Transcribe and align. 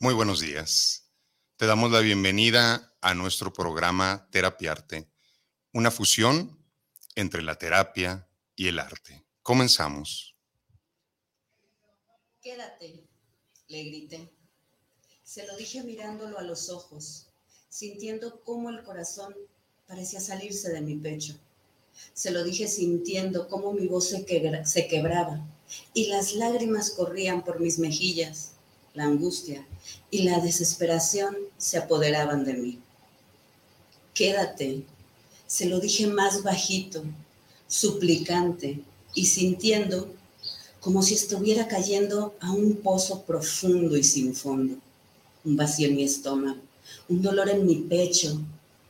Muy 0.00 0.14
buenos 0.14 0.38
días. 0.38 1.10
Te 1.56 1.66
damos 1.66 1.90
la 1.90 1.98
bienvenida 1.98 2.94
a 3.00 3.14
nuestro 3.14 3.52
programa 3.52 4.28
Terapiarte, 4.30 5.10
una 5.72 5.90
fusión 5.90 6.56
entre 7.16 7.42
la 7.42 7.58
terapia 7.58 8.28
y 8.54 8.68
el 8.68 8.78
arte. 8.78 9.24
Comenzamos. 9.42 10.36
Quédate, 12.40 13.08
le 13.66 13.82
grité. 13.82 14.30
Se 15.24 15.44
lo 15.48 15.56
dije 15.56 15.82
mirándolo 15.82 16.38
a 16.38 16.42
los 16.42 16.70
ojos, 16.70 17.26
sintiendo 17.68 18.40
cómo 18.44 18.70
el 18.70 18.84
corazón 18.84 19.34
parecía 19.88 20.20
salirse 20.20 20.70
de 20.70 20.80
mi 20.80 20.94
pecho. 20.94 21.34
Se 22.12 22.30
lo 22.30 22.44
dije 22.44 22.68
sintiendo 22.68 23.48
cómo 23.48 23.72
mi 23.72 23.88
voz 23.88 24.10
se, 24.10 24.24
se 24.64 24.86
quebraba 24.86 25.44
y 25.92 26.06
las 26.06 26.34
lágrimas 26.34 26.90
corrían 26.90 27.44
por 27.44 27.58
mis 27.58 27.80
mejillas 27.80 28.52
la 28.94 29.02
angustia 29.02 29.66
y 30.10 30.22
la 30.22 30.40
desesperación 30.40 31.36
se 31.56 31.78
apoderaban 31.78 32.44
de 32.44 32.54
mí. 32.54 32.78
Quédate, 34.14 34.84
se 35.46 35.66
lo 35.66 35.80
dije 35.80 36.06
más 36.06 36.42
bajito, 36.42 37.04
suplicante 37.66 38.80
y 39.14 39.26
sintiendo 39.26 40.12
como 40.80 41.02
si 41.02 41.14
estuviera 41.14 41.66
cayendo 41.66 42.34
a 42.40 42.52
un 42.52 42.76
pozo 42.76 43.22
profundo 43.22 43.96
y 43.96 44.04
sin 44.04 44.34
fondo, 44.34 44.76
un 45.44 45.56
vacío 45.56 45.88
en 45.88 45.96
mi 45.96 46.04
estómago, 46.04 46.60
un 47.08 47.20
dolor 47.20 47.48
en 47.48 47.66
mi 47.66 47.76
pecho, 47.76 48.40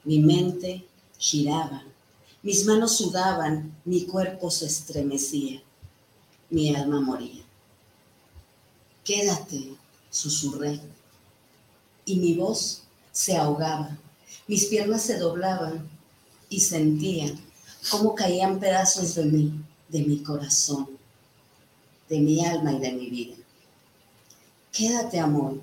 mi 0.04 0.18
mente 0.18 0.84
giraba, 1.18 1.82
mis 2.42 2.64
manos 2.66 2.96
sudaban, 2.96 3.74
mi 3.84 4.04
cuerpo 4.04 4.50
se 4.50 4.66
estremecía, 4.66 5.62
mi 6.50 6.74
alma 6.74 7.00
moría. 7.00 7.42
Quédate, 9.04 9.77
susurré. 10.18 10.80
Y 12.04 12.16
mi 12.16 12.34
voz 12.34 12.82
se 13.12 13.36
ahogaba, 13.36 13.96
mis 14.48 14.66
piernas 14.66 15.02
se 15.02 15.16
doblaban 15.16 15.88
y 16.48 16.58
sentía 16.58 17.32
cómo 17.88 18.16
caían 18.16 18.58
pedazos 18.58 19.14
de 19.14 19.24
mí, 19.26 19.64
de 19.88 20.02
mi 20.02 20.22
corazón, 20.22 20.88
de 22.08 22.18
mi 22.18 22.44
alma 22.44 22.72
y 22.72 22.80
de 22.80 22.92
mi 22.92 23.10
vida. 23.10 23.36
Quédate, 24.72 25.20
amor, 25.20 25.60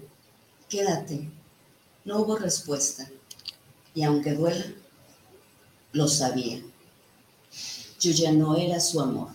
quédate. 0.69 1.29
No 2.05 2.19
hubo 2.19 2.37
respuesta. 2.37 3.09
Y 3.93 4.03
aunque 4.03 4.33
duela, 4.33 4.65
lo 5.91 6.07
sabía. 6.07 6.61
Yo 7.99 8.11
ya 8.11 8.31
no 8.31 8.55
era 8.55 8.79
su 8.79 9.01
amor. 9.01 9.29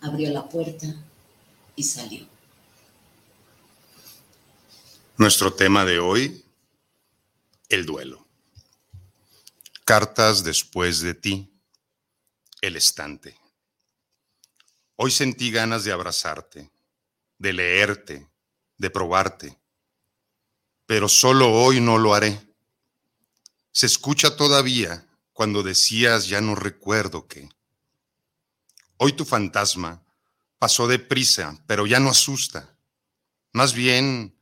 Abrió 0.00 0.30
la 0.30 0.48
puerta 0.48 0.86
y 1.74 1.82
salió. 1.82 2.33
Nuestro 5.16 5.54
tema 5.54 5.84
de 5.84 6.00
hoy, 6.00 6.44
el 7.68 7.86
duelo. 7.86 8.26
Cartas 9.84 10.42
después 10.42 11.02
de 11.02 11.14
ti, 11.14 11.52
el 12.60 12.74
estante. 12.74 13.38
Hoy 14.96 15.12
sentí 15.12 15.52
ganas 15.52 15.84
de 15.84 15.92
abrazarte, 15.92 16.68
de 17.38 17.52
leerte, 17.52 18.28
de 18.76 18.90
probarte, 18.90 19.56
pero 20.84 21.08
solo 21.08 21.52
hoy 21.52 21.80
no 21.80 21.96
lo 21.96 22.12
haré. 22.12 22.40
Se 23.70 23.86
escucha 23.86 24.34
todavía 24.34 25.06
cuando 25.32 25.62
decías 25.62 26.26
ya 26.26 26.40
no 26.40 26.56
recuerdo 26.56 27.28
qué. 27.28 27.48
Hoy 28.96 29.12
tu 29.12 29.24
fantasma 29.24 30.02
pasó 30.58 30.88
deprisa, 30.88 31.56
pero 31.68 31.86
ya 31.86 32.00
no 32.00 32.10
asusta. 32.10 32.76
Más 33.52 33.74
bien 33.74 34.33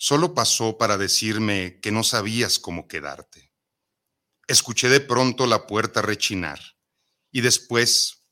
solo 0.00 0.32
pasó 0.32 0.78
para 0.78 0.96
decirme 0.96 1.78
que 1.82 1.92
no 1.92 2.02
sabías 2.04 2.58
cómo 2.58 2.88
quedarte. 2.88 3.52
Escuché 4.48 4.88
de 4.88 5.00
pronto 5.00 5.46
la 5.46 5.66
puerta 5.66 6.00
rechinar 6.00 6.58
y 7.30 7.42
después 7.42 8.24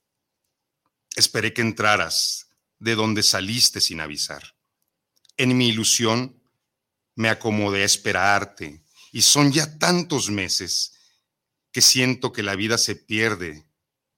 esperé 1.14 1.52
que 1.52 1.60
entraras 1.60 2.56
de 2.78 2.94
donde 2.94 3.22
saliste 3.22 3.82
sin 3.82 4.00
avisar. 4.00 4.56
En 5.36 5.58
mi 5.58 5.68
ilusión 5.68 6.42
me 7.14 7.28
acomodé 7.28 7.82
a 7.82 7.86
esperarte 7.86 8.82
y 9.12 9.20
son 9.20 9.52
ya 9.52 9.78
tantos 9.78 10.30
meses 10.30 10.94
que 11.70 11.82
siento 11.82 12.32
que 12.32 12.42
la 12.42 12.56
vida 12.56 12.78
se 12.78 12.96
pierde 12.96 13.70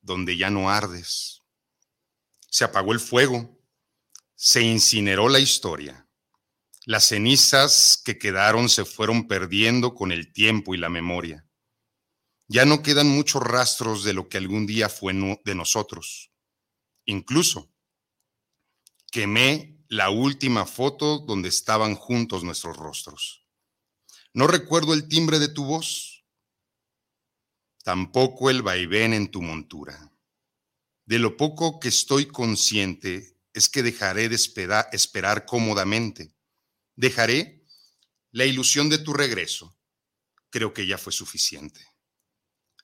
donde 0.02 0.36
ya 0.36 0.50
no 0.50 0.70
ardes. 0.70 1.42
Se 2.48 2.62
apagó 2.62 2.92
el 2.92 3.00
fuego, 3.00 3.60
se 4.36 4.62
incineró 4.62 5.28
la 5.28 5.40
historia 5.40 6.06
las 6.90 7.04
cenizas 7.04 8.02
que 8.04 8.18
quedaron 8.18 8.68
se 8.68 8.84
fueron 8.84 9.28
perdiendo 9.28 9.94
con 9.94 10.10
el 10.10 10.32
tiempo 10.32 10.74
y 10.74 10.78
la 10.78 10.88
memoria. 10.88 11.46
Ya 12.48 12.64
no 12.64 12.82
quedan 12.82 13.06
muchos 13.06 13.44
rastros 13.44 14.02
de 14.02 14.12
lo 14.12 14.28
que 14.28 14.38
algún 14.38 14.66
día 14.66 14.88
fue 14.88 15.12
de 15.44 15.54
nosotros. 15.54 16.32
Incluso 17.04 17.72
quemé 19.12 19.84
la 19.86 20.10
última 20.10 20.66
foto 20.66 21.20
donde 21.20 21.48
estaban 21.48 21.94
juntos 21.94 22.42
nuestros 22.42 22.76
rostros. 22.76 23.46
No 24.34 24.48
recuerdo 24.48 24.92
el 24.92 25.06
timbre 25.06 25.38
de 25.38 25.46
tu 25.46 25.66
voz, 25.66 26.24
tampoco 27.84 28.50
el 28.50 28.62
vaivén 28.62 29.14
en 29.14 29.30
tu 29.30 29.42
montura. 29.42 30.10
De 31.06 31.20
lo 31.20 31.36
poco 31.36 31.78
que 31.78 31.86
estoy 31.86 32.26
consciente 32.26 33.38
es 33.52 33.68
que 33.68 33.84
dejaré 33.84 34.28
de 34.28 34.34
esperar 34.34 35.46
cómodamente 35.46 36.34
Dejaré 36.96 37.66
la 38.32 38.44
ilusión 38.44 38.88
de 38.88 38.98
tu 38.98 39.12
regreso. 39.12 39.78
Creo 40.50 40.72
que 40.72 40.86
ya 40.86 40.98
fue 40.98 41.12
suficiente. 41.12 41.86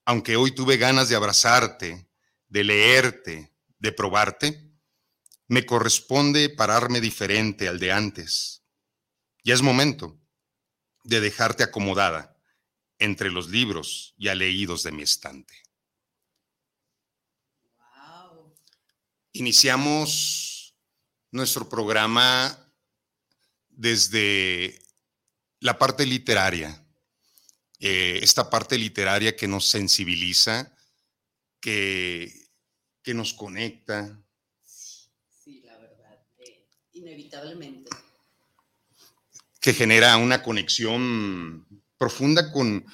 Aunque 0.04 0.36
hoy 0.36 0.54
tuve 0.54 0.76
ganas 0.76 1.08
de 1.08 1.16
abrazarte, 1.16 2.08
de 2.48 2.64
leerte, 2.64 3.54
de 3.78 3.92
probarte, 3.92 4.72
me 5.48 5.66
corresponde 5.66 6.48
pararme 6.48 7.00
diferente 7.00 7.68
al 7.68 7.78
de 7.78 7.92
antes. 7.92 8.64
Ya 9.44 9.54
es 9.54 9.62
momento 9.62 10.20
de 11.04 11.20
dejarte 11.20 11.62
acomodada 11.62 12.36
entre 12.98 13.30
los 13.30 13.48
libros 13.48 14.14
ya 14.16 14.34
leídos 14.34 14.82
de 14.82 14.92
mi 14.92 15.02
estante. 15.02 15.62
Iniciamos 19.32 20.74
nuestro 21.30 21.68
programa 21.68 22.65
desde 23.76 24.82
la 25.60 25.78
parte 25.78 26.04
literaria, 26.06 26.82
eh, 27.78 28.18
esta 28.22 28.50
parte 28.50 28.78
literaria 28.78 29.36
que 29.36 29.46
nos 29.46 29.66
sensibiliza, 29.66 30.74
que, 31.60 32.48
que 33.02 33.14
nos 33.14 33.34
conecta. 33.34 34.18
Sí, 34.64 35.60
la 35.64 35.76
verdad, 35.76 36.26
eh, 36.38 36.66
inevitablemente. 36.92 37.90
Que 39.60 39.74
genera 39.74 40.16
una 40.16 40.42
conexión 40.42 41.66
profunda 41.98 42.52
con, 42.52 42.86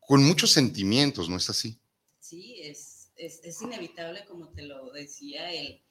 con 0.00 0.22
muchos 0.24 0.50
sentimientos, 0.52 1.28
¿no 1.28 1.36
es 1.36 1.50
así? 1.50 1.78
Sí, 2.20 2.60
es, 2.62 3.10
es, 3.16 3.40
es 3.44 3.60
inevitable, 3.60 4.24
como 4.26 4.48
te 4.48 4.62
lo 4.62 4.90
decía, 4.92 5.52
el, 5.52 5.82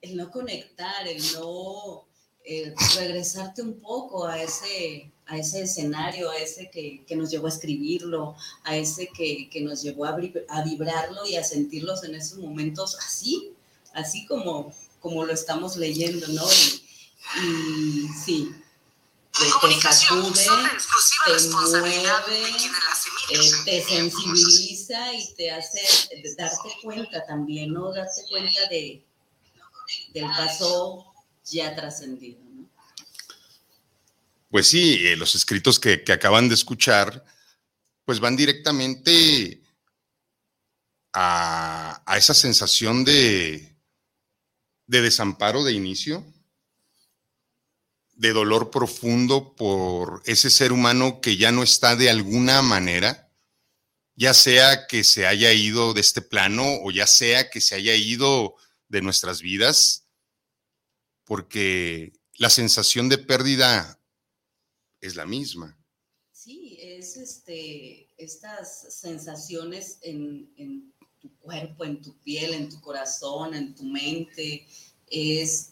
el 0.00 0.16
no 0.16 0.30
conectar, 0.30 1.08
el 1.08 1.22
no 1.32 2.08
eh, 2.46 2.74
regresarte 2.96 3.62
un 3.62 3.80
poco 3.80 4.26
a 4.26 4.42
ese, 4.42 5.10
a 5.26 5.38
ese 5.38 5.62
escenario, 5.62 6.30
a 6.30 6.36
ese 6.36 6.68
que, 6.70 7.02
que 7.06 7.16
nos 7.16 7.30
llevó 7.30 7.46
a 7.46 7.48
escribirlo, 7.48 8.36
a 8.64 8.76
ese 8.76 9.08
que, 9.08 9.48
que 9.48 9.62
nos 9.62 9.80
llevó 9.80 10.04
a, 10.04 10.14
a, 10.48 10.62
vibrarlo 10.62 11.26
y 11.26 11.36
a 11.36 11.42
sentirlos 11.42 12.04
en 12.04 12.14
esos 12.14 12.38
momentos 12.38 12.98
así, 12.98 13.54
así 13.94 14.26
como, 14.26 14.74
como 15.00 15.24
lo 15.24 15.32
estamos 15.32 15.76
leyendo, 15.76 16.28
¿no? 16.28 16.44
Y, 17.40 17.42
y 17.42 18.08
sí, 18.08 18.54
te, 19.32 19.48
sacude, 19.80 20.44
te 21.24 21.48
mueve, 21.48 22.02
eh, 23.30 23.50
te 23.64 23.82
sensibiliza 23.82 25.14
y 25.14 25.32
te 25.34 25.50
hace 25.50 25.80
darte 26.36 26.68
cuenta 26.82 27.24
también, 27.24 27.72
¿no? 27.72 27.90
Darte 27.90 28.22
cuenta 28.28 28.68
de, 28.68 29.02
del 30.12 30.26
paso 30.26 31.13
ya 31.44 31.74
trascendido. 31.74 32.44
Pues 34.54 34.68
sí, 34.68 35.04
eh, 35.06 35.16
los 35.16 35.34
escritos 35.34 35.80
que, 35.80 36.04
acaban 36.12 36.48
de 36.48 36.54
escuchar, 36.54 37.24
pues 38.04 38.20
van 38.20 38.36
directamente 38.36 39.60
a, 41.12 42.04
esa 42.16 42.34
sensación 42.34 43.04
de, 43.04 43.76
de 44.86 45.02
desamparo 45.02 45.64
de 45.64 45.72
inicio, 45.72 46.24
de 48.12 48.32
dolor 48.32 48.70
profundo 48.70 49.56
por 49.56 50.22
ese 50.24 50.50
ser 50.50 50.70
humano 50.70 51.20
que 51.20 51.36
ya 51.36 51.50
no 51.50 51.64
está 51.64 51.96
de 51.96 52.10
alguna 52.10 52.62
manera, 52.62 53.32
ya 54.14 54.34
sea 54.34 54.86
que 54.86 55.02
se 55.02 55.26
haya 55.26 55.52
ido 55.52 55.94
de 55.94 56.00
este 56.00 56.22
plano 56.22 56.64
o 56.84 56.92
ya 56.92 57.08
sea 57.08 57.50
que 57.50 57.60
se 57.60 57.74
haya 57.74 57.96
ido 57.96 58.54
de 58.88 59.02
nuestras 59.02 59.42
vidas, 59.42 60.03
porque 61.24 62.12
la 62.36 62.50
sensación 62.50 63.08
de 63.08 63.18
pérdida 63.18 63.98
es 65.00 65.16
la 65.16 65.26
misma. 65.26 65.76
Sí, 66.32 66.76
es 66.80 67.16
este, 67.16 68.08
estas 68.16 68.94
sensaciones 68.94 69.98
en, 70.02 70.52
en 70.56 70.92
tu 71.20 71.30
cuerpo, 71.38 71.84
en 71.84 72.02
tu 72.02 72.14
piel, 72.18 72.54
en 72.54 72.68
tu 72.68 72.80
corazón, 72.80 73.54
en 73.54 73.74
tu 73.74 73.84
mente, 73.84 74.66
es 75.08 75.70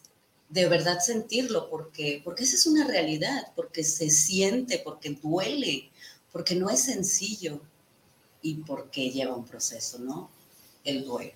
de 0.49 0.69
verdad 0.69 0.99
sentirlo, 1.01 1.71
porque, 1.71 2.21
porque 2.25 2.45
esa 2.45 2.57
es 2.57 2.67
una 2.67 2.87
realidad, 2.87 3.53
porque 3.57 3.83
se 3.85 4.11
siente, 4.11 4.79
porque 4.79 5.11
duele, 5.11 5.91
porque 6.31 6.55
no 6.55 6.69
es 6.69 6.83
sencillo 6.83 7.61
y 8.43 8.57
porque 8.57 9.11
lleva 9.11 9.35
un 9.35 9.47
proceso, 9.47 9.99
¿no? 9.99 10.31
El 10.85 11.05
duelo. 11.05 11.33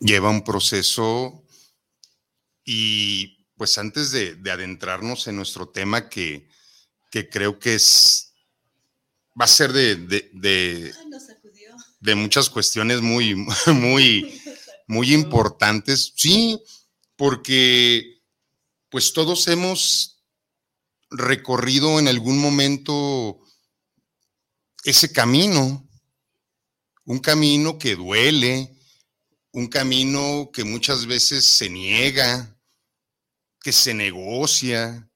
Lleva 0.00 0.30
un 0.30 0.42
proceso 0.42 1.43
y 2.64 3.44
pues 3.56 3.78
antes 3.78 4.10
de, 4.10 4.38
adentrarnos 4.50 5.26
en 5.28 5.36
nuestro 5.36 5.68
tema 5.68 6.08
que, 6.08 6.48
creo 7.30 7.58
que 7.58 7.76
es, 7.76 8.32
va 9.40 9.44
a 9.44 9.48
ser 9.48 9.72
de, 9.72 9.96
de, 12.00 12.14
muchas 12.14 12.50
cuestiones 12.50 13.00
muy, 13.00 13.34
muy, 13.66 14.40
muy 14.86 15.12
importantes. 15.12 16.12
Sí, 16.16 16.60
porque 17.16 18.20
pues 18.90 19.12
todos 19.12 19.46
hemos 19.48 20.24
recorrido 21.10 21.98
en 21.98 22.08
algún 22.08 22.38
momento 22.38 23.40
ese 24.84 25.12
camino, 25.12 25.88
un 27.04 27.18
camino 27.20 27.78
que 27.78 27.96
duele, 27.96 28.76
un 29.52 29.68
camino 29.68 30.50
que 30.52 30.64
muchas 30.64 31.06
veces 31.06 31.44
se 31.44 31.70
niega, 31.70 32.53
que 33.64 33.72
se 33.72 33.94
negocia, 33.94 35.10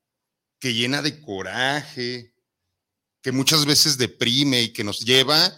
que 0.58 0.72
llena 0.72 1.02
de 1.02 1.20
coraje, 1.20 2.34
que 3.22 3.30
muchas 3.30 3.66
veces 3.66 3.98
deprime 3.98 4.62
y 4.62 4.72
que 4.72 4.84
nos 4.84 5.00
lleva, 5.00 5.54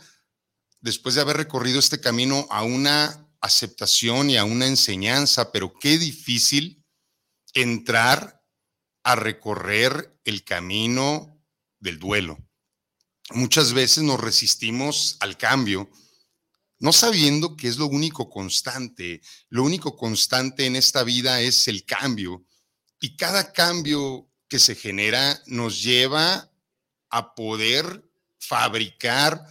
después 0.81 1.15
de 1.15 1.21
haber 1.21 1.37
recorrido 1.37 1.79
este 1.79 2.01
camino, 2.01 2.49
a 2.51 2.65
una 2.65 3.31
aceptación 3.41 4.29
y 4.29 4.37
a 4.37 4.45
una 4.45 4.67
enseñanza, 4.67 5.53
pero 5.53 5.73
qué 5.81 5.99
difícil 5.99 6.85
entrar 7.55 8.43
a 9.05 9.15
recorrer 9.15 10.21
el 10.25 10.43
camino 10.43 11.41
del 11.79 12.01
duelo. 12.01 12.39
Muchas 13.31 13.73
veces 13.73 14.03
nos 14.03 14.19
resistimos 14.19 15.17
al 15.21 15.39
cambio, 15.39 15.89
no 16.81 16.93
sabiendo 16.93 17.57
que 17.57 17.69
es 17.69 17.77
lo 17.77 17.87
único 17.87 18.29
constante. 18.29 19.23
Lo 19.49 19.63
único 19.63 19.97
constante 19.97 20.67
en 20.67 20.75
esta 20.75 21.05
vida 21.05 21.41
es 21.41 21.69
el 21.69 21.85
cambio. 21.85 22.47
Y 23.00 23.17
cada 23.17 23.52
cambio 23.52 24.29
que 24.49 24.58
se 24.58 24.75
genera 24.75 25.43
nos 25.47 25.82
lleva 25.82 26.50
a 27.08 27.35
poder 27.35 28.05
fabricar 28.38 29.44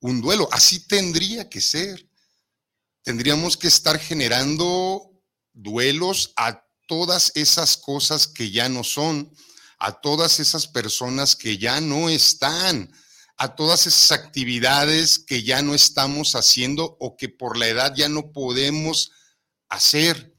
un 0.00 0.20
duelo. 0.20 0.48
Así 0.52 0.86
tendría 0.86 1.48
que 1.48 1.60
ser. 1.60 2.08
Tendríamos 3.02 3.56
que 3.56 3.68
estar 3.68 3.98
generando 3.98 5.10
duelos 5.52 6.32
a 6.36 6.64
todas 6.86 7.32
esas 7.34 7.76
cosas 7.76 8.26
que 8.28 8.50
ya 8.50 8.68
no 8.68 8.84
son, 8.84 9.34
a 9.78 10.00
todas 10.00 10.40
esas 10.40 10.66
personas 10.66 11.34
que 11.34 11.58
ya 11.58 11.80
no 11.80 12.08
están, 12.08 12.92
a 13.36 13.56
todas 13.56 13.86
esas 13.86 14.12
actividades 14.12 15.18
que 15.18 15.42
ya 15.42 15.62
no 15.62 15.74
estamos 15.74 16.34
haciendo 16.34 16.96
o 17.00 17.16
que 17.16 17.28
por 17.28 17.56
la 17.56 17.68
edad 17.68 17.94
ya 17.96 18.08
no 18.08 18.30
podemos 18.32 19.10
hacer. 19.68 20.31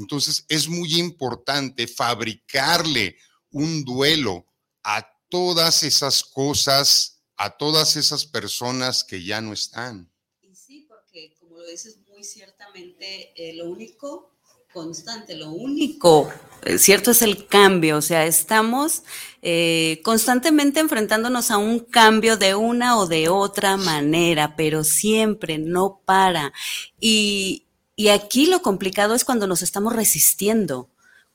Entonces 0.00 0.46
es 0.48 0.66
muy 0.66 0.98
importante 0.98 1.86
fabricarle 1.86 3.16
un 3.50 3.84
duelo 3.84 4.46
a 4.82 5.06
todas 5.28 5.82
esas 5.82 6.24
cosas, 6.24 7.22
a 7.36 7.56
todas 7.56 7.96
esas 7.96 8.24
personas 8.24 9.04
que 9.04 9.22
ya 9.22 9.42
no 9.42 9.52
están. 9.52 10.10
Y 10.40 10.54
sí, 10.56 10.86
porque 10.88 11.34
como 11.38 11.58
lo 11.58 11.66
dices 11.66 11.98
muy 12.08 12.24
ciertamente, 12.24 13.32
eh, 13.36 13.54
lo 13.54 13.66
único 13.66 14.30
constante, 14.72 15.36
lo 15.36 15.50
único 15.50 16.32
eh, 16.62 16.78
cierto 16.78 17.10
es 17.10 17.22
el 17.22 17.46
cambio, 17.46 17.98
o 17.98 18.02
sea, 18.02 18.24
estamos 18.24 19.02
eh, 19.42 20.00
constantemente 20.04 20.80
enfrentándonos 20.80 21.50
a 21.50 21.58
un 21.58 21.80
cambio 21.80 22.36
de 22.36 22.54
una 22.54 22.98
o 22.98 23.06
de 23.06 23.28
otra 23.28 23.76
manera, 23.76 24.56
pero 24.56 24.82
siempre 24.82 25.58
no 25.58 26.00
para. 26.06 26.52
Y, 27.00 27.66
y 28.00 28.08
aquí 28.08 28.46
lo 28.46 28.62
complicado 28.62 29.14
es 29.14 29.26
cuando 29.26 29.46
nos 29.46 29.60
estamos 29.60 29.94
resistiendo, 29.94 30.88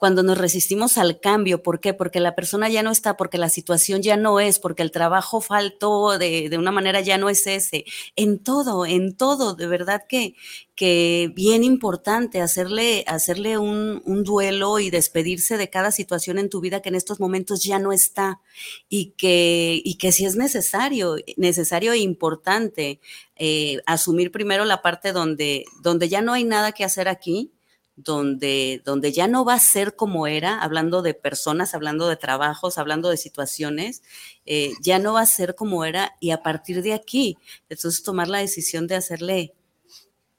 cuando 0.05 0.21
nos 0.21 0.37
resistimos 0.37 0.99
al 0.99 1.19
cambio. 1.19 1.63
¿Por 1.63 1.79
qué? 1.79 1.95
Porque 1.95 2.19
la 2.19 2.35
persona 2.35 2.69
ya 2.69 2.83
no 2.83 2.91
está, 2.91 3.17
porque 3.17 3.39
la 3.39 3.49
situación 3.49 4.03
ya 4.03 4.17
no 4.17 4.39
es, 4.39 4.59
porque 4.59 4.83
el 4.83 4.91
trabajo 4.91 5.41
faltó 5.41 6.19
de, 6.19 6.47
de 6.47 6.59
una 6.59 6.69
manera 6.69 7.01
ya 7.01 7.17
no 7.17 7.27
es 7.27 7.47
ese. 7.47 7.85
En 8.15 8.37
todo, 8.37 8.85
en 8.85 9.17
todo, 9.17 9.55
de 9.55 9.65
verdad 9.65 10.03
que, 10.07 10.35
que 10.75 11.31
bien 11.33 11.63
importante 11.63 12.39
hacerle, 12.39 13.03
hacerle 13.07 13.57
un, 13.57 14.03
duelo 14.23 14.79
y 14.79 14.89
despedirse 14.89 15.57
de 15.57 15.69
cada 15.69 15.91
situación 15.91 16.37
en 16.37 16.49
tu 16.49 16.61
vida 16.61 16.81
que 16.81 16.89
en 16.89 16.95
estos 16.95 17.19
momentos 17.19 17.63
ya 17.63 17.79
no 17.79 17.91
está 17.91 18.41
y 18.89 19.15
que, 19.17 19.81
y 19.83 19.95
que 19.95 20.11
si 20.11 20.25
es 20.25 20.35
necesario, 20.35 21.15
necesario 21.37 21.93
e 21.93 21.97
importante 21.97 22.99
eh, 23.37 23.79
asumir 23.85 24.31
primero 24.31 24.65
la 24.65 24.81
parte 24.81 25.13
donde, 25.13 25.65
donde 25.81 26.09
ya 26.09 26.21
no 26.21 26.33
hay 26.33 26.43
nada 26.43 26.73
que 26.73 26.83
hacer 26.83 27.07
aquí, 27.07 27.54
donde, 27.95 28.81
donde 28.83 29.13
ya 29.13 29.27
no 29.27 29.45
va 29.45 29.53
a 29.53 29.59
ser 29.59 29.95
como 29.95 30.27
era, 30.27 30.59
hablando 30.59 31.01
de 31.01 31.13
personas, 31.13 31.73
hablando 31.73 32.07
de 32.07 32.17
trabajos, 32.17 32.77
hablando 32.77 33.09
de 33.09 33.17
situaciones, 33.17 34.03
eh, 34.45 34.73
ya 34.81 34.99
no 34.99 35.13
va 35.13 35.21
a 35.21 35.25
ser 35.25 35.55
como 35.55 35.85
era 35.85 36.15
y 36.19 36.31
a 36.31 36.43
partir 36.43 36.81
de 36.81 36.93
aquí, 36.93 37.37
entonces 37.69 38.03
tomar 38.03 38.27
la 38.27 38.39
decisión 38.39 38.87
de 38.87 38.95
hacerle 38.95 39.53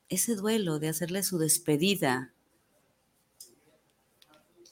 ese 0.09 0.35
duelo, 0.35 0.79
de 0.79 0.89
hacerle 0.89 1.23
su 1.23 1.39
despedida. 1.39 2.33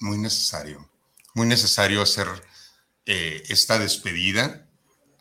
Muy 0.00 0.18
necesario, 0.18 0.90
muy 1.34 1.46
necesario 1.46 2.02
hacer 2.02 2.26
eh, 3.06 3.42
esta 3.48 3.78
despedida 3.78 4.68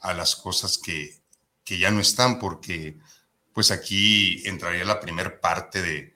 a 0.02 0.14
las 0.14 0.36
cosas 0.36 0.78
que, 0.78 1.22
que, 1.64 1.80
ya 1.80 1.92
no 1.92 2.02
están, 2.02 2.40
porque 2.40 3.00
pues 3.54 3.72
aquí 3.72 4.46
entraría 4.46 4.84
la 4.84 5.00
primera 5.00 5.40
parte 5.40 5.82
de, 5.82 6.14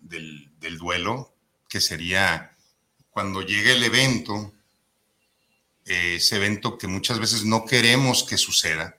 del, 0.00 0.49
del 0.60 0.78
duelo, 0.78 1.34
que 1.68 1.80
sería 1.80 2.56
cuando 3.10 3.42
llegue 3.42 3.72
el 3.72 3.82
evento, 3.82 4.52
eh, 5.84 6.16
ese 6.16 6.36
evento 6.36 6.78
que 6.78 6.86
muchas 6.86 7.18
veces 7.18 7.44
no 7.44 7.64
queremos 7.64 8.22
que 8.24 8.38
suceda, 8.38 8.98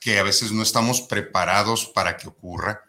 que 0.00 0.18
a 0.18 0.22
veces 0.22 0.52
no 0.52 0.62
estamos 0.62 1.02
preparados 1.02 1.86
para 1.86 2.16
que 2.16 2.28
ocurra, 2.28 2.82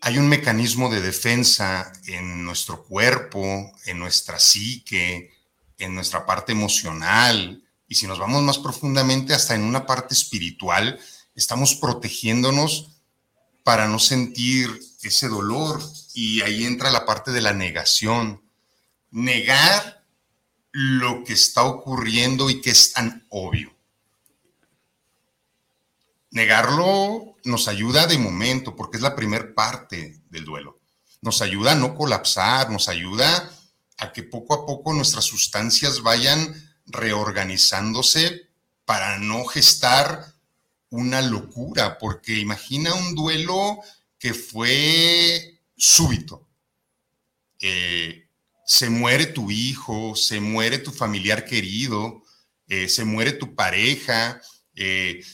hay 0.00 0.18
un 0.18 0.28
mecanismo 0.28 0.88
de 0.88 1.00
defensa 1.00 1.92
en 2.06 2.44
nuestro 2.44 2.84
cuerpo, 2.84 3.72
en 3.86 3.98
nuestra 3.98 4.38
psique, 4.38 5.32
en 5.78 5.94
nuestra 5.94 6.24
parte 6.24 6.52
emocional, 6.52 7.62
y 7.88 7.94
si 7.94 8.06
nos 8.06 8.18
vamos 8.18 8.42
más 8.42 8.58
profundamente, 8.58 9.34
hasta 9.34 9.54
en 9.54 9.62
una 9.62 9.86
parte 9.86 10.14
espiritual, 10.14 10.98
estamos 11.34 11.74
protegiéndonos 11.74 12.90
para 13.62 13.86
no 13.86 13.98
sentir 13.98 14.70
ese 15.02 15.28
dolor. 15.28 15.82
Y 16.16 16.40
ahí 16.40 16.64
entra 16.64 16.90
la 16.90 17.04
parte 17.04 17.30
de 17.30 17.42
la 17.42 17.52
negación. 17.52 18.40
Negar 19.10 20.02
lo 20.72 21.24
que 21.24 21.34
está 21.34 21.64
ocurriendo 21.64 22.48
y 22.48 22.62
que 22.62 22.70
es 22.70 22.94
tan 22.94 23.26
obvio. 23.28 23.76
Negarlo 26.30 27.36
nos 27.44 27.68
ayuda 27.68 28.06
de 28.06 28.16
momento 28.16 28.74
porque 28.74 28.96
es 28.96 29.02
la 29.02 29.14
primer 29.14 29.52
parte 29.52 30.22
del 30.30 30.46
duelo. 30.46 30.80
Nos 31.20 31.42
ayuda 31.42 31.72
a 31.72 31.74
no 31.74 31.94
colapsar, 31.94 32.70
nos 32.70 32.88
ayuda 32.88 33.50
a 33.98 34.10
que 34.14 34.22
poco 34.22 34.54
a 34.54 34.64
poco 34.64 34.94
nuestras 34.94 35.26
sustancias 35.26 36.00
vayan 36.00 36.72
reorganizándose 36.86 38.48
para 38.86 39.18
no 39.18 39.44
gestar 39.44 40.32
una 40.88 41.20
locura, 41.20 41.98
porque 41.98 42.38
imagina 42.38 42.94
un 42.94 43.14
duelo 43.14 43.80
que 44.18 44.32
fue 44.32 45.55
súbito, 45.76 46.48
eh, 47.60 48.28
se 48.64 48.90
muere 48.90 49.26
tu 49.26 49.50
hijo, 49.50 50.16
se 50.16 50.40
muere 50.40 50.78
tu 50.78 50.90
familiar 50.90 51.44
querido, 51.44 52.22
eh, 52.66 52.88
se 52.88 53.04
muere 53.04 53.32
tu 53.32 53.54
pareja, 53.54 54.40
eh, 54.74 55.24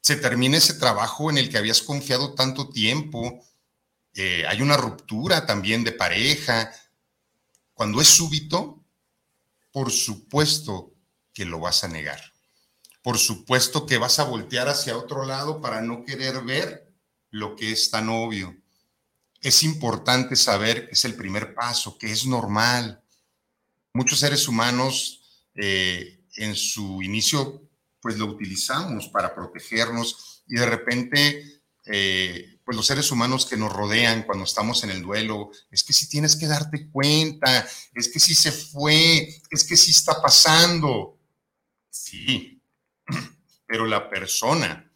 se 0.00 0.16
termina 0.16 0.58
ese 0.58 0.74
trabajo 0.74 1.30
en 1.30 1.38
el 1.38 1.48
que 1.48 1.58
habías 1.58 1.80
confiado 1.80 2.34
tanto 2.34 2.68
tiempo, 2.68 3.40
hay 4.14 4.60
una 4.60 4.76
ruptura 4.76 5.46
también 5.46 5.84
de 5.84 5.92
pareja. 5.92 6.70
Cuando 7.72 7.98
es 7.98 8.08
súbito, 8.08 8.84
por 9.70 9.90
supuesto 9.90 10.92
que 11.32 11.46
lo 11.46 11.60
vas 11.60 11.82
a 11.82 11.88
negar. 11.88 12.20
Por 13.00 13.16
supuesto 13.16 13.86
que 13.86 13.96
vas 13.96 14.18
a 14.18 14.24
voltear 14.24 14.68
hacia 14.68 14.98
otro 14.98 15.24
lado 15.24 15.62
para 15.62 15.80
no 15.80 16.04
querer 16.04 16.42
ver 16.42 16.92
lo 17.30 17.56
que 17.56 17.72
es 17.72 17.90
tan 17.90 18.10
obvio 18.10 18.61
es 19.42 19.62
importante 19.64 20.36
saber 20.36 20.86
que 20.86 20.92
es 20.92 21.04
el 21.04 21.16
primer 21.16 21.54
paso, 21.54 21.98
que 21.98 22.10
es 22.10 22.24
normal. 22.26 23.02
Muchos 23.92 24.20
seres 24.20 24.46
humanos 24.48 25.48
eh, 25.54 26.24
en 26.36 26.54
su 26.54 27.02
inicio 27.02 27.68
pues 28.00 28.16
lo 28.18 28.26
utilizamos 28.26 29.08
para 29.08 29.34
protegernos 29.34 30.42
y 30.46 30.56
de 30.56 30.66
repente 30.66 31.62
eh, 31.84 32.60
pues 32.64 32.76
los 32.76 32.86
seres 32.86 33.10
humanos 33.10 33.46
que 33.46 33.56
nos 33.56 33.72
rodean 33.72 34.22
cuando 34.22 34.44
estamos 34.44 34.84
en 34.84 34.90
el 34.90 35.02
duelo, 35.02 35.50
es 35.70 35.82
que 35.82 35.92
si 35.92 36.08
tienes 36.08 36.36
que 36.36 36.46
darte 36.46 36.88
cuenta, 36.90 37.66
es 37.94 38.08
que 38.08 38.20
si 38.20 38.34
se 38.34 38.52
fue, 38.52 39.40
es 39.50 39.64
que 39.64 39.76
si 39.76 39.90
está 39.90 40.22
pasando. 40.22 41.18
Sí, 41.90 42.62
pero 43.66 43.86
la 43.86 44.08
persona 44.08 44.92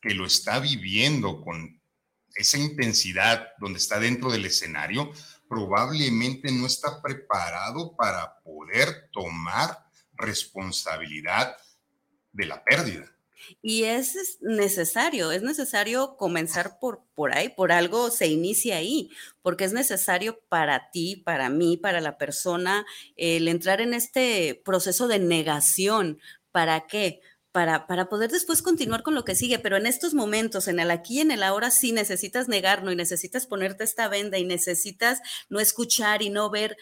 que 0.00 0.14
lo 0.14 0.24
está 0.24 0.60
viviendo 0.60 1.42
con 1.42 1.79
esa 2.34 2.58
intensidad 2.58 3.48
donde 3.58 3.78
está 3.78 3.98
dentro 3.98 4.30
del 4.30 4.44
escenario, 4.44 5.12
probablemente 5.48 6.52
no 6.52 6.66
está 6.66 7.02
preparado 7.02 7.96
para 7.96 8.40
poder 8.42 9.08
tomar 9.12 9.84
responsabilidad 10.14 11.56
de 12.32 12.46
la 12.46 12.62
pérdida. 12.62 13.10
Y 13.62 13.84
es 13.84 14.38
necesario, 14.40 15.32
es 15.32 15.42
necesario 15.42 16.16
comenzar 16.16 16.78
por, 16.78 17.02
por 17.14 17.34
ahí, 17.34 17.48
por 17.48 17.72
algo 17.72 18.10
se 18.10 18.26
inicia 18.26 18.76
ahí, 18.76 19.10
porque 19.42 19.64
es 19.64 19.72
necesario 19.72 20.40
para 20.48 20.90
ti, 20.90 21.16
para 21.16 21.48
mí, 21.48 21.76
para 21.76 22.00
la 22.00 22.18
persona, 22.18 22.86
el 23.16 23.48
entrar 23.48 23.80
en 23.80 23.94
este 23.94 24.60
proceso 24.64 25.08
de 25.08 25.18
negación. 25.18 26.20
¿Para 26.52 26.86
qué? 26.86 27.20
Para, 27.52 27.86
para, 27.86 28.08
poder 28.08 28.30
después 28.30 28.62
continuar 28.62 29.02
con 29.02 29.14
lo 29.14 29.24
que 29.24 29.34
sigue, 29.34 29.58
pero 29.58 29.76
en 29.76 29.86
estos 29.86 30.14
momentos, 30.14 30.68
en 30.68 30.78
el 30.78 30.90
aquí 30.90 31.18
y 31.18 31.20
en 31.20 31.30
el 31.30 31.42
ahora, 31.42 31.70
sí 31.70 31.92
necesitas 31.92 32.48
negarlo 32.48 32.92
y 32.92 32.96
necesitas 32.96 33.46
ponerte 33.46 33.84
esta 33.84 34.08
venda 34.08 34.38
y 34.38 34.44
necesitas 34.44 35.20
no 35.48 35.58
escuchar 35.58 36.22
y 36.22 36.30
no 36.30 36.50
ver 36.50 36.76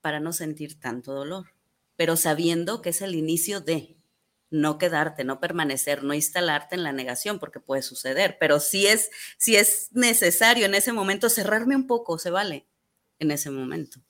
para 0.00 0.20
no 0.20 0.32
sentir 0.32 0.80
tanto 0.80 1.12
dolor, 1.12 1.52
pero 1.96 2.16
sabiendo 2.16 2.82
que 2.82 2.90
es 2.90 3.02
el 3.02 3.14
inicio 3.14 3.60
de 3.60 3.96
no 4.50 4.78
quedarte, 4.78 5.24
no 5.24 5.40
permanecer, 5.40 6.04
no 6.04 6.14
instalarte 6.14 6.76
en 6.76 6.82
la 6.82 6.92
negación, 6.92 7.38
porque 7.38 7.60
puede 7.60 7.82
suceder, 7.82 8.36
pero 8.38 8.60
si 8.60 8.86
es, 8.86 9.10
si 9.36 9.56
es 9.56 9.88
necesario 9.92 10.66
en 10.66 10.74
ese 10.74 10.92
momento 10.92 11.28
cerrarme 11.28 11.76
un 11.76 11.86
poco, 11.86 12.18
se 12.18 12.30
vale 12.30 12.66
en 13.18 13.30
ese 13.30 13.50
momento. 13.50 14.00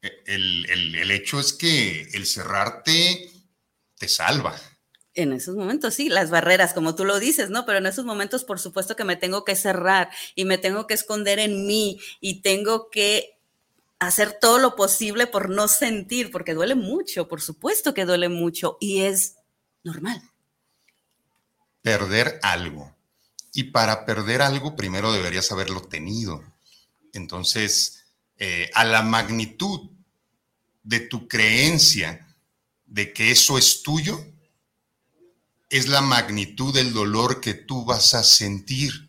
El, 0.00 0.70
el, 0.70 0.94
el 0.94 1.10
hecho 1.10 1.40
es 1.40 1.52
que 1.52 2.02
el 2.12 2.24
cerrarte 2.26 3.30
te 3.98 4.08
salva. 4.08 4.58
En 5.14 5.32
esos 5.32 5.56
momentos, 5.56 5.94
sí, 5.94 6.08
las 6.08 6.30
barreras, 6.30 6.72
como 6.72 6.94
tú 6.94 7.04
lo 7.04 7.18
dices, 7.18 7.50
¿no? 7.50 7.66
Pero 7.66 7.78
en 7.78 7.86
esos 7.86 8.04
momentos, 8.04 8.44
por 8.44 8.60
supuesto 8.60 8.94
que 8.94 9.04
me 9.04 9.16
tengo 9.16 9.44
que 9.44 9.56
cerrar 9.56 10.10
y 10.34 10.44
me 10.44 10.58
tengo 10.58 10.86
que 10.86 10.94
esconder 10.94 11.40
en 11.40 11.66
mí 11.66 12.00
y 12.20 12.40
tengo 12.40 12.88
que 12.90 13.38
hacer 13.98 14.38
todo 14.40 14.58
lo 14.58 14.76
posible 14.76 15.26
por 15.26 15.50
no 15.50 15.66
sentir, 15.66 16.30
porque 16.30 16.54
duele 16.54 16.76
mucho, 16.76 17.26
por 17.26 17.40
supuesto 17.40 17.94
que 17.94 18.04
duele 18.04 18.28
mucho 18.28 18.78
y 18.80 19.00
es 19.00 19.34
normal. 19.82 20.22
Perder 21.82 22.38
algo. 22.42 22.94
Y 23.52 23.64
para 23.64 24.04
perder 24.04 24.40
algo, 24.42 24.76
primero 24.76 25.12
deberías 25.12 25.50
haberlo 25.50 25.82
tenido. 25.82 26.44
Entonces, 27.12 28.04
eh, 28.36 28.70
a 28.74 28.84
la 28.84 29.02
magnitud 29.02 29.90
de 30.84 31.00
tu 31.00 31.26
creencia, 31.26 32.27
de 32.88 33.12
que 33.12 33.30
eso 33.30 33.58
es 33.58 33.82
tuyo, 33.82 34.18
es 35.70 35.88
la 35.88 36.00
magnitud 36.00 36.74
del 36.74 36.92
dolor 36.92 37.40
que 37.40 37.54
tú 37.54 37.84
vas 37.84 38.14
a 38.14 38.22
sentir. 38.22 39.08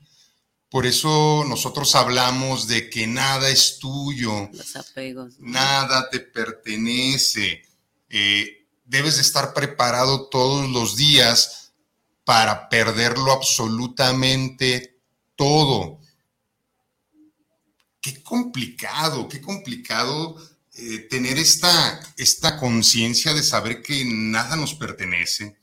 Por 0.70 0.86
eso 0.86 1.44
nosotros 1.48 1.96
hablamos 1.96 2.68
de 2.68 2.90
que 2.90 3.08
nada 3.08 3.50
es 3.50 3.80
tuyo, 3.80 4.50
Los 4.54 4.76
apegos, 4.76 5.40
nada 5.40 6.10
te 6.10 6.20
pertenece. 6.20 7.64
Eh, 8.10 8.68
debes 8.86 9.16
de 9.16 9.22
estar 9.22 9.54
preparado 9.54 10.28
todos 10.30 10.70
los 10.70 10.96
días 10.96 11.72
para 12.24 12.70
perderlo 12.70 13.32
absolutamente 13.32 15.02
todo. 15.36 16.00
Qué 18.02 18.22
complicado, 18.22 19.28
qué 19.28 19.42
complicado 19.42 20.38
eh, 20.76 21.00
tener 21.10 21.38
esta, 21.38 22.00
esta 22.18 22.58
conciencia 22.58 23.34
de 23.34 23.44
saber 23.44 23.82
que 23.82 24.04
nada 24.06 24.56
nos 24.56 24.76
pertenece, 24.76 25.58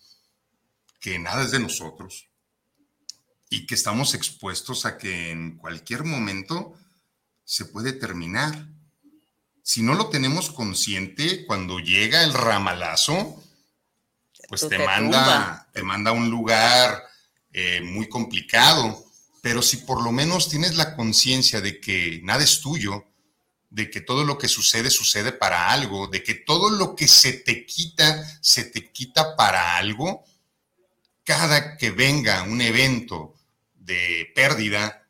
que 1.01 1.19
nada 1.19 1.45
es 1.45 1.53
de 1.53 1.61
nosotros 1.61 2.29
y 3.49 3.67
que 3.67 3.75
estamos 3.75 4.15
expuestos 4.15 4.85
a 4.85 4.99
que 4.99 5.31
en 5.31 5.57
cualquier 5.57 6.05
momento 6.05 6.75
se 7.45 7.65
puede 7.65 7.93
terminar. 7.93 8.67
Si 9.63 9.83
no 9.83 9.95
lo 9.95 10.09
tenemos 10.09 10.51
consciente, 10.51 11.47
cuando 11.47 11.79
llega 11.79 12.25
el 12.25 12.35
ramalazo, 12.35 13.43
pues 14.49 14.69
te, 14.69 14.79
manda, 14.79 15.69
te 15.73 15.83
manda 15.83 16.11
a 16.11 16.15
un 16.15 16.31
lugar 16.31 17.03
eh, 17.53 17.81
muy 17.81 18.09
complicado. 18.09 19.05
Pero 19.43 19.63
si 19.63 19.79
por 19.79 20.03
lo 20.03 20.11
menos 20.11 20.49
tienes 20.49 20.75
la 20.75 20.97
conciencia 20.97 21.61
de 21.61 21.81
que 21.81 22.21
nada 22.25 22.43
es 22.43 22.61
tuyo, 22.61 23.05
de 23.77 23.91
que 23.91 24.01
todo 24.01 24.25
lo 24.25 24.39
que 24.39 24.49
sucede 24.49 24.89
sucede 24.89 25.33
para 25.33 25.71
algo, 25.71 26.07
de 26.07 26.23
que 26.23 26.33
todo 26.33 26.71
lo 26.71 26.97
que 26.97 27.07
se 27.07 27.35
te 27.35 27.67
quita, 27.67 28.27
se 28.41 28.65
te 28.65 28.91
quita 28.91 29.37
para 29.37 29.77
algo, 29.77 30.25
cada 31.25 31.77
que 31.77 31.91
venga 31.91 32.43
un 32.45 32.63
evento 32.63 33.35
de 33.75 34.33
pérdida, 34.35 35.07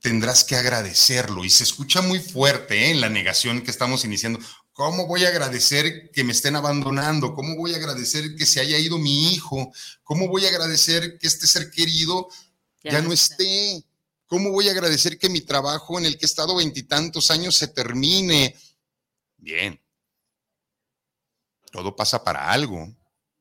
tendrás 0.00 0.44
que 0.44 0.54
agradecerlo. 0.54 1.44
Y 1.44 1.50
se 1.50 1.64
escucha 1.64 2.02
muy 2.02 2.20
fuerte 2.20 2.84
¿eh? 2.84 2.90
en 2.90 3.00
la 3.00 3.08
negación 3.08 3.62
que 3.62 3.72
estamos 3.72 4.04
iniciando. 4.04 4.38
¿Cómo 4.72 5.08
voy 5.08 5.24
a 5.24 5.30
agradecer 5.30 6.12
que 6.12 6.22
me 6.22 6.30
estén 6.30 6.54
abandonando? 6.54 7.34
¿Cómo 7.34 7.56
voy 7.56 7.74
a 7.74 7.78
agradecer 7.78 8.36
que 8.36 8.46
se 8.46 8.60
haya 8.60 8.78
ido 8.78 8.96
mi 8.98 9.32
hijo? 9.32 9.72
¿Cómo 10.04 10.28
voy 10.28 10.46
a 10.46 10.50
agradecer 10.50 11.18
que 11.18 11.26
este 11.26 11.48
ser 11.48 11.68
querido 11.72 12.28
ya, 12.84 13.02
no 13.02 13.12
esté? 13.12 13.82
¿Cómo 14.26 14.50
voy 14.50 14.68
a 14.68 14.72
agradecer 14.72 15.18
que 15.18 15.28
mi 15.28 15.40
trabajo 15.40 15.98
en 15.98 16.04
el 16.04 16.18
que 16.18 16.24
he 16.24 16.26
estado 16.26 16.56
veintitantos 16.56 17.30
años 17.30 17.56
se 17.56 17.68
termine? 17.68 18.56
Bien, 19.36 19.80
todo 21.70 21.94
pasa 21.94 22.24
para 22.24 22.50
algo. 22.50 22.92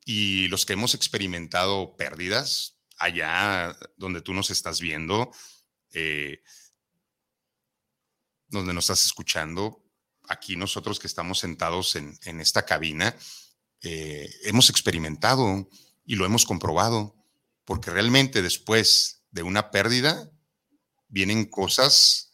Y 0.06 0.48
los 0.50 0.66
que 0.66 0.74
hemos 0.74 0.94
experimentado 0.94 1.96
pérdidas, 1.96 2.78
allá 2.98 3.76
donde 3.98 4.22
tú 4.22 4.34
nos 4.34 4.52
estás 4.52 4.80
viendo, 4.80 5.32
eh, 5.94 6.44
donde 8.48 8.74
nos 8.74 8.86
estás 8.86 9.06
escuchando, 9.06 9.84
aquí 10.28 10.56
nosotros 10.56 11.00
que 11.00 11.08
estamos 11.08 11.40
sentados 11.40 11.96
en, 11.96 12.40
esta 12.40 12.66
cabina, 12.66 13.16
eh, 13.82 14.30
hemos 14.44 14.70
experimentado 14.70 15.68
y 16.06 16.16
lo 16.16 16.26
hemos 16.26 16.46
comprobado, 16.46 17.16
porque 17.64 17.90
realmente 17.90 18.44
después 18.44 19.24
de 19.32 19.42
una 19.42 19.72
pérdida, 19.72 20.32
vienen 21.16 21.46
cosas 21.46 22.30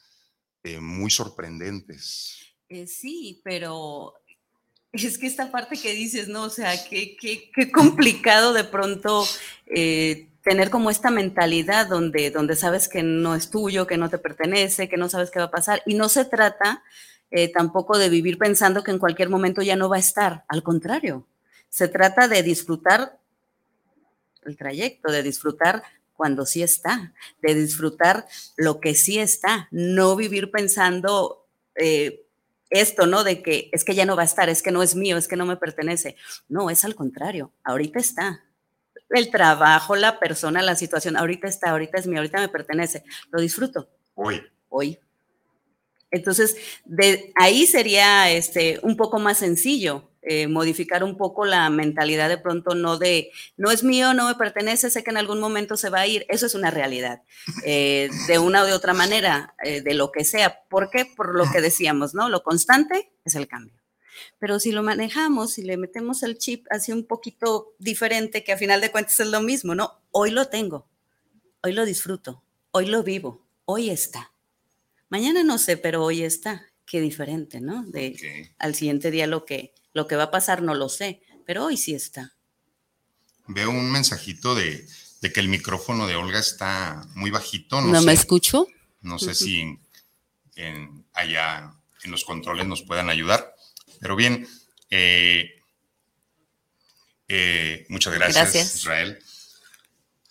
eh, 0.63 0.79
muy 0.79 1.11
sorprendentes. 1.11 2.47
Eh, 2.67 2.87
sí, 2.87 3.39
pero 3.43 4.15
es 4.91 5.19
que 5.19 5.27
esta 5.27 5.51
parte 5.51 5.77
que 5.77 5.93
dices, 5.93 6.27
¿no? 6.27 6.45
O 6.45 6.49
sea, 6.49 6.73
qué, 6.89 7.15
qué, 7.15 7.51
qué 7.53 7.71
complicado 7.71 8.53
de 8.53 8.63
pronto 8.63 9.23
eh, 9.67 10.29
tener 10.43 10.71
como 10.71 10.89
esta 10.89 11.11
mentalidad 11.11 11.85
donde, 11.85 12.31
donde 12.31 12.55
sabes 12.55 12.89
que 12.89 13.03
no 13.03 13.35
es 13.35 13.51
tuyo, 13.51 13.85
que 13.85 13.97
no 13.97 14.09
te 14.09 14.17
pertenece, 14.17 14.89
que 14.89 14.97
no 14.97 15.09
sabes 15.09 15.29
qué 15.29 15.37
va 15.37 15.45
a 15.45 15.51
pasar. 15.51 15.83
Y 15.85 15.93
no 15.93 16.09
se 16.09 16.25
trata 16.25 16.83
tampoco 17.53 17.97
de 17.97 18.09
vivir 18.09 18.37
pensando 18.37 18.83
que 18.83 18.91
en 18.91 18.99
cualquier 18.99 19.29
momento 19.29 19.61
ya 19.61 19.77
no 19.77 19.87
va 19.87 19.95
a 19.95 19.99
estar. 19.99 20.43
Al 20.49 20.63
contrario, 20.63 21.25
se 21.69 21.87
trata 21.87 22.27
de 22.27 22.43
disfrutar 22.43 23.17
el 24.43 24.57
trayecto, 24.57 25.09
de 25.09 25.23
disfrutar 25.23 25.81
cuando 26.21 26.45
sí 26.45 26.61
está, 26.61 27.15
de 27.41 27.55
disfrutar 27.55 28.27
lo 28.55 28.79
que 28.79 28.93
sí 28.93 29.17
está, 29.17 29.67
no 29.71 30.15
vivir 30.15 30.51
pensando 30.51 31.47
eh, 31.73 32.27
esto, 32.69 33.07
¿no? 33.07 33.23
De 33.23 33.41
que 33.41 33.71
es 33.73 33.83
que 33.83 33.95
ya 33.95 34.05
no 34.05 34.15
va 34.15 34.21
a 34.21 34.25
estar, 34.25 34.47
es 34.47 34.61
que 34.61 34.69
no 34.69 34.83
es 34.83 34.93
mío, 34.93 35.17
es 35.17 35.27
que 35.27 35.35
no 35.35 35.47
me 35.47 35.57
pertenece. 35.57 36.17
No, 36.47 36.69
es 36.69 36.85
al 36.85 36.93
contrario, 36.93 37.53
ahorita 37.63 37.97
está. 37.97 38.43
El 39.09 39.31
trabajo, 39.31 39.95
la 39.95 40.19
persona, 40.19 40.61
la 40.61 40.75
situación, 40.75 41.17
ahorita 41.17 41.47
está, 41.47 41.71
ahorita 41.71 41.97
es 41.97 42.05
mío, 42.05 42.19
ahorita 42.19 42.39
me 42.39 42.49
pertenece, 42.49 43.03
lo 43.31 43.41
disfruto. 43.41 43.89
Hoy. 44.13 44.43
hoy. 44.69 44.99
Entonces, 46.11 46.55
de 46.85 47.33
ahí 47.35 47.65
sería 47.65 48.29
este, 48.29 48.79
un 48.83 48.95
poco 48.95 49.17
más 49.17 49.39
sencillo 49.39 50.10
eh, 50.23 50.47
modificar 50.47 51.03
un 51.03 51.17
poco 51.17 51.45
la 51.45 51.69
mentalidad 51.71 52.29
de 52.29 52.37
pronto, 52.37 52.75
no 52.75 52.99
de, 52.99 53.31
no 53.57 53.71
es 53.71 53.83
mío, 53.83 54.13
no 54.13 54.27
me 54.27 54.35
pertenece, 54.35 54.91
sé 54.91 55.03
que 55.03 55.09
en 55.09 55.17
algún 55.17 55.39
momento 55.39 55.77
se 55.77 55.89
va 55.89 56.01
a 56.01 56.07
ir, 56.07 56.25
eso 56.29 56.45
es 56.45 56.53
una 56.53 56.69
realidad, 56.69 57.23
eh, 57.65 58.09
de 58.27 58.37
una 58.37 58.61
o 58.61 58.65
de 58.67 58.73
otra 58.73 58.93
manera, 58.93 59.55
eh, 59.63 59.81
de 59.81 59.95
lo 59.95 60.11
que 60.11 60.23
sea. 60.23 60.61
¿Por 60.69 60.91
qué? 60.91 61.05
Por 61.05 61.35
lo 61.35 61.45
que 61.51 61.61
decíamos, 61.61 62.13
¿no? 62.13 62.29
Lo 62.29 62.43
constante 62.43 63.11
es 63.25 63.33
el 63.33 63.47
cambio. 63.47 63.73
Pero 64.37 64.59
si 64.59 64.71
lo 64.71 64.83
manejamos, 64.83 65.53
si 65.53 65.63
le 65.63 65.77
metemos 65.77 66.21
el 66.21 66.37
chip 66.37 66.67
así 66.69 66.91
un 66.91 67.07
poquito 67.07 67.73
diferente, 67.79 68.43
que 68.43 68.51
a 68.51 68.57
final 68.57 68.79
de 68.79 68.91
cuentas 68.91 69.19
es 69.19 69.27
lo 69.27 69.41
mismo, 69.41 69.73
¿no? 69.73 70.01
Hoy 70.11 70.29
lo 70.29 70.49
tengo, 70.49 70.87
hoy 71.63 71.73
lo 71.73 71.83
disfruto, 71.83 72.43
hoy 72.71 72.85
lo 72.85 73.01
vivo, 73.01 73.47
hoy 73.65 73.89
está. 73.89 74.31
Mañana 75.09 75.43
no 75.43 75.57
sé, 75.57 75.77
pero 75.77 76.03
hoy 76.03 76.23
está. 76.23 76.70
Qué 76.91 76.99
diferente, 76.99 77.61
¿no? 77.61 77.83
De 77.83 78.51
al 78.59 78.75
siguiente 78.75 79.11
día 79.11 79.25
lo 79.25 79.45
que, 79.45 79.73
lo 79.93 80.07
que 80.07 80.17
va 80.17 80.23
a 80.23 80.31
pasar 80.31 80.61
no 80.61 80.75
lo 80.75 80.89
sé, 80.89 81.21
pero 81.45 81.63
hoy 81.63 81.77
sí 81.77 81.93
está. 81.93 82.33
Veo 83.47 83.69
un 83.69 83.89
mensajito 83.89 84.55
de, 84.55 84.85
que 85.21 85.39
el 85.39 85.47
micrófono 85.47 86.05
de 86.05 86.17
Olga 86.17 86.39
está 86.39 87.07
muy 87.15 87.31
bajito. 87.31 87.79
¿No, 87.79 88.01
me 88.01 88.11
escucho? 88.11 88.67
No 88.99 89.19
sé 89.19 89.35
si 89.35 89.79
allá 91.13 91.73
en 92.03 92.11
los 92.11 92.25
controles 92.25 92.67
nos 92.67 92.81
puedan 92.81 93.09
ayudar. 93.09 93.55
Pero 94.01 94.17
bien, 94.17 94.45
eh, 94.89 95.49
eh, 97.29 97.85
muchas 97.87 98.13
gracias, 98.15 98.75
Israel. 98.75 99.17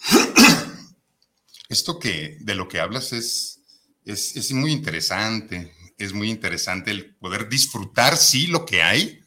Esto 1.70 1.98
que 1.98 2.36
de 2.38 2.54
lo 2.54 2.68
que 2.68 2.80
hablas 2.80 3.14
es, 3.14 3.60
es, 4.04 4.52
muy 4.52 4.72
interesante, 4.72 5.72
es 6.04 6.12
muy 6.12 6.30
interesante 6.30 6.90
el 6.90 7.14
poder 7.16 7.48
disfrutar, 7.48 8.16
sí, 8.16 8.46
lo 8.46 8.64
que 8.64 8.82
hay. 8.82 9.20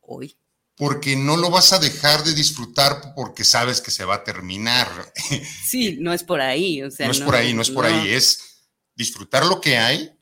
Hoy. 0.00 0.36
Porque 0.76 1.16
no 1.16 1.36
lo 1.36 1.50
vas 1.50 1.72
a 1.72 1.78
dejar 1.78 2.24
de 2.24 2.34
disfrutar 2.34 3.12
porque 3.14 3.44
sabes 3.44 3.80
que 3.80 3.90
se 3.90 4.04
va 4.04 4.16
a 4.16 4.24
terminar. 4.24 4.88
Sí, 5.66 5.96
no 6.00 6.12
es 6.12 6.22
por 6.22 6.40
ahí. 6.40 6.80
no 6.80 6.88
es 6.88 7.20
por 7.20 7.34
ahí, 7.34 7.54
no 7.54 7.62
es 7.62 7.70
por 7.70 7.86
ahí, 7.86 8.10
es 8.10 8.62
disfrutar 8.94 9.46
lo 9.46 9.60
que 9.60 9.78
hay 9.78 10.12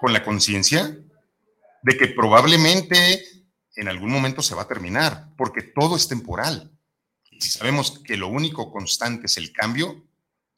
con 0.00 0.12
la 0.12 0.24
conciencia 0.24 0.98
de 1.82 1.96
que 1.96 2.08
probablemente 2.08 3.24
en 3.76 3.88
algún 3.88 4.10
momento 4.10 4.42
se 4.42 4.54
va 4.54 4.62
a 4.62 4.68
terminar, 4.68 5.32
porque 5.36 5.62
todo 5.62 5.96
es 5.96 6.08
temporal. 6.08 6.72
Y 7.30 7.40
si 7.40 7.50
sabemos 7.50 8.00
que 8.00 8.16
lo 8.16 8.28
único 8.28 8.72
constante 8.72 9.26
es 9.26 9.36
el 9.36 9.52
cambio, 9.52 10.04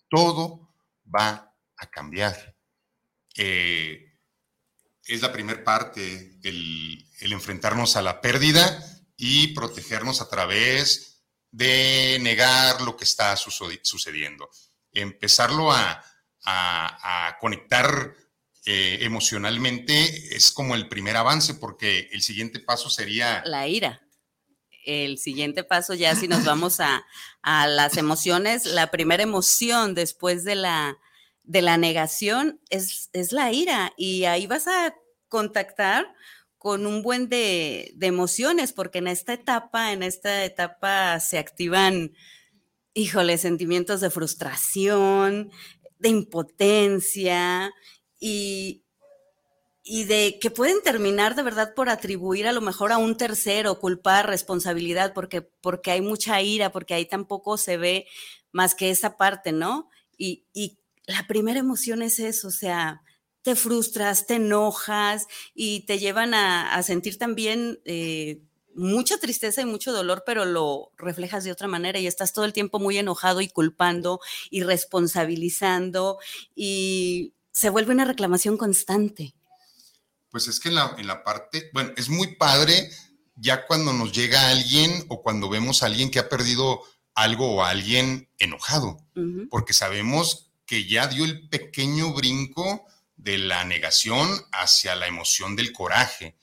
todo 0.08 0.70
va 1.14 1.47
a 1.78 1.90
cambiar. 1.90 2.56
Eh, 3.36 4.08
es 5.08 5.22
la 5.22 5.32
primera 5.32 5.64
parte, 5.64 6.38
el, 6.42 7.06
enfrentarnos 7.20 7.96
a 7.96 8.02
la 8.02 8.20
pérdida 8.20 8.84
y 9.16 9.48
protegernos 9.48 10.20
a 10.20 10.28
través 10.28 11.24
de 11.50 12.18
negar 12.20 12.82
lo 12.82 12.96
que 12.96 13.04
está 13.04 13.34
sucediendo. 13.36 14.48
Empezarlo 14.92 15.72
a, 15.72 16.04
conectar 17.40 18.14
eh, 18.64 18.98
emocionalmente 19.02 20.34
es 20.34 20.50
como 20.50 20.74
el 20.74 20.88
primer 20.88 21.16
avance, 21.16 21.54
porque 21.54 22.08
el 22.12 22.22
siguiente 22.22 22.58
paso 22.58 22.90
sería... 22.90 23.42
La 23.44 23.68
ira. 23.68 24.02
El 24.84 25.18
siguiente 25.18 25.64
paso 25.64 25.92
ya 25.94 26.14
si 26.16 26.28
nos 26.28 26.44
vamos 26.44 26.80
a, 26.80 27.04
las 27.42 27.96
emociones, 27.96 28.64
la 28.64 28.90
primera 28.90 29.22
emoción 29.22 29.94
después 29.94 30.44
de 30.44 30.54
la, 30.54 30.98
de 31.48 31.62
la 31.62 31.78
negación 31.78 32.60
es, 32.68 33.08
es 33.12 33.32
la 33.32 33.50
ira 33.52 33.92
y 33.96 34.24
ahí 34.24 34.46
vas 34.46 34.68
a 34.68 34.94
contactar 35.28 36.14
con 36.58 36.86
un 36.86 37.02
buen 37.02 37.28
de, 37.28 37.92
de, 37.96 38.06
emociones, 38.06 38.72
porque 38.72 38.98
en 38.98 39.08
esta 39.08 39.32
etapa, 39.32 39.92
en 39.92 40.02
esta 40.02 40.44
etapa 40.44 41.18
se 41.20 41.38
activan, 41.38 42.12
híjole, 42.94 43.38
sentimientos 43.38 44.00
de 44.00 44.10
frustración, 44.10 45.50
de 45.98 46.08
impotencia, 46.08 47.72
y, 48.20 48.84
y 49.82 50.04
de 50.04 50.38
que 50.40 50.50
pueden 50.50 50.82
terminar 50.82 51.34
de 51.34 51.42
verdad 51.42 51.74
por 51.74 51.88
atribuir 51.88 52.46
a 52.46 52.52
lo 52.52 52.60
mejor 52.60 52.92
a 52.92 52.98
un 52.98 53.16
tercero, 53.16 53.78
culpar, 53.78 54.26
responsabilidad, 54.26 55.14
porque, 55.14 55.42
porque 55.42 55.92
hay 55.92 56.00
mucha 56.00 56.42
ira, 56.42 56.72
porque 56.72 56.94
ahí 56.94 57.06
tampoco 57.06 57.56
se 57.56 57.76
ve 57.76 58.06
más 58.52 58.74
que 58.74 58.90
esa 58.90 59.16
parte, 59.16 59.52
¿no? 59.52 59.88
Y, 60.16 60.44
la 61.08 61.26
primera 61.26 61.58
emoción 61.58 62.02
es 62.02 62.20
eso, 62.20 62.48
o 62.48 62.52
sea, 62.52 63.02
te 63.42 63.56
frustras, 63.56 64.26
te 64.26 64.36
enojas 64.36 65.26
y 65.54 65.86
te 65.86 65.98
llevan 65.98 66.34
a, 66.34 66.74
a 66.74 66.82
sentir 66.84 67.18
también 67.18 67.80
eh, 67.84 68.40
mucha 68.74 69.18
tristeza 69.18 69.62
y 69.62 69.66
mucho 69.66 69.92
dolor, 69.92 70.22
pero 70.24 70.44
lo 70.44 70.92
reflejas 70.96 71.42
de 71.42 71.50
otra 71.50 71.66
manera 71.66 71.98
y 71.98 72.06
estás 72.06 72.32
todo 72.32 72.44
el 72.44 72.52
tiempo 72.52 72.78
muy 72.78 72.96
enojado 72.98 73.40
y 73.40 73.48
culpando 73.48 74.20
y 74.50 74.62
responsabilizando 74.62 76.18
y, 76.54 77.34
se 77.58 77.70
vuelve 77.70 77.92
una 77.92 78.04
reclamación 78.04 78.56
constante. 78.56 79.34
Pues 80.30 80.46
es 80.46 80.60
que 80.60 80.68
en 80.68 80.76
la, 80.76 80.94
en 80.96 81.08
la 81.08 81.24
parte, 81.24 81.70
bueno, 81.74 81.90
es 81.96 82.08
muy 82.08 82.36
padre 82.36 82.88
ya 83.34 83.66
cuando 83.66 83.92
nos 83.92 84.12
llega 84.12 84.50
alguien 84.50 85.04
o 85.08 85.22
cuando 85.22 85.48
vemos 85.48 85.82
a 85.82 85.86
alguien 85.86 86.12
que 86.12 86.20
ha 86.20 86.28
perdido 86.28 86.80
algo 87.16 87.56
o 87.56 87.62
a 87.64 87.70
alguien 87.70 88.30
enojado, 88.38 88.98
porque 89.50 89.72
sabemos 89.72 90.47
que 90.68 90.86
ya 90.86 91.08
dio 91.08 91.24
el 91.24 91.48
pequeño 91.48 92.12
brinco 92.12 92.86
de 93.16 93.38
la 93.38 93.64
negación 93.64 94.28
hacia 94.52 94.94
la 94.94 95.06
emoción 95.08 95.56
del 95.56 95.72
coraje, 95.72 96.36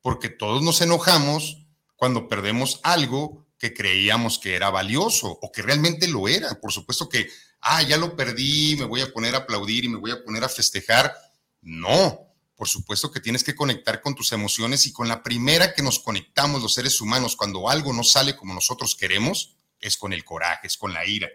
porque 0.00 0.30
todos 0.30 0.62
nos 0.62 0.80
enojamos 0.80 1.66
cuando 1.96 2.28
perdemos 2.28 2.80
algo 2.84 3.44
que 3.58 3.74
creíamos 3.74 4.38
que 4.38 4.54
era 4.54 4.70
valioso 4.70 5.28
o 5.28 5.52
que 5.52 5.62
realmente 5.62 6.06
lo 6.06 6.28
era. 6.28 6.60
Por 6.60 6.72
supuesto 6.72 7.08
que 7.08 7.28
ah, 7.60 7.82
ya 7.82 7.96
lo 7.96 8.16
perdí, 8.16 8.76
me 8.76 8.84
voy 8.84 9.00
a 9.00 9.12
poner 9.12 9.34
a 9.34 9.38
aplaudir 9.38 9.84
y 9.84 9.88
me 9.88 9.98
voy 9.98 10.12
a 10.12 10.24
poner 10.24 10.44
a 10.44 10.48
festejar. 10.48 11.12
No, 11.60 12.32
por 12.54 12.68
supuesto 12.68 13.10
que 13.10 13.20
tienes 13.20 13.42
que 13.42 13.56
conectar 13.56 14.00
con 14.00 14.14
tus 14.14 14.30
emociones 14.30 14.86
y 14.86 14.92
con 14.92 15.08
la 15.08 15.24
primera 15.24 15.74
que 15.74 15.82
nos 15.82 15.98
conectamos 15.98 16.62
los 16.62 16.74
seres 16.74 17.00
humanos 17.00 17.34
cuando 17.34 17.68
algo 17.68 17.92
no 17.92 18.04
sale 18.04 18.36
como 18.36 18.54
nosotros 18.54 18.94
queremos, 18.94 19.56
es 19.80 19.96
con 19.96 20.12
el 20.12 20.24
coraje, 20.24 20.68
es 20.68 20.76
con 20.76 20.92
la 20.92 21.04
ira. 21.04 21.28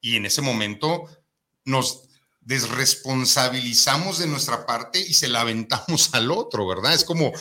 Y 0.00 0.16
en 0.16 0.26
ese 0.26 0.42
momento 0.42 1.08
nos 1.64 2.08
desresponsabilizamos 2.40 4.18
de 4.18 4.26
nuestra 4.26 4.66
parte 4.66 4.98
y 5.00 5.14
se 5.14 5.28
la 5.28 5.42
aventamos 5.42 6.10
al 6.12 6.30
otro, 6.30 6.66
¿verdad? 6.66 6.94
Es 6.94 7.04
como 7.04 7.32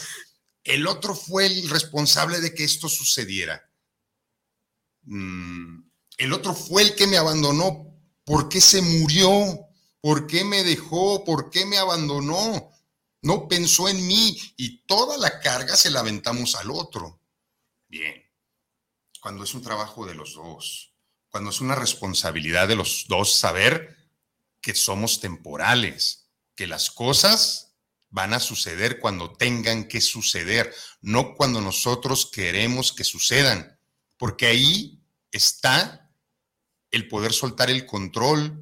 el 0.63 0.87
otro 0.87 1.15
fue 1.15 1.45
el 1.45 1.69
responsable 1.69 2.39
de 2.39 2.53
que 2.53 2.63
esto 2.63 2.87
sucediera. 2.87 3.69
Mm, 5.03 5.83
el 6.17 6.33
otro 6.33 6.53
fue 6.53 6.83
el 6.83 6.95
que 6.95 7.07
me 7.07 7.17
abandonó 7.17 7.93
¿Por 8.25 8.47
qué 8.49 8.61
se 8.61 8.81
murió? 8.81 9.67
¿Por 9.99 10.27
qué 10.27 10.43
me 10.43 10.63
dejó? 10.63 11.23
¿Por 11.23 11.49
qué 11.49 11.65
me 11.65 11.77
abandonó? 11.77 12.69
No 13.21 13.47
pensó 13.47 13.89
en 13.89 14.05
mí 14.05 14.37
y 14.57 14.85
toda 14.85 15.17
la 15.17 15.39
carga 15.39 15.75
se 15.75 15.89
la 15.89 16.01
aventamos 16.01 16.55
al 16.55 16.71
otro. 16.71 17.21
Bien, 17.87 18.23
cuando 19.21 19.43
es 19.43 19.53
un 19.53 19.61
trabajo 19.61 20.05
de 20.05 20.15
los 20.15 20.35
dos, 20.35 20.93
cuando 21.29 21.49
es 21.49 21.61
una 21.61 21.75
responsabilidad 21.75 22.67
de 22.67 22.75
los 22.75 23.05
dos 23.07 23.35
saber 23.35 23.97
que 24.63 24.73
somos 24.73 25.19
temporales, 25.19 26.29
que 26.55 26.65
las 26.65 26.89
cosas 26.89 27.75
van 28.09 28.33
a 28.33 28.39
suceder 28.39 28.99
cuando 28.99 29.33
tengan 29.33 29.87
que 29.87 29.99
suceder, 29.99 30.73
no 31.01 31.35
cuando 31.35 31.59
nosotros 31.59 32.31
queremos 32.31 32.93
que 32.93 33.03
sucedan, 33.03 33.77
porque 34.17 34.47
ahí 34.47 35.03
está 35.31 36.09
el 36.91 37.07
poder 37.09 37.33
soltar 37.33 37.69
el 37.69 37.85
control, 37.85 38.57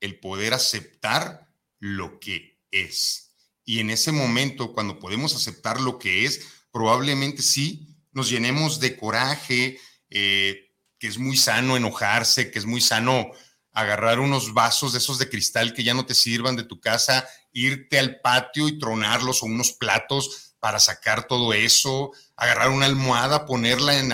el 0.00 0.18
poder 0.18 0.54
aceptar 0.54 1.52
lo 1.78 2.18
que 2.18 2.58
es. 2.70 3.32
Y 3.64 3.80
en 3.80 3.90
ese 3.90 4.12
momento, 4.12 4.72
cuando 4.72 4.98
podemos 4.98 5.36
aceptar 5.36 5.80
lo 5.80 5.98
que 5.98 6.24
es, 6.24 6.40
probablemente 6.70 7.42
sí 7.42 7.98
nos 8.12 8.30
llenemos 8.30 8.80
de 8.80 8.96
coraje, 8.96 9.78
eh, 10.08 10.72
que 10.98 11.08
es 11.08 11.18
muy 11.18 11.36
sano 11.36 11.76
enojarse, 11.76 12.50
que 12.50 12.58
es 12.58 12.64
muy 12.64 12.80
sano 12.80 13.30
agarrar 13.74 14.20
unos 14.20 14.54
vasos 14.54 14.92
de 14.92 14.98
esos 14.98 15.18
de 15.18 15.28
cristal 15.28 15.74
que 15.74 15.84
ya 15.84 15.92
no 15.92 16.06
te 16.06 16.14
sirvan 16.14 16.56
de 16.56 16.62
tu 16.62 16.80
casa, 16.80 17.28
irte 17.52 17.98
al 17.98 18.20
patio 18.20 18.68
y 18.68 18.78
tronarlos 18.78 19.42
o 19.42 19.46
unos 19.46 19.72
platos 19.72 20.54
para 20.60 20.80
sacar 20.80 21.26
todo 21.26 21.52
eso, 21.52 22.12
agarrar 22.36 22.70
una 22.70 22.86
almohada, 22.86 23.44
ponerla 23.44 23.98
en 23.98 24.08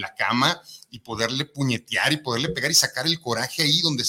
la 0.00 0.14
cama 0.14 0.60
y 0.90 1.00
poderle 1.00 1.46
puñetear 1.46 2.12
y 2.12 2.18
poderle 2.18 2.50
pegar 2.50 2.70
y 2.70 2.74
sacar 2.74 3.06
el 3.06 3.20
coraje 3.20 3.62
ahí 3.62 3.80
donde 3.80 4.04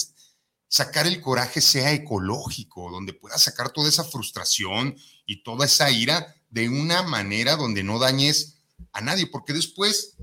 sacar 0.71 1.05
el 1.05 1.19
coraje 1.19 1.59
sea 1.59 1.91
ecológico, 1.91 2.89
donde 2.91 3.13
pueda 3.13 3.37
sacar 3.37 3.71
toda 3.71 3.89
esa 3.89 4.05
frustración 4.05 4.95
y 5.25 5.43
toda 5.43 5.65
esa 5.65 5.91
ira 5.91 6.33
de 6.49 6.69
una 6.69 7.03
manera 7.03 7.57
donde 7.57 7.83
no 7.83 7.99
dañes 7.99 8.55
a 8.93 9.01
nadie, 9.01 9.27
porque 9.27 9.51
después 9.51 10.15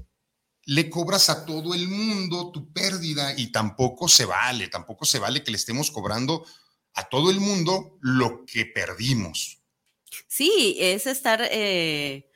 le 0.68 0.90
cobras 0.90 1.30
a 1.30 1.46
todo 1.46 1.72
el 1.72 1.88
mundo 1.88 2.50
tu 2.52 2.70
pérdida 2.74 3.32
y 3.34 3.50
tampoco 3.50 4.06
se 4.06 4.26
vale, 4.26 4.68
tampoco 4.68 5.06
se 5.06 5.18
vale 5.18 5.42
que 5.42 5.50
le 5.50 5.56
estemos 5.56 5.90
cobrando 5.90 6.44
a 6.92 7.08
todo 7.08 7.30
el 7.30 7.40
mundo 7.40 7.96
lo 8.02 8.44
que 8.44 8.66
perdimos. 8.66 9.62
Sí, 10.26 10.76
es 10.78 11.06
estar, 11.06 11.40
eh, 11.50 12.30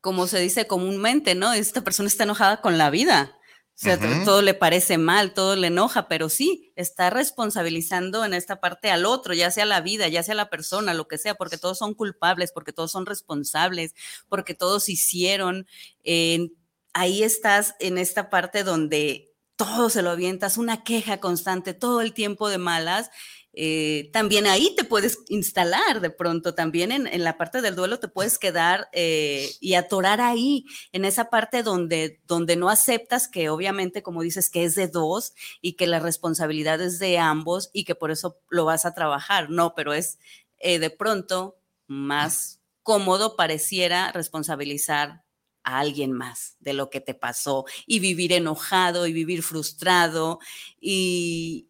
como 0.00 0.26
se 0.28 0.40
dice 0.40 0.66
comúnmente, 0.66 1.34
¿no? 1.34 1.52
Esta 1.52 1.84
persona 1.84 2.06
está 2.06 2.24
enojada 2.24 2.62
con 2.62 2.78
la 2.78 2.88
vida. 2.88 3.36
O 3.74 3.84
sea, 3.84 3.98
todo 4.24 4.40
le 4.40 4.54
parece 4.54 4.96
mal, 4.96 5.34
todo 5.34 5.54
le 5.54 5.66
enoja, 5.66 6.08
pero 6.08 6.30
sí, 6.30 6.72
está 6.76 7.10
responsabilizando 7.10 8.24
en 8.24 8.32
esta 8.32 8.60
parte 8.60 8.90
al 8.90 9.04
otro, 9.04 9.34
ya 9.34 9.50
sea 9.50 9.66
la 9.66 9.80
vida, 9.82 10.08
ya 10.08 10.22
sea 10.22 10.34
la 10.34 10.48
persona, 10.48 10.94
lo 10.94 11.06
que 11.08 11.18
sea, 11.18 11.34
porque 11.34 11.58
todos 11.58 11.78
son 11.78 11.94
culpables, 11.94 12.52
porque 12.52 12.72
todos 12.72 12.92
son 12.92 13.04
responsables, 13.04 13.94
porque 14.28 14.54
todos 14.54 14.88
hicieron. 14.88 15.66
Eh, 16.04 16.48
ahí 16.92 17.22
estás 17.22 17.74
en 17.80 17.98
esta 17.98 18.30
parte 18.30 18.64
donde 18.64 19.32
todo 19.56 19.90
se 19.90 20.02
lo 20.02 20.10
avientas, 20.10 20.58
una 20.58 20.82
queja 20.82 21.20
constante 21.20 21.74
todo 21.74 22.00
el 22.00 22.12
tiempo 22.14 22.48
de 22.48 22.58
malas. 22.58 23.10
Eh, 23.54 24.08
también 24.14 24.46
ahí 24.46 24.74
te 24.76 24.84
puedes 24.84 25.18
instalar 25.28 26.00
de 26.00 26.08
pronto, 26.08 26.54
también 26.54 26.90
en, 26.90 27.22
la 27.22 27.36
parte 27.36 27.60
del 27.60 27.76
duelo 27.76 28.00
te 28.00 28.08
puedes 28.08 28.38
quedar 28.38 28.88
eh, 28.92 29.50
y 29.60 29.74
atorar 29.74 30.22
ahí, 30.22 30.64
en 30.92 31.04
esa 31.04 31.28
parte 31.28 31.62
donde, 31.62 32.22
donde 32.26 32.56
no 32.56 32.70
aceptas 32.70 33.28
que 33.28 33.50
obviamente, 33.50 34.02
como 34.02 34.22
dices, 34.22 34.48
que 34.48 34.64
es 34.64 34.74
de 34.74 34.88
dos 34.88 35.34
y 35.60 35.74
que 35.74 35.86
la 35.86 36.00
responsabilidad 36.00 36.80
es 36.80 36.98
de 36.98 37.18
ambos 37.18 37.68
y 37.74 37.84
que 37.84 37.94
por 37.94 38.10
eso 38.10 38.40
lo 38.48 38.64
vas 38.64 38.86
a 38.86 38.94
trabajar, 38.94 39.50
no, 39.50 39.74
pero 39.74 39.92
es 39.92 40.18
eh, 40.58 40.78
de 40.78 40.90
pronto 40.90 41.58
más 41.86 42.60
cómodo 42.82 43.36
pareciera 43.36 44.12
responsabilizar 44.12 45.21
a 45.64 45.78
alguien 45.78 46.12
más 46.12 46.56
de 46.60 46.72
lo 46.72 46.90
que 46.90 47.00
te 47.00 47.14
pasó 47.14 47.64
y 47.86 48.00
vivir 48.00 48.32
enojado 48.32 49.06
y 49.06 49.12
vivir 49.12 49.42
frustrado 49.42 50.38
y 50.80 51.68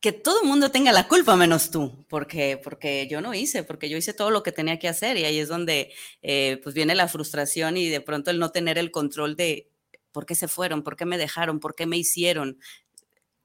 que 0.00 0.12
todo 0.12 0.40
el 0.42 0.48
mundo 0.48 0.70
tenga 0.70 0.92
la 0.92 1.08
culpa 1.08 1.36
menos 1.36 1.70
tú, 1.70 2.06
porque, 2.08 2.58
porque 2.62 3.06
yo 3.10 3.20
no 3.20 3.34
hice, 3.34 3.64
porque 3.64 3.90
yo 3.90 3.98
hice 3.98 4.14
todo 4.14 4.30
lo 4.30 4.42
que 4.42 4.50
tenía 4.52 4.78
que 4.78 4.88
hacer 4.88 5.18
y 5.18 5.24
ahí 5.24 5.38
es 5.38 5.48
donde 5.48 5.92
eh, 6.22 6.58
pues 6.62 6.74
viene 6.74 6.94
la 6.94 7.06
frustración 7.06 7.76
y 7.76 7.88
de 7.88 8.00
pronto 8.00 8.30
el 8.30 8.38
no 8.38 8.50
tener 8.50 8.78
el 8.78 8.90
control 8.90 9.36
de 9.36 9.68
por 10.10 10.24
qué 10.24 10.34
se 10.34 10.48
fueron, 10.48 10.82
por 10.82 10.96
qué 10.96 11.04
me 11.04 11.18
dejaron, 11.18 11.60
por 11.60 11.74
qué 11.74 11.86
me 11.86 11.98
hicieron. 11.98 12.58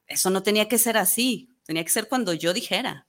Eso 0.08 0.30
no 0.30 0.44
tenía 0.44 0.68
que 0.70 0.78
ser 0.78 0.98
así, 0.98 1.50
tenía 1.66 1.84
que 1.84 1.92
ser 1.92 2.08
cuando 2.08 2.34
yo 2.34 2.54
dijera. 2.54 3.08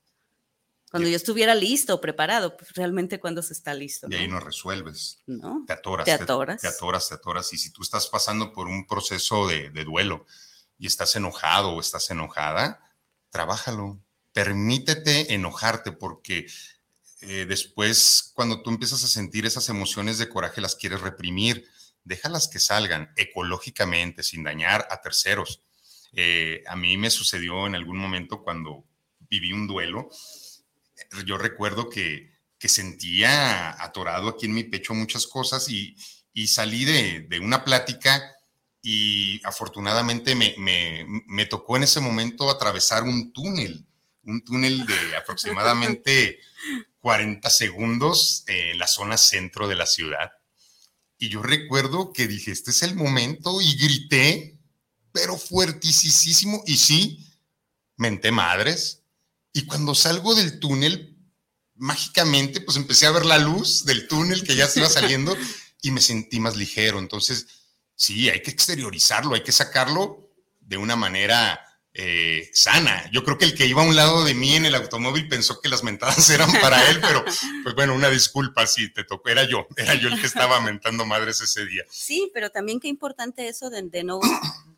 Cuando 0.91 1.09
yo 1.09 1.17
estuviera 1.17 1.55
listo, 1.55 2.01
preparado, 2.01 2.57
pues 2.57 2.73
realmente 2.75 3.19
cuando 3.19 3.43
se 3.43 3.53
está 3.53 3.75
listo. 3.75 4.07
Y 4.09 4.15
ahí 4.15 4.29
no 4.29 4.39
resuelves. 4.39 5.21
No. 5.27 5.65
Te 5.67 5.73
atoras. 5.73 6.05
Te 6.05 6.13
atoras. 6.13 6.61
Te, 6.61 6.69
atoras, 6.69 7.09
te 7.09 7.15
atoras. 7.15 7.53
Y 7.53 7.59
si 7.59 7.73
tú 7.73 7.83
estás 7.83 8.07
pasando 8.07 8.53
por 8.53 8.69
un 8.69 8.87
proceso 8.87 9.49
de, 9.49 9.71
duelo 9.85 10.27
y 10.79 10.87
estás 10.87 11.17
enojado 11.17 11.71
o 11.71 11.81
estás 11.81 12.09
enojada, 12.11 12.81
trabájalo. 13.31 13.99
Permítete 14.33 15.35
enojarte 15.35 15.91
porque 15.93 16.47
eh, 17.23 17.47
después 17.49 18.31
cuando 18.35 18.63
tú 18.63 18.71
empiezas 18.71 19.03
a 19.03 19.09
sentir 19.09 19.45
esas 19.45 19.69
emociones 19.69 20.19
de 20.19 20.29
coraje 20.29 20.61
las 20.61 20.77
quieres 20.77 21.01
reprimir. 21.01 21.69
Déjalas 22.05 22.47
que 22.47 22.61
salgan 22.61 23.13
ecológicamente, 23.17 24.23
sin 24.23 24.45
dañar 24.45 24.87
a 24.91 25.01
terceros. 25.01 25.65
Eh, 26.13 26.63
a 26.69 26.77
mí 26.77 26.97
me 26.97 27.11
sucedió 27.11 27.67
en 27.67 27.75
algún 27.75 27.99
momento 27.99 28.45
cuando 28.45 28.85
viví 29.29 29.53
un 29.53 29.67
duelo 29.67 30.09
yo 31.25 31.39
recuerdo 31.39 31.89
que, 31.89 32.35
sentía 32.67 33.81
atorado 33.81 34.29
aquí 34.29 34.47
en 34.47 34.55
mi 34.55 34.65
pecho 34.65 34.93
muchas 34.93 35.29
cosas 35.29 35.69
y, 35.69 35.97
salí 36.49 36.85
de, 36.85 37.39
una 37.41 37.63
plática 37.65 38.21
y 38.83 39.41
afortunadamente 39.45 40.35
me, 40.35 41.47
tocó 41.47 41.77
en 41.77 41.85
ese 41.85 42.01
momento 42.01 42.51
atravesar 42.51 43.05
un 43.05 43.33
túnel, 43.33 43.87
un 44.25 44.43
túnel 44.45 44.85
de 44.85 45.17
aproximadamente 45.17 46.41
40 47.01 47.49
segundos 47.51 48.43
en 48.49 48.81
la 48.81 48.89
zona 48.89 49.17
centro 49.17 49.69
de 49.69 49.77
la 49.77 49.87
ciudad. 49.87 50.33
Y 51.19 51.29
yo 51.29 51.41
recuerdo 51.41 52.13
que 52.13 52.27
dije, 52.27 52.51
este 52.51 52.73
es 52.73 52.83
el 52.83 52.97
momento 52.97 53.61
y 53.61 53.77
grité, 53.77 54.59
pero 55.13 55.37
fuertísimo, 55.37 56.65
y 56.67 56.77
sí, 56.77 57.25
menté 57.97 58.33
madres, 58.33 59.05
y 59.57 59.65
cuando 59.65 59.95
salgo 59.95 60.35
del 60.35 60.59
túnel, 60.59 61.17
mágicamente, 61.77 62.61
pues 62.61 62.77
empecé 62.77 63.07
a 63.07 63.11
ver 63.11 63.25
la 63.25 63.39
luz 63.39 63.87
del 63.87 64.07
túnel 64.07 64.45
que 64.45 64.55
ya 64.55 64.69
se 64.69 64.81
iba 64.81 64.89
saliendo 64.91 65.35
y 65.81 65.93
me 65.93 66.03
sentí 66.03 66.41
más 66.41 66.57
ligero. 66.57 66.99
Entonces, 66.99 67.47
sí, 67.95 68.29
hay 68.29 68.43
que 68.43 68.51
exteriorizarlo, 68.51 69.35
hay 69.35 69.43
que 69.43 69.53
sacarlo 69.53 70.31
de 70.61 70.77
una 70.77 70.95
manera 70.95 71.59
eh, 71.99 72.51
sana. 72.53 73.11
Yo 73.11 73.25
creo 73.25 73.39
que 73.39 73.47
el 73.47 73.55
que 73.55 73.67
iba 73.67 73.83
a 73.83 73.87
un 73.87 73.97
lado 73.97 74.25
de 74.25 74.35
mí 74.35 74.55
en 74.55 74.67
el 74.67 74.75
automóvil 74.75 75.29
pensó 75.29 75.61
que 75.61 75.69
las 75.69 75.83
mentadas 75.83 76.29
eran 76.31 76.51
para 76.61 76.91
él, 76.91 77.01
pero 77.01 77.25
pues 77.63 77.75
bueno, 77.75 77.95
una 77.95 78.11
disculpa 78.11 78.67
si 78.67 78.93
te 78.93 79.05
tocó, 79.05 79.31
era 79.31 79.45
yo, 79.45 79.67
era 79.77 79.95
yo 79.95 80.09
el 80.09 80.21
que 80.21 80.27
estaba 80.27 80.61
mentando 80.61 81.07
madres 81.07 81.41
ese 81.41 81.65
día. 81.65 81.85
Sí, 81.91 82.31
pero 82.35 82.51
también 82.51 82.81
qué 82.81 82.89
importante 82.89 83.49
eso 83.49 83.71
de, 83.71 84.05
no, 84.05 84.21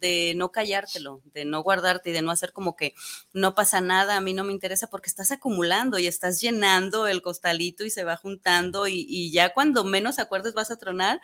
de 0.00 0.34
no 0.36 0.52
callártelo, 0.52 1.20
de 1.34 1.44
no 1.44 1.62
guardarte 1.62 2.10
y 2.10 2.12
de 2.12 2.22
no 2.22 2.30
hacer 2.30 2.52
como 2.52 2.76
que 2.76 2.94
no 3.32 3.54
pasa 3.54 3.80
nada, 3.80 4.16
a 4.16 4.20
mí 4.20 4.32
no 4.32 4.44
me 4.44 4.52
interesa 4.52 4.86
porque 4.86 5.10
estás 5.10 5.32
acumulando 5.32 5.98
y 5.98 6.06
estás 6.06 6.40
llenando 6.40 7.08
el 7.08 7.20
costalito 7.20 7.84
y 7.84 7.90
se 7.90 8.04
va 8.04 8.16
juntando 8.16 8.86
y, 8.86 9.04
y 9.08 9.32
ya 9.32 9.52
cuando 9.52 9.82
menos 9.82 10.18
acuerdes 10.18 10.54
vas 10.54 10.70
a 10.70 10.78
tronar 10.78 11.20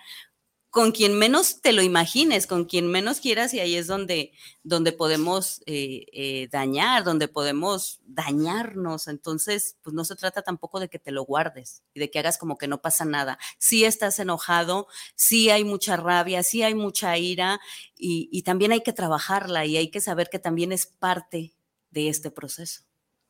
con 0.74 0.90
quien 0.90 1.16
menos 1.16 1.60
te 1.60 1.72
lo 1.72 1.82
imagines, 1.82 2.48
con 2.48 2.64
quien 2.64 2.88
menos 2.88 3.20
quieras, 3.20 3.54
y 3.54 3.60
ahí 3.60 3.76
es 3.76 3.86
donde, 3.86 4.32
donde 4.64 4.90
podemos 4.90 5.62
eh, 5.66 6.06
eh, 6.12 6.48
dañar, 6.50 7.04
donde 7.04 7.28
podemos 7.28 8.00
dañarnos. 8.04 9.06
Entonces, 9.06 9.76
pues 9.82 9.94
no 9.94 10.04
se 10.04 10.16
trata 10.16 10.42
tampoco 10.42 10.80
de 10.80 10.88
que 10.88 10.98
te 10.98 11.12
lo 11.12 11.24
guardes 11.24 11.84
y 11.94 12.00
de 12.00 12.10
que 12.10 12.18
hagas 12.18 12.38
como 12.38 12.58
que 12.58 12.66
no 12.66 12.82
pasa 12.82 13.04
nada. 13.04 13.38
Sí 13.56 13.84
estás 13.84 14.18
enojado, 14.18 14.88
sí 15.14 15.48
hay 15.48 15.62
mucha 15.62 15.96
rabia, 15.96 16.42
sí 16.42 16.64
hay 16.64 16.74
mucha 16.74 17.16
ira, 17.18 17.60
y, 17.96 18.28
y 18.32 18.42
también 18.42 18.72
hay 18.72 18.82
que 18.82 18.92
trabajarla 18.92 19.66
y 19.66 19.76
hay 19.76 19.92
que 19.92 20.00
saber 20.00 20.28
que 20.28 20.40
también 20.40 20.72
es 20.72 20.86
parte 20.86 21.54
de 21.92 22.08
este 22.08 22.32
proceso. 22.32 22.82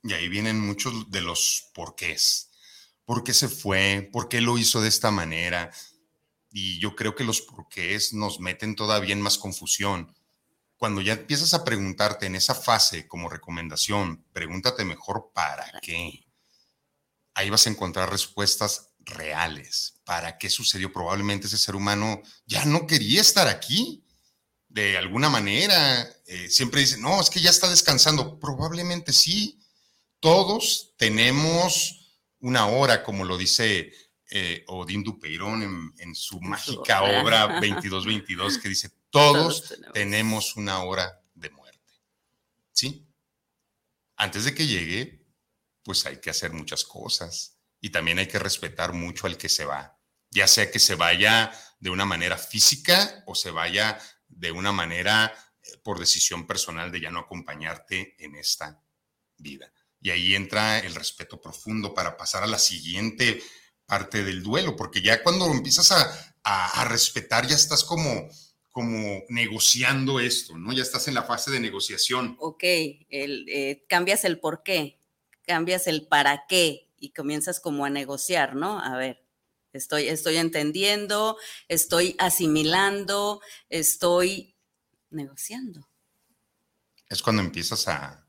Y 0.02 0.14
ahí 0.14 0.30
vienen 0.30 0.59
muchos 0.59 1.11
de 1.11 1.20
los 1.20 1.70
porqués. 1.74 2.52
¿Por 3.04 3.22
qué 3.22 3.35
se 3.35 3.50
fue? 3.50 4.09
¿Por 4.11 4.30
qué 4.30 4.40
lo 4.40 4.57
hizo 4.57 4.80
de 4.80 4.88
esta 4.88 5.11
manera? 5.11 5.70
Y 6.56 6.78
yo 6.78 6.94
creo 6.94 7.16
que 7.16 7.24
los 7.24 7.40
porqués 7.40 8.12
nos 8.12 8.38
meten 8.38 8.76
todavía 8.76 9.12
en 9.12 9.20
más 9.20 9.38
confusión. 9.38 10.14
Cuando 10.76 11.00
ya 11.00 11.14
empiezas 11.14 11.52
a 11.52 11.64
preguntarte 11.64 12.26
en 12.26 12.36
esa 12.36 12.54
fase 12.54 13.08
como 13.08 13.28
recomendación, 13.28 14.24
pregúntate 14.32 14.84
mejor 14.84 15.32
para 15.34 15.68
qué. 15.82 16.24
Ahí 17.34 17.50
vas 17.50 17.66
a 17.66 17.70
encontrar 17.70 18.08
respuestas 18.08 18.90
reales. 19.00 20.00
¿Para 20.04 20.38
qué 20.38 20.48
sucedió? 20.48 20.92
Probablemente 20.92 21.48
ese 21.48 21.58
ser 21.58 21.74
humano 21.74 22.22
ya 22.46 22.64
no 22.66 22.86
quería 22.86 23.20
estar 23.20 23.48
aquí. 23.48 24.04
De 24.68 24.96
alguna 24.96 25.28
manera, 25.28 26.08
eh, 26.28 26.48
siempre 26.50 26.82
dicen, 26.82 27.02
no, 27.02 27.20
es 27.20 27.30
que 27.30 27.40
ya 27.40 27.50
está 27.50 27.68
descansando. 27.68 28.38
Probablemente 28.38 29.12
sí. 29.12 29.60
Todos 30.20 30.94
tenemos 30.98 32.22
una 32.38 32.68
hora, 32.68 33.02
como 33.02 33.24
lo 33.24 33.36
dice 33.36 33.92
eh, 34.30 34.64
Odín 34.68 35.02
Dupeirón 35.02 35.94
en, 35.98 36.14
su 36.14 36.40
mágica 36.40 37.02
obra 37.02 37.60
2222 37.60 38.58
que 38.62 38.68
dice, 38.68 38.90
todos, 39.10 39.74
tenemos. 39.92 40.56
una 40.56 40.82
hora 40.82 41.22
de 41.34 41.50
muerte. 41.50 41.92
¿Sí? 42.72 43.06
Antes 44.16 44.44
de 44.44 44.54
que 44.54 44.66
llegue, 44.66 45.26
pues 45.82 46.06
hay 46.06 46.20
que 46.20 46.30
hacer 46.30 46.52
muchas 46.52 46.84
cosas 46.84 47.58
y 47.80 47.90
también 47.90 48.18
hay 48.18 48.26
que 48.26 48.38
respetar 48.38 48.92
mucho 48.92 49.26
al 49.26 49.37
que 49.37 49.48
se 49.48 49.64
va, 49.64 49.98
ya 50.30 50.48
sea 50.48 50.70
que 50.70 50.78
se 50.78 50.94
vaya 50.94 51.52
de 51.78 51.90
una 51.90 52.06
manera 52.06 52.38
física 52.38 53.22
o 53.26 53.34
se 53.34 53.50
vaya 53.50 53.98
de 54.28 54.50
una 54.50 54.72
manera 54.72 55.32
eh, 55.62 55.76
por 55.82 55.98
decisión 55.98 56.46
personal 56.46 56.90
de 56.90 57.00
ya 57.00 57.10
no 57.10 57.20
acompañarte 57.20 58.16
en 58.18 58.37
esta 58.37 58.82
vida. 59.37 59.70
Y 60.00 60.10
ahí 60.10 60.34
entra 60.34 60.78
el 60.78 60.94
respeto 60.94 61.40
profundo 61.40 61.94
para 61.94 62.16
pasar 62.16 62.42
a 62.42 62.46
la 62.46 62.58
siguiente 62.58 63.42
parte 63.87 64.25
del 64.25 64.42
duelo, 64.42 64.77
porque 64.77 65.03
ya 65.03 65.23
cuando 65.23 65.47
empiezas 65.47 65.92
a, 65.92 66.85
respetar, 66.88 67.47
ya 67.47 67.55
estás 67.55 67.85
como, 67.85 68.29
como 68.70 69.23
negociando 69.31 70.20
esto, 70.20 70.59
¿no? 70.59 70.73
Ya 70.73 70.83
estás 70.83 71.09
en 71.09 71.14
la 71.14 71.23
fase 71.23 71.51
de 71.51 71.61
negociación. 71.61 72.37
Ok, 72.38 72.62
el, 73.09 73.47
eh, 73.49 73.85
cambias 73.88 74.25
el 74.25 74.38
por 74.38 74.62
qué, 74.62 74.99
cambias 75.47 75.87
el 75.87 76.07
para 76.07 76.44
qué 76.47 76.90
y 76.99 77.11
comienzas 77.11 77.61
como 77.61 77.87
a 77.87 77.90
negociar, 77.90 78.57
¿no? 78.57 78.79
A 78.79 78.97
ver, 78.97 79.25
estoy, 79.73 80.09
estoy 80.09 80.37
entendiendo, 80.37 81.38
estoy 81.68 82.14
asimilando, 82.18 83.40
estoy 83.70 84.55
negociando. 85.11 85.88
Es 87.09 87.23
cuando 87.23 87.42
empiezas 87.42 87.88
a, 87.88 88.27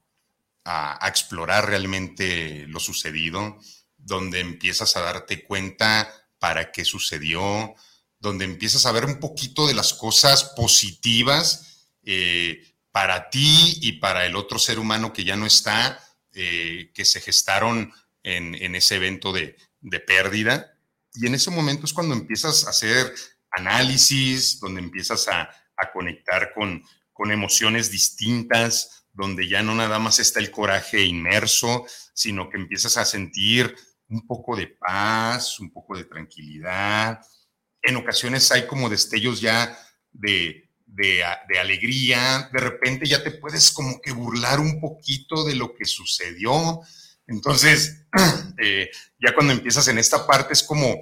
a 0.63 1.07
explorar 1.07 1.67
realmente 1.67 2.65
lo 2.67 2.79
sucedido, 2.79 3.59
donde 4.05 4.39
empiezas 4.39 4.95
a 4.95 5.01
darte 5.01 5.43
cuenta 5.43 6.07
para 6.37 6.71
qué 6.71 6.85
sucedió, 6.85 7.73
donde 8.19 8.45
empiezas 8.45 8.85
a 8.85 8.91
ver 8.91 9.05
un 9.05 9.19
poquito 9.19 9.67
de 9.67 9.73
las 9.73 9.93
cosas 9.93 10.43
positivas 10.55 11.89
eh, 12.03 12.63
para 12.91 13.31
ti 13.31 13.79
y 13.81 13.93
para 13.93 14.25
el 14.27 14.35
otro 14.35 14.59
ser 14.59 14.77
humano 14.77 15.11
que 15.11 15.23
ya 15.23 15.35
no 15.35 15.47
está, 15.47 15.99
eh, 16.33 16.91
que 16.93 17.03
se 17.03 17.19
gestaron 17.19 17.91
en, 18.21 18.75
ese 18.75 18.95
evento 18.95 19.33
de, 19.33 19.57
pérdida. 20.05 20.77
Y 21.13 21.25
en 21.25 21.35
ese 21.35 21.49
momento 21.49 21.85
es 21.85 21.93
cuando 21.93 22.13
empiezas 22.13 22.65
a 22.65 22.69
hacer 22.69 23.13
análisis, 23.51 24.59
donde 24.59 24.81
empiezas 24.81 25.27
a, 25.27 25.49
conectar 25.93 26.53
con, 26.53 26.83
con 27.11 27.31
emociones 27.31 27.91
distintas, 27.91 29.05
donde 29.13 29.47
ya 29.47 29.61
no 29.61 29.75
nada 29.75 29.99
más 29.99 30.19
está 30.19 30.39
el 30.39 30.51
coraje 30.51 31.03
inmerso, 31.03 31.85
sino 32.13 32.49
que 32.49 32.57
empiezas 32.57 32.97
a 32.97 33.05
sentir 33.05 33.75
un 34.09 34.25
poco 34.27 34.55
de 34.55 34.67
paz, 34.67 35.59
un 35.59 35.71
poco 35.71 35.97
de 35.97 36.05
tranquilidad. 36.05 37.19
En 37.81 37.95
ocasiones 37.97 38.51
hay 38.51 38.67
como 38.67 38.89
destellos 38.89 39.41
ya 39.41 39.77
de, 40.11 40.69
de, 40.85 41.23
alegría, 41.59 42.49
de 42.53 42.59
repente 42.59 43.05
ya 43.05 43.23
te 43.23 43.31
puedes 43.31 43.71
como 43.71 43.99
que 44.01 44.11
burlar 44.11 44.59
un 44.59 44.79
poquito 44.79 45.43
de 45.43 45.55
lo 45.55 45.73
que 45.75 45.85
sucedió. 45.85 46.81
Entonces, 47.27 48.05
eh, 48.63 48.89
ya 49.19 49.33
cuando 49.33 49.53
empiezas 49.53 49.87
en 49.87 49.97
esta 49.97 50.25
parte 50.25 50.53
es 50.53 50.63
como, 50.63 51.01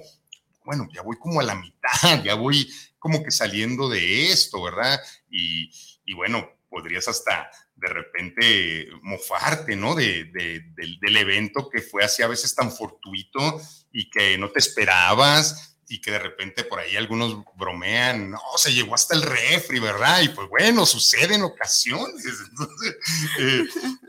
bueno, 0.64 0.88
ya 0.92 1.02
voy 1.02 1.18
como 1.18 1.40
a 1.40 1.44
la 1.44 1.54
mitad, 1.54 2.22
ya 2.24 2.34
voy 2.34 2.68
como 2.98 3.22
que 3.22 3.30
saliendo 3.30 3.88
de 3.88 4.30
esto, 4.30 4.62
¿verdad? 4.62 5.00
Y, 5.30 5.70
y 6.06 6.14
bueno, 6.14 6.48
podrías 6.74 7.06
hasta 7.06 7.48
de 7.76 7.88
repente 7.88 8.88
mofarte, 9.02 9.76
¿no? 9.76 9.94
De, 9.94 10.24
del, 10.24 11.16
evento 11.16 11.70
que 11.70 11.80
fue 11.80 12.02
así 12.02 12.20
a 12.20 12.26
veces 12.26 12.52
tan 12.56 12.72
fortuito 12.72 13.60
y 13.92 14.10
que 14.10 14.36
no 14.36 14.50
te 14.50 14.58
esperabas 14.58 15.76
y 15.88 16.00
que 16.00 16.10
de 16.10 16.18
repente 16.18 16.64
por 16.64 16.80
ahí 16.80 16.96
algunos 16.96 17.44
bromean, 17.54 18.32
no, 18.32 18.40
se 18.56 18.74
llegó 18.74 18.96
hasta 18.96 19.14
el 19.14 19.22
refri, 19.22 19.78
¿verdad? 19.78 20.22
Y 20.22 20.30
pues 20.30 20.48
bueno, 20.48 20.84
sucede 20.84 21.36
en 21.36 21.42
ocasiones. 21.42 22.24
Entonces, 22.50 22.96
eh, 23.38 23.64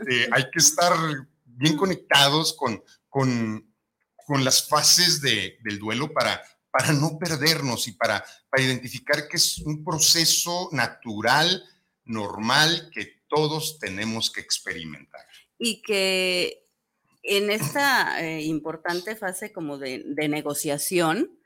eh, 0.09 0.29
hay 0.31 0.49
que 0.49 0.59
estar 0.59 0.93
bien 1.45 1.77
conectados 1.77 2.53
con, 2.53 2.83
con, 3.07 3.71
con 4.25 4.43
las 4.43 4.67
fases 4.67 5.21
del 5.21 5.77
duelo 5.77 6.11
para, 6.11 6.41
para 6.71 6.91
no 6.93 7.19
perdernos 7.19 7.87
y 7.87 7.91
para, 7.91 8.25
para 8.49 8.63
identificar 8.63 9.27
que 9.27 9.37
es 9.37 9.59
un 9.59 9.83
proceso 9.83 10.69
natural, 10.71 11.63
normal, 12.05 12.89
que 12.93 13.21
todos 13.27 13.79
tenemos 13.79 14.31
que 14.31 14.41
experimentar. 14.41 15.25
Y 15.57 15.81
que 15.81 16.65
en 17.25 17.49
esta 17.49 18.23
eh, 18.23 18.43
importante 18.43 19.15
fase 19.15 19.51
como 19.51 19.77
de, 19.77 20.03
negociación, 20.29 21.39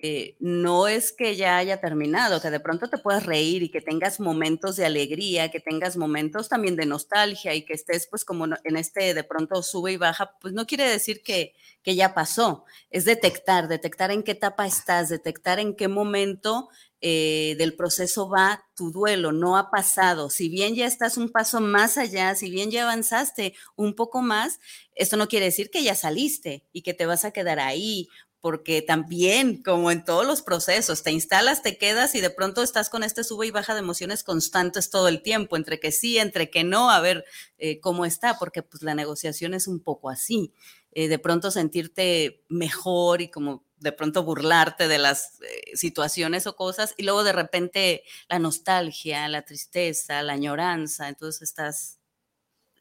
eh, 0.00 0.36
no 0.38 0.86
es 0.86 1.12
que 1.12 1.34
ya 1.34 1.56
haya 1.56 1.80
terminado, 1.80 2.40
que 2.40 2.50
de 2.50 2.60
pronto 2.60 2.88
te 2.88 2.98
puedas 2.98 3.26
reír 3.26 3.64
y 3.64 3.68
que 3.68 3.80
tengas 3.80 4.20
momentos 4.20 4.76
de 4.76 4.86
alegría, 4.86 5.50
que 5.50 5.58
tengas 5.58 5.96
momentos 5.96 6.48
también 6.48 6.76
de 6.76 6.86
nostalgia 6.86 7.54
y 7.54 7.64
que 7.64 7.74
estés 7.74 8.06
pues 8.08 8.24
como 8.24 8.46
en 8.46 8.76
este 8.76 9.12
de 9.12 9.24
pronto 9.24 9.60
sube 9.62 9.92
y 9.92 9.96
baja, 9.96 10.36
pues 10.40 10.54
no 10.54 10.66
quiere 10.66 10.88
decir 10.88 11.22
que, 11.24 11.54
que 11.82 11.96
ya 11.96 12.14
pasó, 12.14 12.64
es 12.90 13.04
detectar, 13.04 13.66
detectar 13.66 14.12
en 14.12 14.22
qué 14.22 14.32
etapa 14.32 14.66
estás, 14.66 15.08
detectar 15.08 15.58
en 15.58 15.74
qué 15.74 15.88
momento 15.88 16.68
eh, 17.00 17.54
del 17.58 17.76
proceso 17.76 18.28
va 18.28 18.64
tu 18.74 18.90
duelo, 18.90 19.32
no 19.32 19.56
ha 19.56 19.70
pasado. 19.70 20.30
Si 20.30 20.48
bien 20.48 20.74
ya 20.74 20.86
estás 20.86 21.16
un 21.16 21.30
paso 21.30 21.60
más 21.60 21.96
allá, 21.96 22.34
si 22.34 22.50
bien 22.50 22.70
ya 22.70 22.82
avanzaste 22.82 23.54
un 23.76 23.94
poco 23.94 24.22
más, 24.22 24.58
esto 24.94 25.16
no 25.16 25.28
quiere 25.28 25.46
decir 25.46 25.70
que 25.70 25.82
ya 25.82 25.94
saliste 25.94 26.66
y 26.72 26.82
que 26.82 26.94
te 26.94 27.06
vas 27.06 27.24
a 27.24 27.30
quedar 27.30 27.60
ahí, 27.60 28.08
porque 28.40 28.82
también, 28.82 29.62
como 29.62 29.90
en 29.90 30.04
todos 30.04 30.24
los 30.24 30.42
procesos, 30.42 31.02
te 31.02 31.10
instalas, 31.10 31.62
te 31.62 31.76
quedas 31.76 32.14
y 32.14 32.20
de 32.20 32.30
pronto 32.30 32.62
estás 32.62 32.88
con 32.88 33.02
este 33.02 33.24
sube 33.24 33.48
y 33.48 33.50
baja 33.50 33.74
de 33.74 33.80
emociones 33.80 34.22
constantes 34.22 34.90
todo 34.90 35.08
el 35.08 35.22
tiempo, 35.22 35.56
entre 35.56 35.80
que 35.80 35.90
sí, 35.90 36.18
entre 36.18 36.48
que 36.50 36.62
no, 36.62 36.90
a 36.90 37.00
ver 37.00 37.24
eh, 37.58 37.80
cómo 37.80 38.04
está, 38.04 38.38
porque 38.38 38.62
pues 38.62 38.82
la 38.82 38.94
negociación 38.94 39.54
es 39.54 39.66
un 39.66 39.80
poco 39.80 40.08
así. 40.08 40.52
Eh, 40.92 41.08
de 41.08 41.18
pronto 41.18 41.50
sentirte 41.50 42.44
mejor 42.48 43.20
y 43.20 43.30
como 43.30 43.64
de 43.80 43.92
pronto 43.92 44.22
burlarte 44.22 44.88
de 44.88 44.98
las 44.98 45.40
eh, 45.40 45.76
situaciones 45.76 46.46
o 46.46 46.56
cosas 46.56 46.94
y 46.96 47.04
luego 47.04 47.24
de 47.24 47.32
repente 47.32 48.02
la 48.28 48.38
nostalgia, 48.38 49.28
la 49.28 49.42
tristeza, 49.42 50.22
la 50.22 50.34
añoranza, 50.34 51.08
entonces 51.08 51.42
estás 51.42 51.98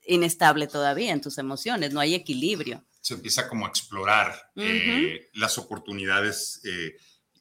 inestable 0.05 0.67
todavía 0.67 1.11
en 1.11 1.21
tus 1.21 1.37
emociones, 1.37 1.93
no 1.93 1.99
hay 1.99 2.15
equilibrio. 2.15 2.85
Se 3.01 3.13
empieza 3.13 3.47
como 3.47 3.65
a 3.65 3.69
explorar 3.69 4.51
eh, 4.55 5.29
las 5.33 5.57
oportunidades 5.57 6.61
eh, 6.63 6.95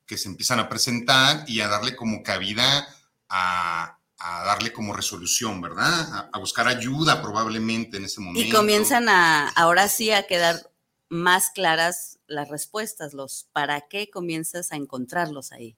que 0.07 0.17
se 0.17 0.29
empiezan 0.29 0.61
a 0.61 0.69
presentar 0.69 1.45
y 1.49 1.61
a 1.61 1.69
darle 1.69 1.97
como 1.97 2.23
cabida 2.23 2.87
a, 3.29 3.99
darle 4.19 4.73
como 4.73 4.93
resolución, 4.93 5.61
¿verdad? 5.61 6.31
A, 6.33 6.39
buscar 6.39 6.69
ayuda 6.69 7.21
probablemente 7.21 7.97
en 7.97 8.05
ese 8.05 8.21
momento. 8.21 8.49
Y 8.49 8.51
comienzan 8.51 9.09
a, 9.09 9.49
ahora 9.51 9.89
sí, 9.89 10.11
a 10.11 10.27
quedar 10.27 10.71
más 11.09 11.51
claras 11.51 12.16
las 12.27 12.49
respuestas, 12.49 13.15
los 13.15 13.49
para 13.53 13.83
qué 13.89 14.11
comienzas 14.11 14.73
a 14.73 14.77
encontrarlos 14.77 15.53
ahí. 15.53 15.77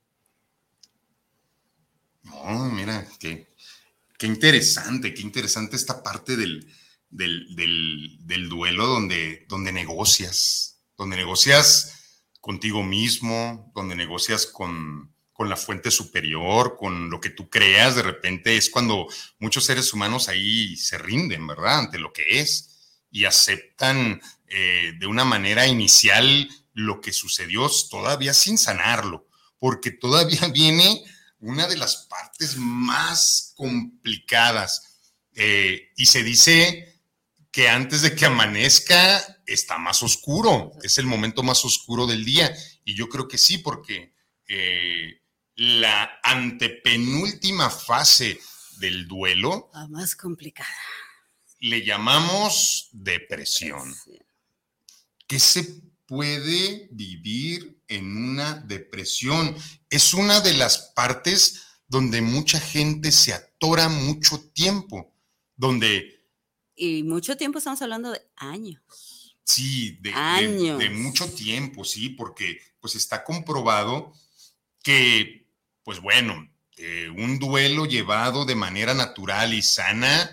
No, 2.23 2.71
mira, 2.71 3.07
qué, 3.19 3.49
qué 4.19 4.27
interesante, 4.27 5.15
qué 5.15 5.23
interesante 5.23 5.77
esta 5.77 6.03
parte 6.03 6.37
del, 6.37 6.67
del, 7.11 8.49
duelo 8.49 8.87
donde, 8.87 9.47
donde 9.49 9.73
negocias, 9.73 10.81
donde 10.97 11.17
negocias 11.17 11.95
contigo 12.41 12.83
mismo, 12.83 13.71
donde 13.75 13.95
negocias 13.95 14.47
con, 14.47 15.15
con 15.33 15.49
la 15.49 15.57
fuente 15.57 15.91
superior, 15.91 16.77
con 16.77 17.11
lo 17.11 17.21
que 17.21 17.31
tú 17.31 17.49
creas, 17.49 17.95
de 17.95 18.03
repente 18.03 18.57
es 18.57 18.71
cuando 18.71 19.07
muchos 19.39 19.65
seres 19.65 19.93
humanos 19.93 20.29
ahí 20.29 20.77
se 20.77 20.99
rinden, 20.99 21.47
¿verdad? 21.47 21.79
Ante 21.79 21.99
lo 21.99 22.13
que 22.13 22.41
es 22.41 23.05
y 23.11 23.25
aceptan 23.25 24.21
eh, 24.51 24.93
de 24.99 25.07
una 25.07 25.25
manera 25.25 25.67
inicial 25.67 26.49
lo 26.73 27.01
que 27.01 27.13
sucedió 27.13 27.69
todavía 27.91 28.33
sin 28.33 28.57
sanarlo, 28.57 29.27
porque 29.59 29.91
todavía 29.91 30.49
viene 30.55 31.05
una 31.41 31.67
de 31.67 31.77
las 31.77 32.07
partes 32.09 32.57
más 32.57 33.53
complicadas. 33.57 35.01
Eh, 35.35 35.93
y 35.97 36.07
se 36.07 36.23
dice 36.23 37.03
que 37.51 37.69
antes 37.69 38.03
de 38.03 38.15
que 38.15 38.27
amanezca 38.27 39.43
está 39.47 39.79
más 39.79 40.03
oscuro, 40.03 40.73
es 40.83 40.99
el 40.99 41.07
momento 41.07 41.43
más 41.43 41.65
oscuro 41.65 42.07
del 42.07 42.25
día. 42.25 42.55
Y 42.85 42.95
yo 42.95 43.09
creo 43.09 43.29
que 43.29 43.39
sí, 43.39 43.59
porque 43.59 44.15
eh, 44.49 45.23
la 45.55 46.21
antepenúltima 46.23 47.71
fase 47.71 48.41
del 48.79 49.07
duelo... 49.09 49.71
La 49.73 49.89
más 49.89 50.15
complicada. 50.15 50.69
Le 51.61 51.85
llamamos 51.85 52.89
depresión. 52.93 53.95
¿Qué 55.29 55.38
se 55.38 55.79
puede 56.09 56.88
vivir 56.91 57.79
en 57.87 58.17
una 58.17 58.55
depresión. 58.55 59.55
Es 59.91 60.14
una 60.14 60.41
de 60.41 60.55
las 60.55 60.93
partes 60.95 61.62
donde 61.87 62.21
mucha 62.23 62.59
gente 62.59 63.12
se 63.12 63.33
atora 63.33 63.88
mucho 63.88 64.41
tiempo, 64.53 65.14
donde... 65.55 66.27
Y 66.75 67.03
mucho 67.03 67.37
tiempo 67.37 67.59
estamos 67.59 67.83
hablando 67.83 68.12
de 68.12 68.23
años. 68.37 69.37
Sí, 69.45 69.99
de, 70.01 70.12
años. 70.12 70.79
de, 70.79 70.91
mucho 70.91 71.31
tiempo, 71.31 71.85
sí, 71.85 72.11
porque 72.11 72.59
pues 72.81 72.95
está 72.95 73.25
comprobado 73.25 74.12
que, 74.83 75.51
pues 75.83 76.01
bueno, 76.01 76.49
eh, 76.77 77.09
un 77.09 77.38
duelo 77.38 77.87
llevado 77.87 78.45
de 78.45 78.55
manera 78.55 78.95
natural 78.95 79.55
y 79.55 79.62
sana 79.62 80.31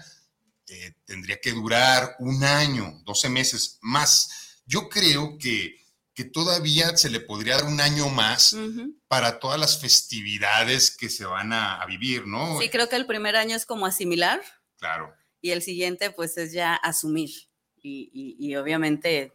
eh, 0.68 0.94
tendría 1.06 1.40
que 1.40 1.54
durar 1.54 2.16
un 2.20 2.44
año, 2.44 3.02
12 3.06 3.30
meses 3.30 3.80
más 3.82 4.45
yo 4.66 4.90
creo 4.90 5.38
que, 5.38 5.84
todavía 6.34 6.96
se 6.96 7.10
le 7.10 7.20
podría 7.20 7.58
dar 7.58 7.66
un 7.66 7.82
año 7.82 8.08
más 8.08 8.56
para 9.08 9.38
todas 9.40 9.60
las 9.60 9.82
festividades 9.82 10.96
que 10.96 11.10
se 11.10 11.26
van 11.26 11.52
a, 11.52 11.86
vivir, 11.88 12.26
¿no? 12.26 12.60
Sí, 12.60 12.70
creo 12.70 12.88
que 12.88 12.96
el 12.96 13.06
primer 13.06 13.36
año 13.36 13.56
es 13.56 13.66
como 13.66 13.86
asimilar. 13.86 14.42
Claro. 14.78 15.14
Y 15.42 15.52
el 15.52 15.62
siguiente, 15.62 16.12
pues, 16.12 16.38
es 16.38 16.54
ya 16.54 16.76
asumir. 16.76 17.32
Y, 17.82 18.56
obviamente. 18.56 19.34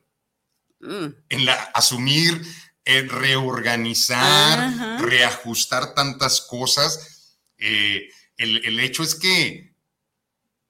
Mm. 0.80 1.06
En 1.28 1.44
la 1.44 1.54
asumir, 1.74 2.40
en 2.84 3.08
reorganizar, 3.10 5.00
reajustar 5.00 5.94
tantas 5.94 6.40
cosas. 6.40 7.36
Eh, 7.58 8.08
el, 8.38 8.64
el, 8.64 8.80
hecho 8.80 9.02
es 9.02 9.14
que, 9.14 9.74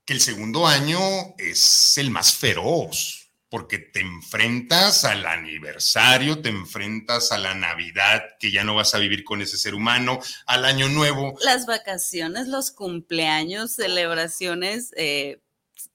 que 0.05 0.13
el 0.13 0.21
segundo 0.21 0.67
año 0.67 0.99
es 1.39 1.97
el 1.99 2.11
más 2.11 2.35
feroz 2.35 3.20
porque 3.51 3.79
te 3.79 4.01
enfrentas 4.01 5.05
al 5.05 5.27
aniversario, 5.27 6.41
te 6.41 6.49
enfrentas 6.49 7.33
a 7.33 7.39
la 7.39 7.55
Navidad, 7.55 8.23
que 8.39 8.51
ya 8.51 8.65
no 8.65 8.75
vas 8.75 8.95
a 8.95 8.99
vivir 8.99 9.25
con 9.25 9.43
ese 9.43 9.59
ser 9.59 9.75
humano, 9.75 10.21
al 10.47 10.65
año 10.65 10.89
nuevo. 10.89 11.37
Las 11.45 11.67
vacaciones, 11.67 12.49
los 12.49 12.71
cumpleaños, 12.71 13.75
celebraciones, 13.75 14.93
eh, 14.97 15.43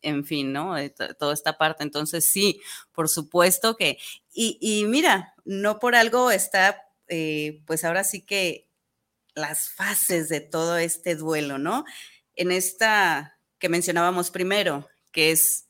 en 0.02 0.26
fin, 0.26 0.54
¿no? 0.54 0.76
Toda 1.18 1.34
esta 1.34 1.58
parte. 1.58 1.84
Entonces, 1.84 2.30
sí, 2.30 2.62
por 2.92 3.10
supuesto 3.10 3.78
que, 3.78 3.98
y, 4.34 4.58
y 4.60 4.86
mira, 4.86 5.34
no 5.46 5.80
por 5.80 5.96
algo 5.96 6.32
está 6.32 6.86
eh, 7.08 7.62
pues 7.66 7.84
ahora 7.84 8.04
sí 8.04 8.22
que 8.22 8.68
las 9.36 9.70
fases 9.70 10.30
de 10.30 10.40
todo 10.40 10.78
este 10.78 11.16
duelo, 11.16 11.58
¿no? 11.58 11.86
En 12.36 12.52
esta 12.52 13.38
que 13.60 13.70
mencionábamos 13.70 14.32
primero, 14.32 14.88
que 15.12 15.32
es 15.32 15.65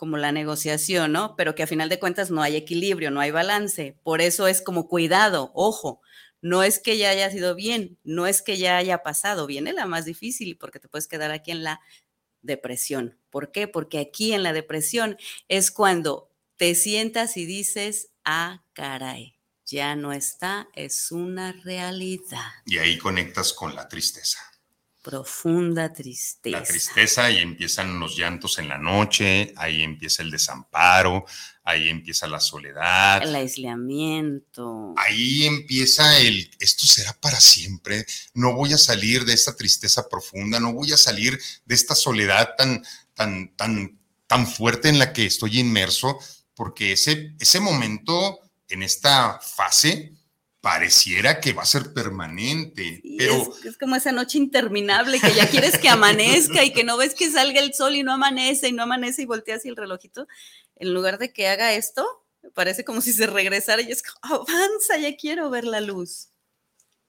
como 0.00 0.16
la 0.16 0.32
negociación, 0.32 1.12
¿no? 1.12 1.36
Pero 1.36 1.54
que 1.54 1.62
a 1.62 1.66
final 1.66 1.90
de 1.90 1.98
cuentas 1.98 2.30
no 2.30 2.40
hay 2.40 2.56
equilibrio, 2.56 3.10
no 3.10 3.20
hay 3.20 3.32
balance. 3.32 3.98
Por 4.02 4.22
eso 4.22 4.46
es 4.46 4.62
como 4.62 4.88
cuidado, 4.88 5.50
ojo, 5.52 6.00
no 6.40 6.62
es 6.62 6.78
que 6.78 6.96
ya 6.96 7.10
haya 7.10 7.30
sido 7.30 7.54
bien, 7.54 7.98
no 8.02 8.26
es 8.26 8.40
que 8.40 8.56
ya 8.56 8.78
haya 8.78 9.02
pasado, 9.02 9.46
viene 9.46 9.74
la 9.74 9.84
más 9.84 10.06
difícil 10.06 10.56
porque 10.56 10.80
te 10.80 10.88
puedes 10.88 11.06
quedar 11.06 11.32
aquí 11.32 11.50
en 11.50 11.64
la 11.64 11.82
depresión. 12.40 13.18
¿Por 13.28 13.52
qué? 13.52 13.68
Porque 13.68 13.98
aquí 13.98 14.32
en 14.32 14.42
la 14.42 14.54
depresión 14.54 15.18
es 15.48 15.70
cuando 15.70 16.30
te 16.56 16.74
sientas 16.74 17.36
y 17.36 17.44
dices, 17.44 18.08
ah, 18.24 18.64
caray, 18.72 19.34
ya 19.66 19.96
no 19.96 20.14
está, 20.14 20.70
es 20.74 21.12
una 21.12 21.52
realidad. 21.52 22.52
Y 22.64 22.78
ahí 22.78 22.96
conectas 22.96 23.52
con 23.52 23.74
la 23.74 23.86
tristeza. 23.86 24.49
Profunda 25.02 25.92
tristeza. 25.94 26.58
La 26.58 26.62
tristeza 26.62 27.30
y 27.30 27.38
empiezan 27.38 27.98
los 27.98 28.18
llantos 28.18 28.58
en 28.58 28.68
la 28.68 28.76
noche, 28.76 29.54
ahí 29.56 29.82
empieza 29.82 30.22
el 30.22 30.30
desamparo, 30.30 31.24
ahí 31.64 31.88
empieza 31.88 32.26
la 32.26 32.38
soledad. 32.38 33.22
El 33.22 33.34
aislamiento. 33.34 34.92
Ahí 34.98 35.46
empieza 35.46 36.20
el, 36.20 36.50
esto 36.58 36.86
será 36.86 37.14
para 37.18 37.40
siempre, 37.40 38.04
no 38.34 38.54
voy 38.54 38.74
a 38.74 38.78
salir 38.78 39.24
de 39.24 39.32
esta 39.32 39.56
tristeza 39.56 40.06
profunda, 40.06 40.60
no 40.60 40.74
voy 40.74 40.92
a 40.92 40.98
salir 40.98 41.40
de 41.64 41.74
esta 41.74 41.94
soledad 41.94 42.50
tan, 42.58 42.84
tan, 43.14 43.56
tan, 43.56 43.98
tan 44.26 44.46
fuerte 44.46 44.90
en 44.90 44.98
la 44.98 45.14
que 45.14 45.24
estoy 45.24 45.60
inmerso, 45.60 46.18
porque 46.54 46.92
ese, 46.92 47.34
ese 47.38 47.58
momento 47.58 48.38
en 48.68 48.82
esta 48.82 49.40
fase 49.40 50.12
pareciera 50.60 51.40
que 51.40 51.52
va 51.52 51.62
a 51.62 51.66
ser 51.66 51.92
permanente, 51.94 53.02
pero... 53.16 53.54
Es, 53.64 53.78
como 53.78 53.96
esa 53.96 54.12
noche 54.12 54.38
interminable 54.38 55.18
que 55.18 55.34
ya 55.34 55.48
quieres 55.48 55.78
que 55.78 55.88
amanezca 55.88 56.64
y 56.64 56.72
que 56.72 56.84
no 56.84 56.96
ves 56.96 57.14
que 57.14 57.30
salga 57.30 57.60
el 57.60 57.72
sol 57.72 57.94
y 57.94 58.02
no 58.02 58.12
amanece 58.12 58.68
y 58.68 58.72
no 58.72 58.82
amanece 58.82 59.22
y 59.22 59.26
volteas 59.26 59.64
y 59.64 59.68
el 59.68 59.76
relojito, 59.76 60.26
en 60.76 60.92
lugar 60.92 61.18
de 61.18 61.32
que 61.32 61.48
haga 61.48 61.72
esto, 61.72 62.06
parece 62.54 62.84
como 62.84 63.00
si 63.00 63.12
se 63.12 63.26
regresara 63.26 63.80
y 63.82 63.90
es 63.90 64.02
como, 64.02 64.34
avanza, 64.34 64.98
ya 64.98 65.16
quiero 65.16 65.48
ver 65.48 65.64
la 65.64 65.80
luz. 65.80 66.28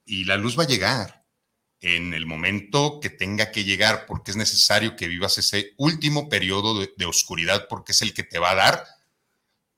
Y 0.04 0.24
la 0.24 0.36
luz 0.36 0.58
va 0.58 0.64
a 0.64 0.68
llegar 0.68 1.26
en 1.80 2.14
el 2.14 2.26
momento 2.26 3.00
que 3.00 3.10
tenga 3.10 3.50
que 3.50 3.64
llegar, 3.64 4.06
porque 4.06 4.30
es 4.30 4.36
necesario 4.36 4.96
que 4.96 5.08
vivas 5.08 5.36
ese 5.36 5.74
último 5.76 6.28
periodo 6.28 6.78
de, 6.78 6.92
de 6.96 7.06
oscuridad, 7.06 7.66
porque 7.68 7.92
es 7.92 8.02
el 8.02 8.14
que 8.14 8.22
te 8.22 8.38
va 8.38 8.52
a 8.52 8.56
dar 8.56 8.86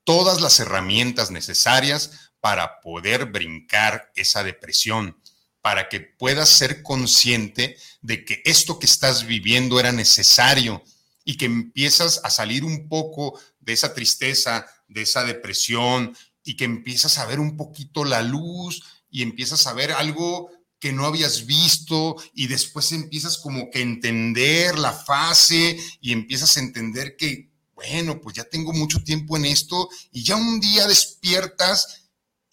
todas 0.04 0.40
las 0.40 0.60
herramientas 0.60 1.30
necesarias 1.30 2.33
para 2.44 2.82
poder 2.82 3.24
brincar 3.24 4.12
esa 4.14 4.44
depresión, 4.44 5.18
para 5.62 5.88
que 5.88 6.00
puedas 6.00 6.50
ser 6.50 6.82
consciente 6.82 7.78
de 8.02 8.26
que 8.26 8.42
esto 8.44 8.78
que 8.78 8.84
estás 8.84 9.26
viviendo 9.26 9.80
era 9.80 9.92
necesario 9.92 10.84
y 11.24 11.38
que 11.38 11.46
empiezas 11.46 12.20
a 12.22 12.28
salir 12.28 12.62
un 12.62 12.86
poco 12.90 13.40
de 13.60 13.72
esa 13.72 13.94
tristeza, 13.94 14.66
de 14.88 15.00
esa 15.00 15.24
depresión 15.24 16.14
y 16.44 16.54
que 16.54 16.66
empiezas 16.66 17.16
a 17.16 17.24
ver 17.24 17.40
un 17.40 17.56
poquito 17.56 18.04
la 18.04 18.20
luz 18.20 18.82
y 19.08 19.22
empiezas 19.22 19.66
a 19.66 19.72
ver 19.72 19.92
algo 19.92 20.50
que 20.78 20.92
no 20.92 21.06
habías 21.06 21.46
visto 21.46 22.14
y 22.34 22.48
después 22.48 22.92
empiezas 22.92 23.38
como 23.38 23.70
que 23.70 23.80
entender 23.80 24.78
la 24.78 24.92
fase 24.92 25.78
y 26.02 26.12
empiezas 26.12 26.58
a 26.58 26.60
entender 26.60 27.16
que 27.16 27.54
bueno, 27.74 28.20
pues 28.20 28.36
ya 28.36 28.44
tengo 28.44 28.74
mucho 28.74 29.02
tiempo 29.02 29.36
en 29.38 29.46
esto 29.46 29.88
y 30.12 30.22
ya 30.22 30.36
un 30.36 30.60
día 30.60 30.86
despiertas 30.86 32.03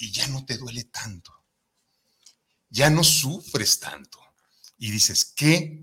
y 0.01 0.11
ya 0.11 0.27
no 0.27 0.43
te 0.45 0.57
duele 0.57 0.85
tanto. 0.85 1.31
Ya 2.69 2.89
no 2.89 3.03
sufres 3.03 3.79
tanto. 3.79 4.19
Y 4.77 4.89
dices, 4.89 5.25
¿qué 5.35 5.79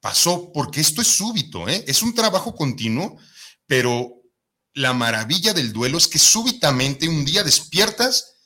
pasó? 0.00 0.52
Porque 0.52 0.80
esto 0.80 1.02
es 1.02 1.08
súbito, 1.08 1.68
¿eh? 1.68 1.84
es 1.86 2.02
un 2.02 2.14
trabajo 2.14 2.54
continuo, 2.54 3.18
pero 3.66 4.22
la 4.72 4.94
maravilla 4.94 5.52
del 5.52 5.74
duelo 5.74 5.98
es 5.98 6.08
que 6.08 6.18
súbitamente 6.18 7.08
un 7.08 7.26
día 7.26 7.44
despiertas 7.44 8.38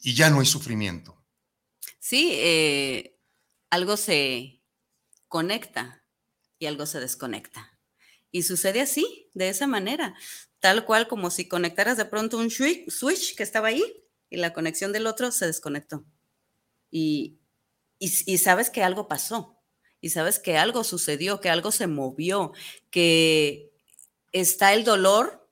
y 0.00 0.14
ya 0.14 0.28
no 0.28 0.40
hay 0.40 0.46
sufrimiento. 0.46 1.24
Sí, 1.98 2.32
eh, 2.34 3.18
algo 3.70 3.96
se 3.96 4.62
conecta 5.28 6.04
y 6.58 6.66
algo 6.66 6.84
se 6.84 7.00
desconecta. 7.00 7.80
Y 8.30 8.42
sucede 8.42 8.82
así, 8.82 9.30
de 9.32 9.48
esa 9.48 9.66
manera, 9.66 10.14
tal 10.60 10.84
cual 10.84 11.08
como 11.08 11.30
si 11.30 11.48
conectaras 11.48 11.96
de 11.96 12.04
pronto 12.04 12.38
un 12.38 12.50
switch 12.50 13.36
que 13.36 13.42
estaba 13.42 13.68
ahí 13.68 13.84
y 14.30 14.36
la 14.36 14.52
conexión 14.52 14.92
del 14.92 15.06
otro 15.06 15.30
se 15.30 15.46
desconectó. 15.46 16.04
Y, 16.90 17.38
y, 17.98 18.38
sabes 18.38 18.70
que 18.70 18.82
algo 18.82 19.08
pasó, 19.08 19.58
y 20.00 20.10
sabes 20.10 20.38
que 20.38 20.56
algo 20.56 20.84
sucedió, 20.84 21.40
que 21.40 21.50
algo 21.50 21.72
se 21.72 21.86
movió, 21.86 22.52
que 22.90 23.72
está 24.32 24.72
el 24.72 24.84
dolor, 24.84 25.48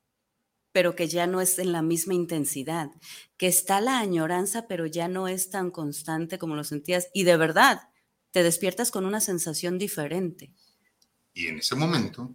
pero 0.72 0.94
que 0.94 1.08
ya 1.08 1.26
no 1.26 1.40
es 1.40 1.58
en 1.58 1.72
la 1.72 1.82
misma 1.82 2.14
intensidad, 2.14 2.90
que 3.36 3.46
está 3.46 3.80
la 3.80 3.98
añoranza, 3.98 4.66
pero 4.66 4.86
ya 4.86 5.08
no 5.08 5.28
es 5.28 5.50
tan 5.50 5.70
constante 5.70 6.38
como 6.38 6.56
lo 6.56 6.64
sentías. 6.64 7.08
Y 7.12 7.24
de 7.24 7.36
verdad, 7.36 7.88
te 8.30 8.42
despiertas 8.42 8.90
con 8.90 9.06
una 9.06 9.20
sensación 9.20 9.78
diferente. 9.78 10.52
Y 11.32 11.46
en 11.48 11.58
ese 11.58 11.74
momento 11.74 12.34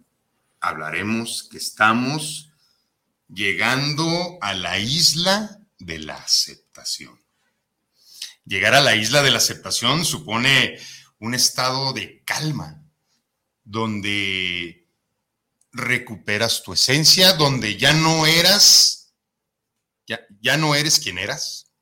hablaremos 0.60 1.48
que 1.50 1.58
estamos 1.58 2.49
llegando 3.32 4.38
a 4.40 4.54
la 4.54 4.78
isla 4.78 5.60
de 5.78 5.98
la 5.98 6.16
aceptación. 6.16 7.18
Llegar 8.44 8.74
a 8.74 8.80
la 8.80 8.96
isla 8.96 9.22
de 9.22 9.30
la 9.30 9.38
aceptación 9.38 10.04
supone 10.04 10.78
un 11.18 11.34
estado 11.34 11.92
de 11.92 12.22
calma, 12.24 12.82
donde 13.62 14.88
recuperas 15.72 16.62
tu 16.62 16.72
esencia, 16.72 17.34
donde 17.34 17.76
ya 17.76 17.92
no 17.92 18.26
eras, 18.26 19.14
ya, 20.06 20.20
ya 20.40 20.56
no 20.56 20.74
eres 20.74 20.98
quien 20.98 21.18
eras, 21.18 21.72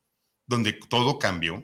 donde 0.45 0.73
todo 0.73 1.17
cambió, 1.17 1.63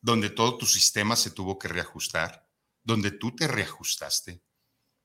donde 0.00 0.30
todo 0.30 0.58
tu 0.58 0.66
sistema 0.66 1.16
se 1.16 1.30
tuvo 1.30 1.58
que 1.58 1.68
reajustar, 1.68 2.46
donde 2.82 3.10
tú 3.10 3.34
te 3.34 3.46
reajustaste, 3.46 4.42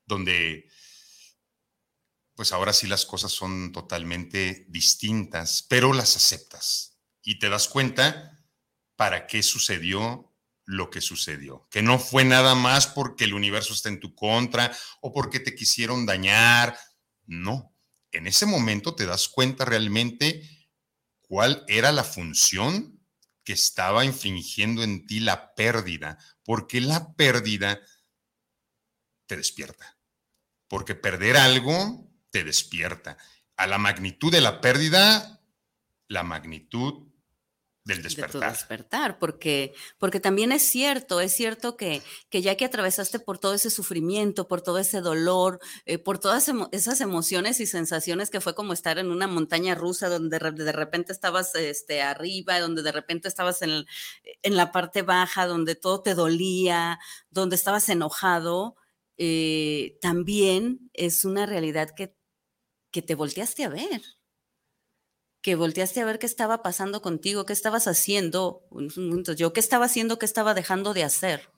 donde 0.05 0.69
pues 2.35 2.51
ahora 2.51 2.73
sí 2.73 2.87
las 2.87 3.05
cosas 3.05 3.31
son 3.31 3.71
totalmente 3.71 4.65
distintas, 4.69 5.63
pero 5.69 5.93
las 5.93 6.15
aceptas 6.15 6.97
y 7.21 7.39
te 7.39 7.49
das 7.49 7.67
cuenta 7.67 8.39
para 8.95 9.27
qué 9.27 9.43
sucedió 9.43 10.33
lo 10.65 10.89
que 10.89 11.01
sucedió, 11.01 11.67
que 11.69 11.81
no 11.81 11.99
fue 11.99 12.23
nada 12.23 12.55
más 12.55 12.87
porque 12.87 13.25
el 13.25 13.33
universo 13.33 13.73
está 13.73 13.89
en 13.89 13.99
tu 13.99 14.15
contra 14.15 14.75
o 15.01 15.11
porque 15.11 15.39
te 15.39 15.55
quisieron 15.55 16.05
dañar, 16.05 16.77
no, 17.25 17.75
en 18.11 18.27
ese 18.27 18.45
momento 18.45 18.95
te 18.95 19.05
das 19.05 19.27
cuenta 19.27 19.65
realmente 19.65 20.69
cuál 21.21 21.65
era 21.67 21.91
la 21.91 22.03
función 22.03 23.01
que 23.43 23.53
estaba 23.53 24.05
infringiendo 24.05 24.83
en 24.83 25.05
ti 25.05 25.19
la 25.19 25.53
pérdida, 25.53 26.17
porque 26.43 26.79
la 26.79 27.13
pérdida 27.13 27.81
te 29.25 29.35
despierta, 29.35 29.97
porque 30.69 30.95
perder 30.95 31.35
algo 31.35 32.09
te 32.33 32.43
despierta. 32.43 33.15
A 33.55 33.67
la 33.67 33.77
magnitud 33.77 34.31
de 34.31 34.41
la 34.41 34.59
pérdida, 34.59 35.39
la 36.07 36.23
magnitud 36.23 37.07
del 37.85 38.01
despertar. 38.01 38.51
despertar, 38.51 39.19
porque, 39.19 39.73
porque 39.99 40.19
también 40.19 40.51
es 40.51 40.63
cierto, 40.63 41.19
es 41.19 41.33
cierto 41.33 41.77
que, 41.77 42.01
que, 42.29 42.41
ya 42.41 42.55
que 42.55 42.65
atravesaste 42.65 43.19
por 43.19 43.37
todo 43.37 43.53
ese 43.53 43.69
sufrimiento, 43.69 44.47
por 44.47 44.61
todo 44.61 44.79
ese 44.79 45.01
dolor, 45.01 45.59
eh, 45.85 45.99
por 45.99 46.17
todas 46.17 46.49
esas 46.71 47.01
emociones 47.01 47.59
y 47.59 47.67
sensaciones 47.67 48.31
que 48.31 48.41
fue 48.41 48.55
como 48.55 48.73
estar 48.73 48.97
en 48.97 49.11
una 49.11 49.27
montaña 49.27 49.75
rusa 49.75 50.09
donde 50.09 50.39
de 50.39 50.71
repente 50.71 51.11
estabas 51.11 51.53
este, 51.53 52.01
arriba, 52.01 52.59
donde 52.59 52.81
de 52.81 52.93
repente 52.93 53.27
estabas 53.27 53.61
en, 53.61 53.85
en 54.41 54.55
la 54.55 54.71
parte 54.71 55.03
baja, 55.03 55.45
donde 55.45 55.75
todo 55.75 56.01
te 56.01 56.15
dolía, 56.15 56.99
donde 57.29 57.57
estabas 57.57 57.89
enojado, 57.89 58.77
eh, 59.17 59.97
también 60.01 60.89
es 60.93 61.25
una 61.25 61.45
realidad 61.45 61.89
que 61.95 62.15
que 62.93 63.01
te 63.01 63.15
volteaste 63.15 63.65
a 63.65 63.69
ver, 63.69 64.01
que 65.41 65.55
volteaste 65.55 65.99
a 65.99 66.05
ver 66.05 66.19
qué 66.19 66.27
estaba 66.27 66.61
pasando 66.61 67.01
contigo, 67.01 67.45
qué 67.45 67.51
estabas 67.51 67.87
haciendo, 67.87 68.65
yo 69.35 69.51
qué 69.51 69.59
estaba 69.59 69.85
haciendo, 69.85 70.19
qué 70.19 70.25
estaba 70.25 70.53
dejando 70.53 70.93
de 70.93 71.03
hacer, 71.03 71.49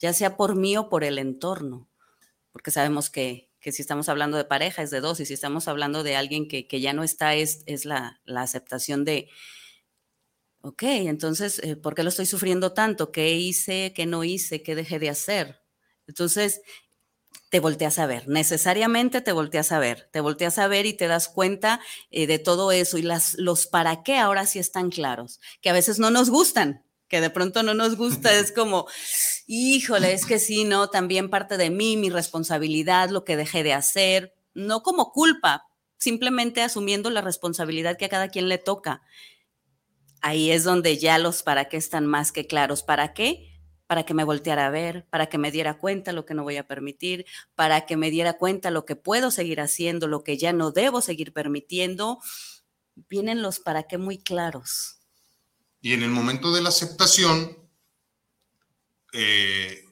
ya 0.00 0.12
sea 0.12 0.36
por 0.36 0.56
mí 0.56 0.76
o 0.76 0.90
por 0.90 1.04
el 1.04 1.18
entorno, 1.18 1.88
porque 2.50 2.72
sabemos 2.72 3.08
que, 3.08 3.50
si 3.60 3.80
estamos 3.80 4.08
hablando 4.08 4.36
de 4.36 4.44
pareja 4.44 4.82
es 4.82 4.90
de 4.90 5.00
dos 5.00 5.20
y 5.20 5.26
si 5.26 5.34
estamos 5.34 5.68
hablando 5.68 6.02
de 6.02 6.16
alguien 6.16 6.48
que, 6.48 6.80
ya 6.80 6.92
no 6.92 7.04
está 7.04 7.36
es, 7.36 7.62
es 7.66 7.84
la, 7.84 8.20
aceptación 8.26 9.04
de, 9.04 9.30
ok, 10.62 10.82
entonces, 10.82 11.60
eh, 11.60 11.76
¿por 11.76 11.94
qué 11.94 12.02
lo 12.02 12.08
estoy 12.08 12.26
sufriendo 12.26 12.72
tanto? 12.72 13.12
¿Qué 13.12 13.34
hice, 13.34 13.92
qué 13.94 14.06
no 14.06 14.24
hice, 14.24 14.64
qué 14.64 14.74
dejé 14.74 14.98
de 14.98 15.08
hacer? 15.08 15.60
Entonces, 16.08 16.62
te 17.52 17.60
volteas 17.60 17.98
a 17.98 18.06
ver, 18.06 18.28
necesariamente 18.28 19.20
te 19.20 19.30
volteas 19.30 19.72
a 19.72 19.78
ver, 19.78 20.08
te 20.10 20.20
volteas 20.20 20.56
a 20.58 20.68
ver 20.68 20.86
y 20.86 20.94
te 20.94 21.06
das 21.06 21.28
cuenta 21.28 21.80
eh, 22.10 22.26
de 22.26 22.38
todo 22.38 22.72
eso 22.72 22.96
y 22.96 23.02
las, 23.02 23.34
los 23.34 23.66
para 23.66 24.02
qué 24.02 24.16
ahora 24.16 24.46
sí 24.46 24.58
están 24.58 24.88
claros, 24.88 25.38
que 25.60 25.68
a 25.68 25.74
veces 25.74 25.98
no 25.98 26.10
nos 26.10 26.30
gustan, 26.30 26.82
que 27.08 27.20
de 27.20 27.28
pronto 27.28 27.62
no 27.62 27.74
nos 27.74 27.96
gusta, 27.98 28.32
es 28.38 28.52
como, 28.52 28.86
híjole, 29.46 30.14
es 30.14 30.24
que 30.24 30.38
sí, 30.38 30.64
no, 30.64 30.88
también 30.88 31.28
parte 31.28 31.58
de 31.58 31.68
mí, 31.68 31.98
mi 31.98 32.08
responsabilidad, 32.08 33.10
lo 33.10 33.22
que 33.22 33.36
dejé 33.36 33.62
de 33.62 33.74
hacer, 33.74 34.32
no 34.54 34.82
como 34.82 35.12
culpa, 35.12 35.66
simplemente 35.98 36.62
asumiendo 36.62 37.10
la 37.10 37.20
responsabilidad 37.20 37.98
que 37.98 38.06
a 38.06 38.08
cada 38.08 38.28
quien 38.28 38.48
le 38.48 38.56
toca. 38.56 39.02
Ahí 40.22 40.52
es 40.52 40.64
donde 40.64 40.96
ya 40.96 41.18
los 41.18 41.42
para 41.42 41.66
qué 41.68 41.76
están 41.76 42.06
más 42.06 42.32
que 42.32 42.46
claros. 42.46 42.82
¿Para 42.82 43.12
qué? 43.12 43.51
Para 43.92 44.06
que 44.06 44.14
me 44.14 44.24
volteara 44.24 44.68
a 44.68 44.70
ver, 44.70 45.06
para 45.10 45.26
que 45.26 45.36
me 45.36 45.50
diera 45.50 45.76
cuenta 45.76 46.12
lo 46.12 46.24
que 46.24 46.32
no 46.32 46.44
voy 46.44 46.56
a 46.56 46.66
permitir, 46.66 47.26
para 47.54 47.84
que 47.84 47.98
me 47.98 48.10
diera 48.10 48.38
cuenta 48.38 48.70
lo 48.70 48.86
que 48.86 48.96
puedo 48.96 49.30
seguir 49.30 49.60
haciendo, 49.60 50.08
lo 50.08 50.24
que 50.24 50.38
ya 50.38 50.54
no 50.54 50.70
debo 50.70 51.02
seguir 51.02 51.34
permitiendo. 51.34 52.18
Vienen 53.10 53.42
los 53.42 53.60
para 53.60 53.82
qué 53.82 53.98
muy 53.98 54.16
claros. 54.16 54.96
Y 55.82 55.92
en 55.92 56.02
el 56.02 56.08
momento 56.08 56.54
de 56.54 56.62
la 56.62 56.70
aceptación, 56.70 57.54
eh, 59.12 59.84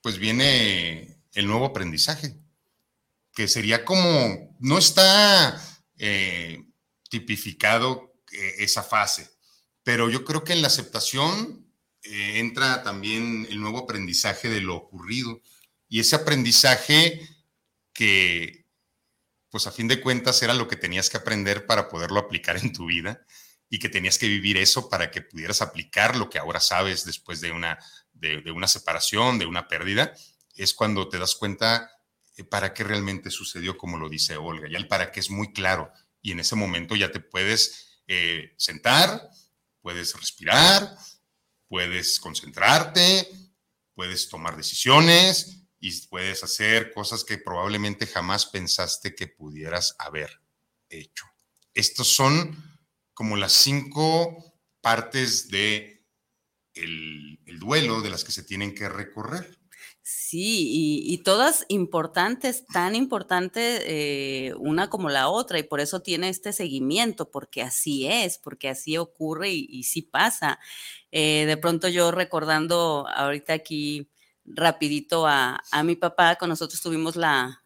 pues 0.00 0.18
viene 0.18 1.22
el 1.32 1.46
nuevo 1.46 1.66
aprendizaje, 1.66 2.34
que 3.36 3.46
sería 3.46 3.84
como, 3.84 4.56
no 4.58 4.78
está 4.78 5.62
eh, 5.96 6.64
tipificado 7.08 8.14
eh, 8.32 8.54
esa 8.58 8.82
fase, 8.82 9.30
pero 9.84 10.10
yo 10.10 10.24
creo 10.24 10.42
que 10.42 10.54
en 10.54 10.62
la 10.62 10.66
aceptación 10.66 11.67
eh, 12.02 12.38
entra 12.38 12.82
también 12.82 13.46
el 13.50 13.60
nuevo 13.60 13.78
aprendizaje 13.78 14.48
de 14.48 14.60
lo 14.60 14.76
ocurrido 14.76 15.40
y 15.88 16.00
ese 16.00 16.16
aprendizaje 16.16 17.20
que, 17.92 18.66
pues 19.50 19.66
a 19.66 19.72
fin 19.72 19.88
de 19.88 20.00
cuentas, 20.00 20.42
era 20.42 20.54
lo 20.54 20.68
que 20.68 20.76
tenías 20.76 21.10
que 21.10 21.16
aprender 21.16 21.66
para 21.66 21.88
poderlo 21.88 22.20
aplicar 22.20 22.56
en 22.58 22.72
tu 22.72 22.86
vida 22.86 23.24
y 23.68 23.78
que 23.78 23.88
tenías 23.88 24.18
que 24.18 24.28
vivir 24.28 24.56
eso 24.56 24.88
para 24.88 25.10
que 25.10 25.22
pudieras 25.22 25.62
aplicar 25.62 26.16
lo 26.16 26.30
que 26.30 26.38
ahora 26.38 26.60
sabes 26.60 27.04
después 27.04 27.40
de 27.40 27.52
una, 27.52 27.78
de, 28.12 28.50
una 28.50 28.68
separación, 28.68 29.38
de 29.38 29.46
una 29.46 29.68
pérdida, 29.68 30.14
es 30.54 30.74
cuando 30.74 31.08
te 31.08 31.18
das 31.18 31.34
cuenta 31.34 31.90
eh, 32.36 32.44
para 32.44 32.72
qué 32.72 32.84
realmente 32.84 33.30
sucedió, 33.30 33.76
como 33.76 33.98
lo 33.98 34.08
dice 34.08 34.36
Olga. 34.36 34.68
Ya 34.70 34.78
el 34.78 34.88
para 34.88 35.10
qué 35.12 35.20
es 35.20 35.30
muy 35.30 35.52
claro 35.52 35.92
y 36.22 36.32
en 36.32 36.40
ese 36.40 36.56
momento 36.56 36.96
ya 36.96 37.10
te 37.10 37.20
puedes 37.20 38.00
eh, 38.06 38.54
sentar, 38.56 39.28
puedes 39.80 40.14
respirar, 40.14 40.96
puedes 41.68 42.18
concentrarte, 42.18 43.28
puedes 43.94 44.28
tomar 44.28 44.56
decisiones 44.56 45.62
y 45.80 46.06
puedes 46.08 46.42
hacer 46.42 46.92
cosas 46.92 47.24
que 47.24 47.38
probablemente 47.38 48.06
jamás 48.06 48.46
pensaste 48.46 49.14
que 49.14 49.28
pudieras 49.28 49.94
haber 49.98 50.40
hecho. 50.88 51.26
Estos 51.74 52.08
son 52.08 52.56
como 53.14 53.36
las 53.36 53.52
cinco 53.52 54.60
partes 54.80 55.48
de 55.48 56.06
el, 56.74 57.38
duelo 57.58 58.00
de 58.00 58.10
las 58.10 58.24
que 58.24 58.32
se 58.32 58.44
tienen 58.44 58.74
que 58.74 58.88
recorrer. 58.88 59.57
Sí, 60.30 61.02
y, 61.06 61.18
todas 61.22 61.64
importantes, 61.68 62.66
tan 62.66 62.94
importantes 62.94 63.80
eh, 63.86 64.52
una 64.58 64.90
como 64.90 65.08
la 65.08 65.30
otra, 65.30 65.58
y 65.58 65.62
por 65.62 65.80
eso 65.80 66.00
tiene 66.00 66.28
este 66.28 66.52
seguimiento, 66.52 67.30
porque 67.30 67.62
así 67.62 68.06
es, 68.06 68.36
porque 68.36 68.68
así 68.68 68.98
ocurre 68.98 69.48
y, 69.52 69.66
y 69.70 69.84
sí 69.84 70.02
pasa. 70.02 70.58
Eh, 71.12 71.46
de 71.46 71.56
pronto 71.56 71.88
yo 71.88 72.10
recordando 72.10 73.06
ahorita 73.08 73.54
aquí 73.54 74.10
rapidito 74.44 75.26
a, 75.26 75.62
mi 75.82 75.96
papá, 75.96 76.36
con 76.36 76.50
nosotros 76.50 76.82
tuvimos 76.82 77.16
la, 77.16 77.64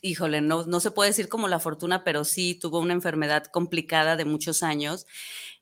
híjole, 0.00 0.40
no, 0.40 0.64
no 0.64 0.80
se 0.80 0.92
puede 0.92 1.10
decir 1.10 1.28
como 1.28 1.46
la 1.46 1.60
fortuna, 1.60 2.04
pero 2.04 2.24
sí 2.24 2.54
tuvo 2.54 2.80
una 2.80 2.94
enfermedad 2.94 3.44
complicada 3.52 4.16
de 4.16 4.24
muchos 4.24 4.62
años, 4.62 5.04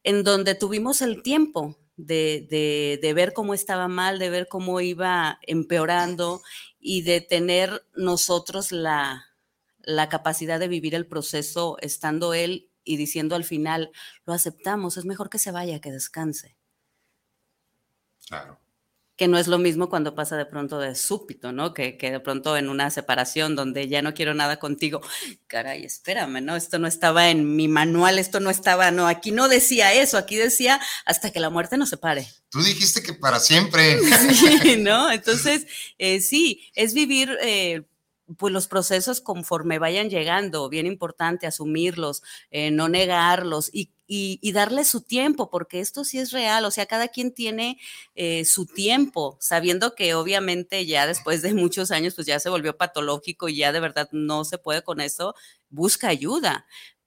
en 0.05 0.23
donde 0.23 0.55
tuvimos 0.55 1.03
el 1.03 1.25
tiempo 1.25 1.77
de, 1.97 2.99
de, 3.01 3.15
ver 3.15 3.33
cómo 3.33 3.55
estaba 3.55 3.89
mal, 3.89 4.19
de 4.19 4.31
ver 4.31 4.49
cómo 4.49 4.81
iba 4.81 5.39
empeorando 5.43 6.43
y 6.79 7.03
de 7.03 7.21
tener 7.21 7.87
nosotros 7.95 8.73
la, 8.73 9.27
la 9.79 10.09
capacidad 10.09 10.61
de 10.61 10.69
vivir 10.69 10.95
el 10.95 11.07
proceso 11.07 11.79
estando 11.81 12.35
él 12.35 12.71
y 12.85 12.97
diciendo 12.97 13.35
al 13.35 13.45
final, 13.45 13.91
lo 14.25 14.33
aceptamos, 14.33 14.97
es 14.97 15.05
mejor 15.05 15.31
que 15.31 15.39
se 15.39 15.51
vaya, 15.51 15.81
que 15.81 15.91
descanse. 15.91 16.57
Claro. 18.27 18.59
Que 19.17 19.29
no 19.29 19.39
es 19.39 19.47
lo 19.47 19.59
mismo 19.59 19.89
cuando 19.89 20.15
pasa 20.15 20.37
de 20.37 20.47
pronto 20.47 20.79
de 20.79 20.95
súbito, 20.95 21.53
¿no? 21.53 21.73
Que, 21.73 21.97
que, 21.97 22.11
de 22.11 22.21
pronto 22.21 22.57
en 22.57 22.69
una 22.69 22.91
separación 22.91 23.57
donde 23.57 23.89
ya 23.89 24.03
no 24.03 24.15
quiero 24.15 24.35
nada 24.35 24.59
contigo, 24.59 25.01
caray, 25.47 25.85
espérame, 25.85 26.45
¿no? 26.45 26.55
Esto 26.57 26.79
no 26.79 26.87
estaba 26.87 27.31
en 27.31 27.57
mi 27.57 27.69
manual, 27.69 28.19
esto 28.19 28.41
no 28.41 28.51
estaba, 28.51 28.91
no, 28.91 29.07
aquí 29.09 29.33
no 29.33 29.49
decía 29.49 29.95
eso, 29.95 30.19
aquí 30.19 30.37
decía 30.37 30.81
hasta 31.05 31.31
que 31.31 31.41
la 31.41 31.51
muerte 31.51 31.79
nos 31.79 31.89
separe. 31.89 32.29
Tú 32.51 32.63
dijiste 32.63 33.03
que 33.03 33.15
para 33.15 33.41
siempre. 33.41 33.99
Sí, 34.37 34.77
¿no? 34.79 35.11
Entonces, 35.11 35.67
eh, 35.99 36.21
sí, 36.21 36.71
es 36.75 36.95
vivir... 36.95 37.37
Eh, 37.43 37.83
pues 38.39 38.53
los 38.53 38.67
procesos 38.67 39.21
conforme 39.21 39.79
vayan 39.79 40.11
llegando, 40.11 40.69
bien 40.69 40.87
importante 40.87 41.47
asumirlos, 41.47 42.23
eh, 42.51 42.71
no 42.71 42.89
negarlos 42.89 43.71
y, 43.73 43.91
y, 44.07 44.53
darle 44.53 44.85
su 44.85 45.03
tiempo, 45.03 45.51
porque 45.51 45.81
esto 45.81 46.05
sí 46.05 46.19
es 46.19 46.31
real, 46.31 46.65
o 46.65 46.71
sea, 46.71 46.87
cada 46.87 47.09
quien 47.09 47.33
tiene 47.33 47.79
eh, 48.15 48.45
su 48.45 48.67
tiempo, 48.67 49.37
sabiendo 49.41 49.95
que 49.95 50.15
obviamente 50.15 50.87
ya 50.87 51.07
después 51.07 51.43
de 51.43 51.55
muchos 51.55 51.91
años, 51.91 52.15
pues 52.15 52.27
ya 52.27 52.41
se 52.41 52.49
volvió 52.49 52.77
patológico 52.77 53.49
y 53.49 53.57
ya 53.57 53.73
de 53.73 53.81
verdad 53.81 54.09
no 54.13 54.45
se 54.45 54.59
puede 54.59 54.83
con 54.83 55.01
eso, 55.01 55.35
busca 55.69 56.09
ayuda, 56.09 56.67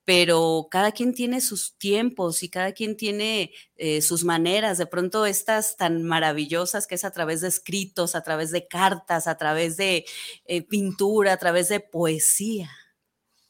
pero 0.10 0.70
cada 0.72 0.92
quien 0.92 1.14
tiene 1.14 1.40
sus 1.40 1.78
tiempos 1.78 2.42
y 2.42 2.50
cada 2.50 2.72
quien 2.72 2.98
tiene 2.98 3.54
eh, 3.76 4.02
sus 4.02 4.24
maneras. 4.24 4.80
De 4.80 4.88
pronto 4.88 5.28
estas 5.28 5.78
tan 5.78 6.02
maravillosas 6.02 6.88
que 6.88 6.96
es 6.96 7.06
a 7.06 7.12
través 7.12 7.42
de 7.42 7.48
escritos, 7.48 8.16
a 8.16 8.24
través 8.24 8.50
de 8.50 8.68
cartas, 8.68 9.28
a 9.28 9.38
través 9.38 9.78
de 9.78 10.06
eh, 10.46 10.64
pintura, 10.64 11.34
a 11.34 11.38
través 11.38 11.70
de 11.70 11.80
poesía. 11.80 12.72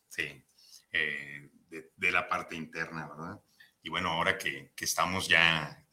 Sí, 0.10 0.44
eh, 0.92 1.39
de, 2.00 2.12
la 2.12 2.28
parte 2.28 2.56
interna, 2.56 3.08
¿verdad? 3.08 3.40
Y 3.82 3.90
bueno, 3.90 4.10
ahora 4.10 4.38
que, 4.38 4.72
que, 4.76 4.86
estamos 4.86 5.28
ya 5.28 5.86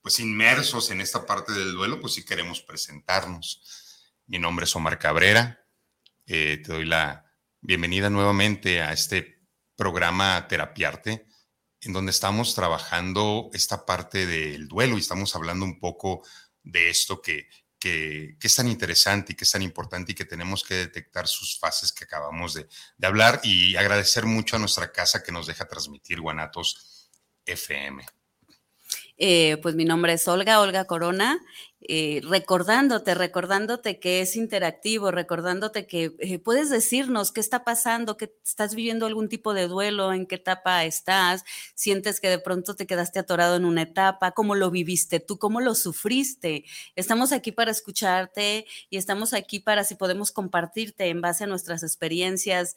pues 0.00 0.20
inmersos 0.20 0.90
en 0.90 1.00
esta 1.00 1.26
parte 1.26 1.52
del 1.52 1.72
duelo, 1.72 2.00
pues 2.00 2.14
sí 2.14 2.24
queremos 2.24 2.60
presentarnos. 2.62 3.62
Mi 4.26 4.38
nombre 4.38 4.64
es 4.64 4.74
Omar 4.76 4.98
Cabrera. 4.98 5.64
te 6.24 6.58
doy 6.58 6.84
la 6.84 7.24
bienvenida 7.60 8.08
nuevamente 8.10 8.80
a 8.82 8.92
este 8.92 9.42
programa 9.76 10.46
Terapiarte, 10.48 11.26
en 11.80 11.92
donde 11.92 12.10
estamos 12.10 12.54
trabajando 12.54 13.50
esta 13.52 13.86
parte 13.86 14.26
del 14.26 14.68
duelo 14.68 14.96
y 14.96 15.00
estamos 15.00 15.34
hablando 15.36 15.64
un 15.64 15.78
poco 15.78 16.22
de 16.62 16.90
esto 16.90 17.22
que, 17.22 17.48
que, 17.78 18.36
es 18.40 18.54
tan 18.56 18.68
interesante 18.68 19.32
y 19.32 19.36
que 19.36 19.44
es 19.44 19.50
tan 19.50 19.62
importante 19.62 20.12
y 20.12 20.14
que 20.14 20.24
tenemos 20.24 20.64
que 20.64 20.74
detectar 20.74 21.26
sus 21.28 21.58
fases 21.58 21.92
que 21.92 22.04
acabamos 22.04 22.54
de, 22.54 22.66
hablar 23.02 23.40
y 23.42 23.76
agradecer 23.76 24.26
mucho 24.26 24.56
a 24.56 24.58
nuestra 24.58 24.92
casa 24.92 25.22
que 25.22 25.32
nos 25.32 25.46
deja 25.46 25.66
transmitir 25.66 26.20
Guanatos 26.20 27.10
FM. 27.46 28.04
Eh, 29.16 29.56
pues 29.62 29.74
mi 29.74 29.84
nombre 29.84 30.12
es 30.12 30.28
Olga, 30.28 30.60
Olga 30.60 30.84
Corona, 30.84 31.40
eh, 31.80 32.20
recordándote, 32.24 33.14
recordándote 33.14 34.00
que 34.00 34.20
es 34.20 34.34
interactivo, 34.34 35.12
recordándote 35.12 35.86
que 35.86 36.12
eh, 36.18 36.38
puedes 36.40 36.70
decirnos 36.70 37.30
qué 37.30 37.40
está 37.40 37.62
pasando, 37.62 38.16
que 38.16 38.32
estás 38.44 38.74
viviendo 38.74 39.06
algún 39.06 39.28
tipo 39.28 39.54
de 39.54 39.68
duelo, 39.68 40.12
en 40.12 40.26
qué 40.26 40.36
etapa 40.36 40.84
estás, 40.84 41.44
sientes 41.74 42.18
que 42.20 42.28
de 42.30 42.40
pronto 42.40 42.74
te 42.74 42.86
quedaste 42.86 43.20
atorado 43.20 43.56
en 43.56 43.64
una 43.64 43.82
etapa, 43.82 44.32
cómo 44.32 44.56
lo 44.56 44.70
viviste 44.72 45.20
tú, 45.20 45.38
cómo 45.38 45.60
lo 45.60 45.76
sufriste. 45.76 46.64
Estamos 46.96 47.30
aquí 47.32 47.52
para 47.52 47.70
escucharte 47.70 48.66
y 48.90 48.96
estamos 48.96 49.32
aquí 49.32 49.60
para 49.60 49.84
si 49.84 49.94
podemos 49.94 50.32
compartirte 50.32 51.08
en 51.08 51.20
base 51.20 51.44
a 51.44 51.46
nuestras 51.46 51.82
experiencias. 51.84 52.76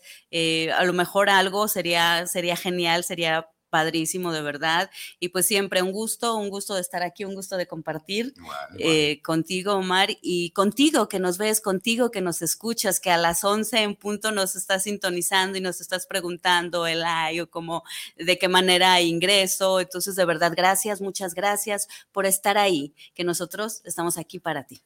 a 0.78 0.84
lo 0.84 0.94
mejor 0.94 1.30
algo 1.30 1.68
sería, 1.68 2.28
sería 2.28 2.56
genial, 2.56 3.04
sería 3.04 3.48
padrísimo, 3.72 4.32
de 4.32 4.44
verdad. 4.44 4.92
Y 5.20 5.30
pues 5.30 5.48
siempre 5.48 5.82
un 5.82 5.92
gusto, 5.92 6.36
un 6.36 6.50
gusto 6.50 6.76
de 6.76 6.82
estar 6.82 7.02
aquí, 7.02 7.26
un 7.26 7.34
gusto 7.34 7.58
de 7.58 7.66
compartir 7.66 8.36
eh, 8.78 9.20
contigo, 9.24 9.74
Omar, 9.74 10.10
y 10.22 10.52
contigo 10.52 11.10
que 11.10 11.18
nos 11.18 11.40
ves, 11.40 11.62
contigo 11.62 12.12
que 12.12 12.22
nos 12.22 12.44
escuchas, 12.44 13.00
que 13.00 13.10
a 13.10 13.18
las 13.18 13.44
11 13.44 13.82
en 13.82 13.96
punto 13.96 14.32
nos 14.32 14.56
estás 14.56 14.84
sintonizando 14.84 15.58
y 15.58 15.62
nos 15.62 15.82
estás 15.82 16.06
preguntando 16.06 16.86
el 16.86 17.02
ay 17.04 17.40
o 17.40 17.50
cómo, 17.50 17.84
de 18.16 18.38
qué 18.38 18.48
manera 18.48 19.02
ingreso. 19.02 19.80
Entonces, 19.80 20.16
de 20.16 20.26
verdad, 20.26 20.54
gracias, 20.56 21.02
muchas 21.02 21.34
gracias 21.34 21.88
por 22.12 22.28
estar 22.28 22.60
ahí, 22.60 22.94
que 23.16 23.24
nosotros 23.24 23.82
estamos 23.86 24.20
aquí 24.20 24.40
para 24.40 24.68
ti. 24.68 24.84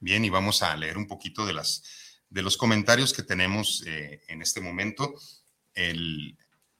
Bien, 0.00 0.24
y 0.24 0.30
vamos 0.30 0.62
a 0.62 0.76
leer 0.76 0.98
un 0.98 1.06
poquito 1.06 1.46
de, 1.46 1.52
las, 1.52 1.82
de 2.28 2.42
los 2.42 2.56
comentarios 2.56 3.12
que 3.12 3.22
tenemos 3.22 3.84
eh, 3.86 4.20
en 4.28 4.42
este 4.42 4.60
momento. 4.60 5.14
El, 5.74 6.36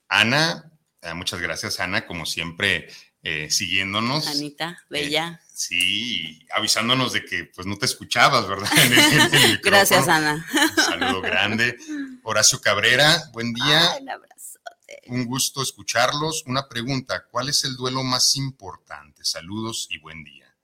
Ana 0.09 0.73
muchas 1.15 1.41
gracias, 1.41 1.81
Ana. 1.81 2.07
Como 2.07 2.27
siempre, 2.27 2.89
eh, 3.23 3.51
siguiéndonos. 3.51 4.27
Anita, 4.27 4.79
Eh, 4.83 4.87
bella. 4.91 5.41
sí, 5.53 6.47
avisándonos 6.55 7.13
de 7.13 7.25
que 7.25 7.45
pues 7.45 7.67
no 7.67 7.77
te 7.77 7.87
escuchabas, 7.87 8.49
¿verdad? 8.49 8.69
En 8.93 8.93
el- 8.93 8.99
en 8.99 9.21
el 9.21 9.31
micrófono. 9.31 9.61
Gracias, 9.63 10.09
Ana. 10.09 10.47
Un 10.55 10.85
saludo 10.85 11.21
grande. 11.21 11.77
Horacio 12.23 12.61
Cabrera, 12.61 13.23
buen 13.33 13.53
día. 13.53 13.93
Ay, 13.93 14.03
un 14.03 14.11
abrazote. 14.11 15.01
Un 15.07 15.25
gusto 15.27 15.63
escucharlos. 15.63 16.45
Una 16.47 16.69
pregunta, 16.69 17.27
¿cuál 17.31 17.49
es 17.49 17.65
el 17.65 17.77
duelo 17.77 18.03
más 18.03 18.37
importante? 18.37 19.25
Saludos 19.25 19.87
y 19.91 19.99
buen 19.99 20.25
día. 20.25 20.55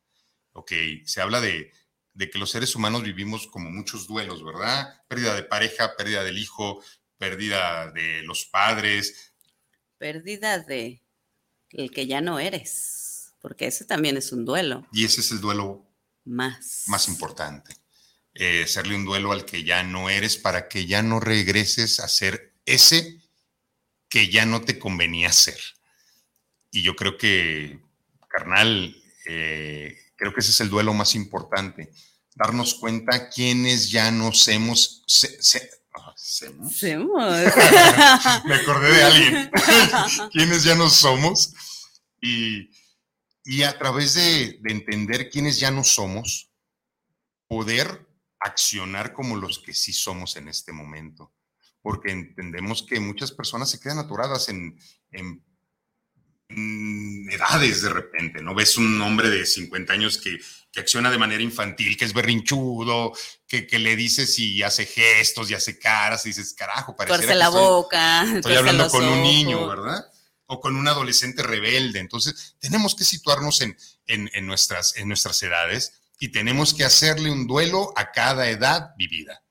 Ok, 0.53 0.73
se 1.05 1.21
habla 1.21 1.41
de, 1.41 1.73
de 2.13 2.31
que 2.31 2.39
los 2.39 2.51
seres 2.51 2.75
humanos 2.77 3.03
vivimos 3.03 3.47
como 3.49 3.71
muchos 3.71 4.07
duelos, 4.07 4.45
¿verdad? 4.45 5.03
Pérdida 5.09 5.35
de 5.35 5.43
pareja, 5.43 5.97
pérdida 5.97 6.23
del 6.23 6.39
hijo, 6.39 6.83
pérdida 7.19 7.91
de 7.91 8.23
los 8.23 8.45
padres. 8.47 9.34
Pérdida 10.05 10.59
de 10.59 11.01
el 11.71 11.91
que 11.91 12.07
ya 12.07 12.21
no 12.21 12.39
eres, 12.39 13.33
porque 13.41 13.67
ese 13.69 13.87
también 13.87 14.19
es 14.19 14.33
un 14.33 14.45
duelo 14.45 14.87
Y 14.93 15.07
ese 15.07 15.23
es 15.23 15.31
el 15.31 15.41
duelo 15.41 15.91
más. 16.27 16.83
más 16.89 17.09
importante. 17.09 17.75
Eh, 18.35 18.65
hacerle 18.65 18.97
un 18.97 19.07
duelo 19.07 19.33
al 19.33 19.47
que 19.47 19.65
ya 19.65 19.83
no 19.83 20.11
eres 20.11 20.37
para 20.37 20.69
que 20.69 20.85
ya 20.85 21.03
no 21.03 21.21
regreses 21.21 22.01
a 22.01 22.09
ser 22.09 22.53
ese 22.67 23.19
que 24.11 24.29
ya 24.29 24.45
no 24.45 24.61
te 24.61 24.79
convenía 24.79 25.33
ser. 25.33 25.59
Y 26.71 26.83
yo 26.83 26.95
creo 26.97 27.17
que, 27.17 27.81
carnal, 28.29 28.95
eh, 29.25 29.97
creo 30.17 30.35
que 30.35 30.41
ese 30.41 30.51
es 30.51 30.61
el 30.61 30.69
duelo 30.69 30.93
más 30.93 31.15
importante. 31.15 31.91
Darnos 32.35 32.75
cuenta 32.75 33.31
quiénes 33.31 33.91
ya 33.91 34.11
nos 34.11 34.49
hemos... 34.49 35.03
se- 35.07 35.43
se- 35.43 35.71
ah, 35.95 36.13
semos. 36.17 36.81
Me 38.45 38.55
acordé 38.55 38.93
de 38.93 39.03
alguien. 39.03 39.51
quiénes 40.33 40.65
ya 40.65 40.75
no 40.75 40.89
somos. 40.91 41.55
Y, 42.21 42.71
y 43.45 43.63
a 43.63 43.79
través 43.79 44.15
de, 44.15 44.59
de 44.61 44.73
entender 44.73 45.31
quiénes 45.31 45.59
ya 45.59 45.71
no 45.71 45.85
somos, 45.85 46.51
poder 47.47 48.07
accionar 48.41 49.13
como 49.13 49.37
los 49.37 49.59
que 49.59 49.75
sí 49.75 49.93
somos 49.93 50.37
en 50.37 50.49
este 50.49 50.73
momento. 50.73 51.33
Porque 51.83 52.13
entendemos 52.13 52.83
que 52.83 53.01
muchas 53.01 53.33
personas 53.33 53.71
se 53.71 53.81
quedan 53.81 53.99
atoradas 53.99 54.49
en 54.49 54.79
edades 57.31 57.83
de 57.83 57.89
repente, 57.91 58.43
¿no? 58.43 58.55
Ves 58.55 58.77
un 58.77 59.01
hombre 59.03 59.31
de 59.31 59.45
50 59.47 59.93
años 59.93 60.19
que, 60.19 60.39
que 60.73 60.81
acciona 60.81 61.11
de 61.11 61.19
manera 61.19 61.43
infantil, 61.43 61.97
que 61.97 62.05
es 62.05 62.13
berrinchudo, 62.13 63.13
que, 63.47 63.67
que 63.67 63.79
le 63.79 63.97
dices 63.97 64.39
y 64.39 64.63
hace 64.63 64.87
gestos 64.87 65.51
y 65.51 65.55
hace 65.55 65.79
caras 65.79 66.25
y 66.27 66.31
dices, 66.31 66.55
carajo, 66.55 66.97
parece 66.97 67.15
Torce 67.27 67.35
la 67.39 67.49
boca. 67.49 68.23
Estoy 68.37 68.57
hablando 68.57 68.89
con 68.89 69.05
un 69.05 69.23
niño. 69.23 69.69
¿verdad? 69.69 70.05
O 70.47 70.61
con 70.61 70.77
un 70.77 70.87
adolescente 70.89 71.43
rebelde. 71.43 72.01
Entonces, 72.01 72.57
tenemos 72.59 72.95
que 72.95 73.05
situarnos 73.05 73.61
en, 73.63 73.77
en- 74.07 74.31
en 74.35 74.47
nuestras, 74.47 74.97
en 74.97 75.09
nuestras 75.09 75.43
edades 75.43 75.93
y 76.19 76.29
tenemos 76.29 76.75
que 76.75 76.85
hacerle 76.85 77.31
un 77.31 77.47
duelo 77.47 77.93
a 77.97 78.13
cada 78.13 78.49
edad 78.49 78.91
vivida. 78.99 79.43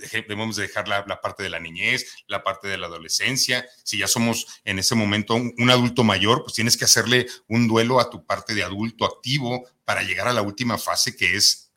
Debemos 0.00 0.56
de 0.56 0.62
dejar 0.62 0.88
la, 0.88 1.04
la 1.06 1.20
parte 1.20 1.42
de 1.42 1.50
la 1.50 1.60
niñez, 1.60 2.06
la 2.26 2.42
parte 2.42 2.68
de 2.68 2.78
la 2.78 2.86
adolescencia. 2.86 3.66
Si 3.84 3.98
ya 3.98 4.08
somos 4.08 4.46
en 4.64 4.78
ese 4.78 4.94
momento 4.94 5.34
un, 5.34 5.54
un 5.58 5.70
adulto 5.70 6.04
mayor, 6.04 6.42
pues 6.42 6.54
tienes 6.54 6.76
que 6.76 6.84
hacerle 6.84 7.26
un 7.48 7.68
duelo 7.68 8.00
a 8.00 8.10
tu 8.10 8.24
parte 8.24 8.54
de 8.54 8.64
adulto 8.64 9.04
activo 9.04 9.68
para 9.84 10.02
llegar 10.02 10.28
a 10.28 10.32
la 10.32 10.42
última 10.42 10.78
fase 10.78 11.16
que 11.16 11.36
es 11.36 11.70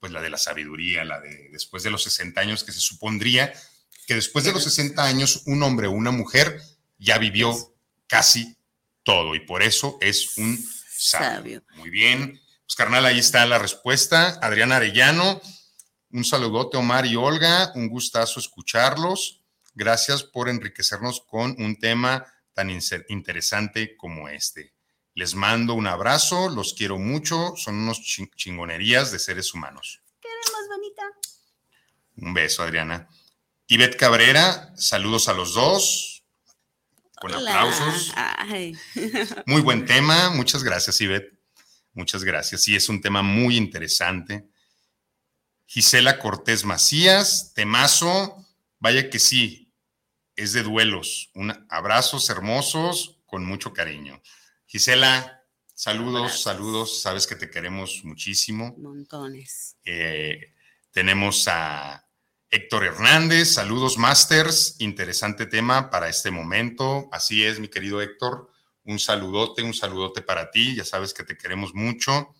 pues 0.00 0.10
la 0.10 0.20
de 0.20 0.30
la 0.30 0.38
sabiduría, 0.38 1.04
la 1.04 1.20
de 1.20 1.48
después 1.52 1.84
de 1.84 1.90
los 1.90 2.02
60 2.02 2.40
años 2.40 2.64
que 2.64 2.72
se 2.72 2.80
supondría 2.80 3.52
que 4.06 4.14
después 4.14 4.44
de 4.44 4.52
los 4.52 4.64
60 4.64 5.02
años 5.02 5.42
un 5.46 5.62
hombre 5.62 5.86
o 5.86 5.92
una 5.92 6.10
mujer 6.10 6.60
ya 6.98 7.18
vivió 7.18 7.74
casi 8.06 8.56
todo 9.02 9.34
y 9.34 9.40
por 9.40 9.62
eso 9.62 9.98
es 10.00 10.38
un 10.38 10.58
sabio. 10.88 11.36
Sabio. 11.36 11.62
Muy 11.76 11.90
bien. 11.90 12.40
Pues 12.66 12.76
carnal, 12.76 13.04
ahí 13.04 13.18
está 13.18 13.44
la 13.46 13.58
respuesta. 13.58 14.38
Adrián 14.40 14.72
Arellano, 14.72 15.40
un 16.12 16.24
saludote 16.24 16.76
Omar 16.76 17.06
y 17.06 17.16
Olga, 17.16 17.72
un 17.74 17.88
gustazo 17.88 18.38
escucharlos. 18.40 19.40
Gracias 19.74 20.22
por 20.22 20.48
enriquecernos 20.48 21.22
con 21.26 21.54
un 21.58 21.78
tema 21.78 22.26
tan 22.54 22.70
interesante 23.08 23.96
como 23.96 24.28
este. 24.28 24.74
Les 25.14 25.34
mando 25.34 25.74
un 25.74 25.86
abrazo, 25.86 26.48
los 26.50 26.74
quiero 26.74 26.98
mucho, 26.98 27.54
son 27.56 27.76
unos 27.76 28.00
chin- 28.02 28.30
chingonerías 28.36 29.10
de 29.12 29.18
seres 29.18 29.52
humanos. 29.54 30.00
más 30.22 30.68
bonita. 30.76 31.02
Un 32.16 32.34
beso, 32.34 32.62
Adriana. 32.62 33.08
Ivette 33.68 33.96
Cabrera, 33.96 34.72
saludos 34.76 35.28
a 35.28 35.32
los 35.32 35.54
dos. 35.54 36.24
Con 37.20 37.32
Hola. 37.34 37.50
aplausos. 37.62 38.12
Ay. 38.16 38.76
Muy 39.46 39.62
buen 39.62 39.86
tema. 39.86 40.30
Muchas 40.30 40.62
gracias, 40.64 41.00
Ivette. 41.00 41.38
Muchas 41.94 42.24
gracias. 42.24 42.62
Sí, 42.62 42.74
es 42.74 42.88
un 42.88 43.00
tema 43.00 43.22
muy 43.22 43.56
interesante. 43.56 44.48
Gisela 45.66 46.18
Cortés 46.18 46.64
Macías, 46.64 47.52
temazo. 47.54 48.36
Vaya 48.78 49.10
que 49.10 49.18
sí, 49.18 49.72
es 50.36 50.52
de 50.52 50.62
duelos. 50.62 51.30
Un, 51.34 51.66
abrazos 51.70 52.28
hermosos 52.30 53.20
con 53.26 53.44
mucho 53.44 53.72
cariño. 53.72 54.20
Gisela, 54.66 55.44
saludos, 55.74 56.16
Abrazos. 56.22 56.42
saludos. 56.42 57.00
Sabes 57.00 57.26
que 57.26 57.36
te 57.36 57.50
queremos 57.50 58.02
muchísimo. 58.04 58.74
Montones. 58.78 59.76
Eh, 59.84 60.52
tenemos 60.90 61.48
a 61.48 62.06
Héctor 62.50 62.84
Hernández, 62.84 63.54
saludos 63.54 63.96
Masters, 63.96 64.76
interesante 64.78 65.46
tema 65.46 65.88
para 65.88 66.10
este 66.10 66.30
momento. 66.30 67.08
Así 67.10 67.42
es, 67.44 67.58
mi 67.58 67.68
querido 67.68 68.02
Héctor, 68.02 68.50
un 68.84 68.98
saludote, 68.98 69.62
un 69.62 69.72
saludote 69.72 70.20
para 70.20 70.50
ti, 70.50 70.74
ya 70.74 70.84
sabes 70.84 71.14
que 71.14 71.24
te 71.24 71.38
queremos 71.38 71.72
mucho. 71.74 72.34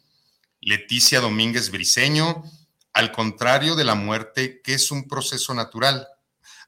Leticia 0.60 1.20
Domínguez 1.20 1.70
Briseño, 1.70 2.44
al 2.92 3.12
contrario 3.12 3.74
de 3.74 3.84
la 3.84 3.94
muerte, 3.94 4.60
que 4.62 4.74
es 4.74 4.90
un 4.90 5.08
proceso 5.08 5.54
natural. 5.54 6.08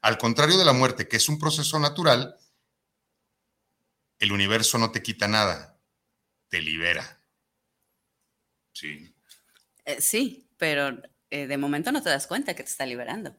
Al 0.01 0.17
contrario 0.17 0.57
de 0.57 0.65
la 0.65 0.73
muerte, 0.73 1.07
que 1.07 1.17
es 1.17 1.29
un 1.29 1.39
proceso 1.39 1.79
natural, 1.79 2.37
el 4.19 4.31
universo 4.31 4.77
no 4.77 4.91
te 4.91 5.03
quita 5.03 5.27
nada, 5.27 5.77
te 6.49 6.61
libera. 6.61 7.21
Sí. 8.73 9.13
Eh, 9.85 10.01
sí, 10.01 10.47
pero 10.57 10.97
eh, 11.29 11.47
de 11.47 11.57
momento 11.57 11.91
no 11.91 12.01
te 12.01 12.09
das 12.09 12.27
cuenta 12.27 12.53
que 12.55 12.63
te 12.63 12.69
está 12.69 12.85
liberando. 12.85 13.35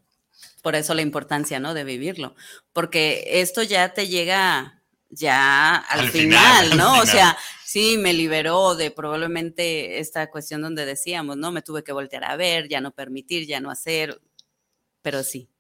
Por 0.62 0.74
eso 0.74 0.95
la 0.95 1.03
importancia, 1.03 1.61
¿no? 1.61 1.74
De 1.74 1.84
vivirlo. 1.84 2.34
Porque 2.72 3.41
esto 3.41 3.62
ya 3.62 3.95
te 3.95 4.09
llega 4.09 4.82
ya 5.09 5.76
al, 5.76 6.01
Al 6.01 6.11
final, 6.11 6.70
final, 6.70 6.72
al 6.72 6.78
¿no? 6.78 7.01
O 7.01 7.07
sea, 7.07 7.37
sí, 7.66 7.98
me 7.98 8.12
liberó 8.12 8.74
de 8.76 8.90
probablemente 8.90 9.98
esta 9.98 10.30
cuestión 10.30 10.62
donde 10.62 10.86
decíamos, 10.86 11.36
¿no? 11.36 11.52
Me 11.52 11.62
tuve 11.62 11.82
que 11.84 11.92
voltear 11.92 12.24
a 12.24 12.36
ver, 12.36 12.68
ya 12.68 12.80
no 12.80 12.92
permitir, 12.94 13.46
ya 13.46 13.60
no 13.60 13.70
hacer. 13.70 14.20
Pero 15.02 15.22
sí, 15.22 15.50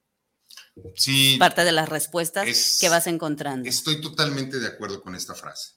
Sí, 0.94 1.36
parte 1.38 1.64
de 1.64 1.72
las 1.72 1.88
respuestas 1.88 2.46
Es- 2.48 2.78
que 2.80 2.88
vas 2.88 3.06
encontrando 3.06 3.68
Estoy 3.68 4.00
totalmente 4.00 4.58
de 4.58 4.66
acuerdo 4.68 5.02
con 5.02 5.14
esta 5.14 5.34
frase. 5.34 5.72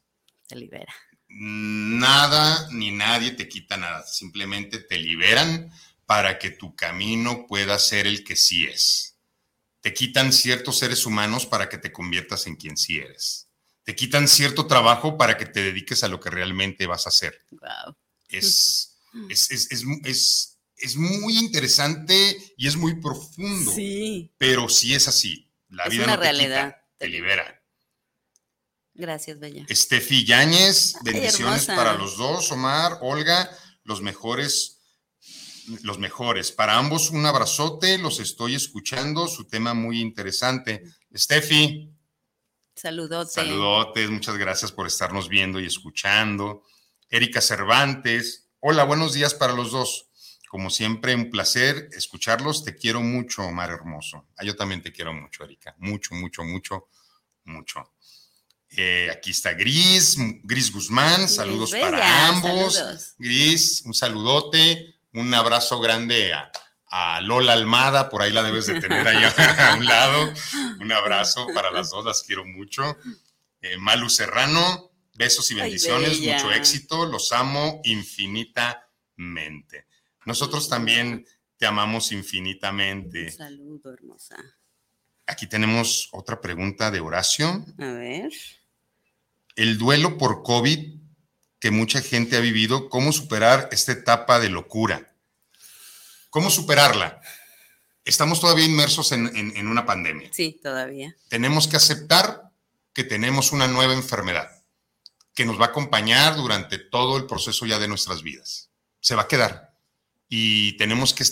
te 0.47 0.55
libera. 0.55 0.93
Nada 1.27 2.67
ni 2.71 2.91
nadie 2.91 3.31
te 3.31 3.47
quita 3.47 3.77
nada, 3.77 4.05
simplemente 4.05 4.79
te 4.79 4.97
liberan 4.97 5.71
para 6.05 6.39
que 6.39 6.49
tu 6.51 6.75
camino 6.75 7.45
pueda 7.47 7.77
ser 7.77 8.07
el 8.07 8.23
que 8.23 8.35
sí 8.35 8.65
es. 8.65 9.17
Te 9.81 9.93
quitan 9.93 10.33
ciertos 10.33 10.79
seres 10.79 11.05
humanos 11.05 11.45
para 11.45 11.69
que 11.69 11.77
te 11.77 11.91
conviertas 11.91 12.47
en 12.47 12.55
quien 12.55 12.75
sí 12.77 12.97
eres. 12.97 13.48
Te 13.89 13.95
quitan 13.95 14.27
cierto 14.27 14.67
trabajo 14.67 15.17
para 15.17 15.35
que 15.35 15.47
te 15.47 15.63
dediques 15.63 16.03
a 16.03 16.07
lo 16.07 16.19
que 16.19 16.29
realmente 16.29 16.85
vas 16.85 17.07
a 17.07 17.09
hacer. 17.09 17.43
Wow. 17.49 17.95
Es, 18.27 18.99
es, 19.31 19.49
es, 19.49 19.71
es, 19.71 19.83
es- 20.05 20.59
es 20.77 20.95
muy 20.95 21.39
interesante 21.39 22.37
y 22.55 22.67
es 22.67 22.75
muy 22.75 23.01
profundo, 23.01 23.71
Sí. 23.73 24.31
pero 24.37 24.69
sí 24.69 24.93
es 24.93 25.07
así. 25.07 25.49
La 25.69 25.85
Es 25.85 25.89
vida 25.89 26.03
una 26.03 26.17
no 26.17 26.21
te 26.21 26.27
quita, 26.27 26.31
realidad. 26.37 26.77
te 26.99 27.07
libera. 27.07 27.63
Gracias, 28.93 29.39
Bella. 29.39 29.65
Estefi 29.67 30.23
Yáñez, 30.23 30.93
bendiciones 31.01 31.63
hermosa. 31.67 31.75
para 31.75 31.93
los 31.95 32.15
dos, 32.15 32.51
Omar, 32.51 32.99
Olga, 33.01 33.49
los 33.85 34.03
mejores, 34.03 34.77
los 35.81 35.97
mejores. 35.97 36.51
Para 36.51 36.77
ambos 36.77 37.09
un 37.09 37.25
abrazote, 37.25 37.97
los 37.97 38.19
estoy 38.19 38.53
escuchando, 38.53 39.27
su 39.27 39.47
tema 39.47 39.73
muy 39.73 39.99
interesante. 39.99 40.83
Estefi, 41.09 41.89
Saludote. 42.81 43.31
saludotes, 43.33 44.09
muchas 44.09 44.37
gracias 44.37 44.71
por 44.71 44.87
estarnos 44.87 45.27
viendo 45.27 45.59
y 45.59 45.65
escuchando. 45.65 46.63
Erika 47.09 47.41
Cervantes, 47.41 48.47
hola, 48.61 48.85
buenos 48.85 49.11
días 49.11 49.33
para 49.33 49.51
los 49.51 49.71
dos. 49.71 50.05
Como 50.47 50.69
siempre, 50.69 51.13
un 51.13 51.29
placer 51.29 51.89
escucharlos. 51.91 52.63
Te 52.63 52.77
quiero 52.77 53.01
mucho, 53.01 53.43
Omar 53.43 53.69
Hermoso. 53.71 54.29
Ah, 54.37 54.45
yo 54.45 54.55
también 54.55 54.81
te 54.81 54.93
quiero 54.93 55.13
mucho, 55.13 55.43
Erika. 55.43 55.75
Mucho, 55.77 56.15
mucho, 56.15 56.45
mucho, 56.45 56.87
mucho. 57.43 57.91
Eh, 58.69 59.09
aquí 59.11 59.31
está 59.31 59.51
Gris, 59.51 60.15
Gris 60.43 60.71
Guzmán, 60.71 61.27
saludos 61.27 61.71
para 61.71 62.29
ambos. 62.29 62.75
saludos. 62.75 63.15
Gris, 63.17 63.81
un 63.83 63.93
saludote, 63.93 65.01
un 65.11 65.33
abrazo 65.33 65.81
grande 65.81 66.31
a, 66.31 66.49
a 66.89 67.21
Lola 67.21 67.53
Almada, 67.53 68.09
por 68.09 68.21
ahí 68.21 68.31
la 68.31 68.43
debes 68.43 68.67
de 68.67 68.79
tener 68.79 69.07
ahí 69.07 69.23
a 69.37 69.75
un 69.75 69.85
lado. 69.85 70.33
Un 70.79 70.91
abrazo 70.91 71.47
para 71.53 71.71
las 71.71 71.89
dos, 71.89 72.05
las 72.05 72.23
quiero 72.23 72.45
mucho. 72.45 72.97
Eh, 73.61 73.77
Malu 73.77 74.09
Serrano, 74.09 74.89
Besos 75.19 75.51
y 75.51 75.55
bendiciones, 75.55 76.21
mucho 76.21 76.49
éxito, 76.51 77.05
los 77.05 77.33
amo 77.33 77.81
infinitamente. 77.83 79.85
Nosotros 80.25 80.69
también 80.69 81.25
te 81.57 81.65
amamos 81.65 82.13
infinitamente. 82.13 83.25
Un 83.25 83.31
saludo, 83.31 83.93
hermosa. 83.93 84.37
Aquí 85.27 85.45
tenemos 85.45 86.07
otra 86.13 86.39
pregunta 86.39 86.89
de 86.89 87.01
Horacio. 87.01 87.65
A 87.79 87.91
ver. 87.91 88.31
El 89.57 89.77
duelo 89.77 90.17
por 90.17 90.41
COVID 90.41 90.99
que 91.59 91.71
mucha 91.71 92.01
gente 92.01 92.37
ha 92.37 92.39
vivido, 92.39 92.89
¿cómo 92.89 93.11
superar 93.11 93.67
esta 93.71 93.91
etapa 93.91 94.39
de 94.39 94.49
locura? 94.49 95.08
¿Cómo 96.29 96.49
superarla? 96.49 97.21
Estamos 98.05 98.39
todavía 98.39 98.65
inmersos 98.65 99.11
en, 99.11 99.27
en 99.35 99.67
una 99.67 99.85
pandemia. 99.85 100.29
Sí, 100.31 100.59
todavía. 100.61 101.15
Tenemos 101.27 101.67
que 101.67 101.77
aceptar 101.77 102.51
que 102.93 103.03
tenemos 103.03 103.51
una 103.51 103.67
nueva 103.67 103.93
enfermedad 103.93 104.49
que 105.39 105.45
nos 105.45 105.57
va 105.57 105.67
a 105.67 105.69
acompañar 105.69 106.35
durante 106.35 106.77
todo 106.77 107.15
el 107.15 107.25
proceso 107.25 107.65
ya 107.65 107.79
de 107.79 107.87
nuestras 107.87 108.23
vidas. 108.23 108.71
Se 108.99 109.15
va 109.15 109.21
a 109.21 109.27
quedar. 109.29 109.73
Y 110.27 110.75
tenemos 110.77 111.13
que 111.13 111.23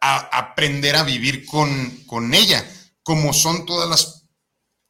aprender 0.00 0.96
a 0.96 1.02
vivir 1.02 1.44
con, 1.44 1.90
con 2.06 2.32
ella. 2.32 2.66
Como 3.02 3.34
son 3.34 3.66
todas 3.66 3.90
las 3.90 4.24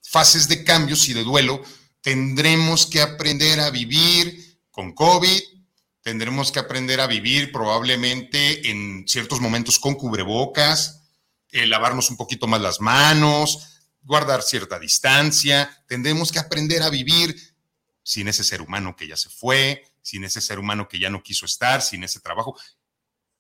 fases 0.01 0.47
de 0.49 0.62
cambios 0.62 1.09
y 1.09 1.12
de 1.12 1.24
duelo, 1.24 1.61
tendremos 2.01 2.87
que 2.87 3.01
aprender 3.01 3.59
a 3.59 3.70
vivir 3.70 4.61
con 4.70 4.95
COVID, 4.95 5.41
tendremos 6.07 6.53
que 6.53 6.61
aprender 6.61 7.01
a 7.01 7.09
vivir 7.09 7.51
probablemente 7.51 8.71
en 8.71 9.09
ciertos 9.09 9.41
momentos 9.41 9.81
con 9.81 9.97
cubrebocas, 9.97 11.03
eh, 11.51 11.67
lavarnos 11.67 12.11
un 12.11 12.17
poquito 12.17 12.47
más 12.47 12.61
las 12.61 12.81
manos, 12.81 13.81
guardar 14.05 14.43
cierta 14.43 14.79
distancia, 14.79 15.83
tendremos 15.89 16.31
que 16.31 16.39
aprender 16.39 16.85
a 16.85 16.91
vivir 16.91 17.35
sin 18.05 18.29
ese 18.29 18.45
ser 18.45 18.63
humano 18.63 18.95
que 18.95 19.09
ya 19.09 19.17
se 19.17 19.31
fue, 19.31 19.83
sin 20.01 20.23
ese 20.23 20.41
ser 20.41 20.61
humano 20.61 20.87
que 20.87 21.01
ya 21.01 21.11
no 21.11 21.25
quiso 21.25 21.45
estar, 21.45 21.83
sin 21.83 22.05
ese 22.05 22.21
trabajo. 22.21 22.57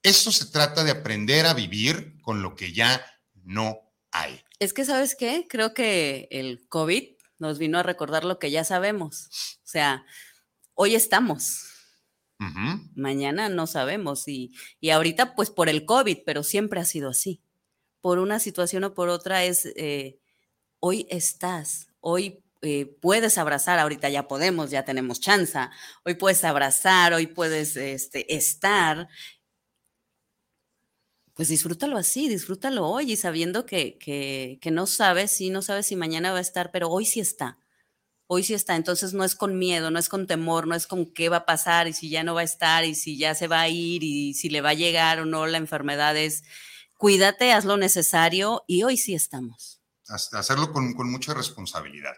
Esto 0.02 0.32
se 0.32 0.46
trata 0.46 0.82
de 0.82 0.90
aprender 0.90 1.46
a 1.46 1.54
vivir 1.54 2.20
con 2.20 2.42
lo 2.42 2.56
que 2.56 2.72
ya 2.72 3.00
no 3.44 3.78
hay. 4.10 4.42
Es 4.58 4.72
que, 4.72 4.84
¿sabes 4.84 5.14
qué? 5.14 5.46
Creo 5.48 5.72
que 5.72 6.26
el 6.32 6.66
COVID 6.68 7.10
nos 7.38 7.58
vino 7.58 7.78
a 7.78 7.84
recordar 7.84 8.24
lo 8.24 8.40
que 8.40 8.50
ya 8.50 8.64
sabemos. 8.64 9.28
O 9.58 9.68
sea, 9.68 10.04
hoy 10.74 10.96
estamos. 10.96 11.65
Mañana 12.94 13.48
no 13.48 13.66
sabemos 13.66 14.28
y, 14.28 14.52
y, 14.80 14.90
ahorita 14.90 15.34
pues 15.34 15.50
por 15.50 15.68
el 15.68 15.86
COVID, 15.86 16.18
pero 16.26 16.42
siempre 16.42 16.80
ha 16.80 16.84
sido 16.84 17.10
así. 17.10 17.40
Por 18.00 18.18
una 18.18 18.38
situación 18.40 18.84
o 18.84 18.94
por 18.94 19.08
otra 19.08 19.44
es, 19.44 19.66
eh, 19.76 20.18
hoy 20.80 21.06
estás, 21.10 21.88
hoy 22.00 22.42
eh, 22.62 22.86
puedes 23.00 23.38
abrazar, 23.38 23.78
ahorita 23.78 24.08
ya 24.08 24.28
podemos, 24.28 24.70
ya 24.70 24.84
tenemos 24.84 25.20
chance, 25.20 25.58
hoy 26.04 26.14
puedes 26.14 26.44
abrazar, 26.44 27.12
hoy 27.14 27.26
puedes 27.26 27.76
este, 27.76 28.34
estar, 28.34 29.08
pues 31.34 31.48
disfrútalo 31.48 31.98
así, 31.98 32.28
disfrútalo 32.28 32.88
hoy 32.88 33.12
y 33.12 33.16
sabiendo 33.16 33.66
que, 33.66 33.98
que, 33.98 34.58
que 34.60 34.70
no 34.70 34.86
sabes, 34.86 35.30
sí, 35.30 35.50
no 35.50 35.62
sabes 35.62 35.86
si 35.86 35.96
mañana 35.96 36.32
va 36.32 36.38
a 36.38 36.42
estar, 36.42 36.70
pero 36.72 36.88
hoy 36.88 37.04
sí 37.04 37.20
está. 37.20 37.58
Hoy 38.28 38.42
sí 38.42 38.54
está, 38.54 38.74
entonces 38.74 39.12
no 39.12 39.22
es 39.22 39.36
con 39.36 39.58
miedo, 39.58 39.90
no 39.90 39.98
es 39.98 40.08
con 40.08 40.26
temor, 40.26 40.66
no 40.66 40.74
es 40.74 40.86
con 40.86 41.06
qué 41.06 41.28
va 41.28 41.38
a 41.38 41.46
pasar 41.46 41.86
y 41.86 41.92
si 41.92 42.08
ya 42.08 42.24
no 42.24 42.34
va 42.34 42.40
a 42.40 42.44
estar 42.44 42.84
y 42.84 42.96
si 42.96 43.16
ya 43.16 43.34
se 43.36 43.46
va 43.46 43.60
a 43.60 43.68
ir 43.68 44.02
y 44.02 44.34
si 44.34 44.48
le 44.48 44.60
va 44.60 44.70
a 44.70 44.74
llegar 44.74 45.20
o 45.20 45.26
no 45.26 45.46
la 45.46 45.58
enfermedad 45.58 46.16
es, 46.16 46.42
cuídate, 46.94 47.52
haz 47.52 47.64
lo 47.64 47.76
necesario 47.76 48.64
y 48.66 48.82
hoy 48.82 48.96
sí 48.96 49.14
estamos. 49.14 49.80
Hacerlo 50.08 50.72
con, 50.72 50.94
con 50.94 51.10
mucha 51.10 51.34
responsabilidad. 51.34 52.14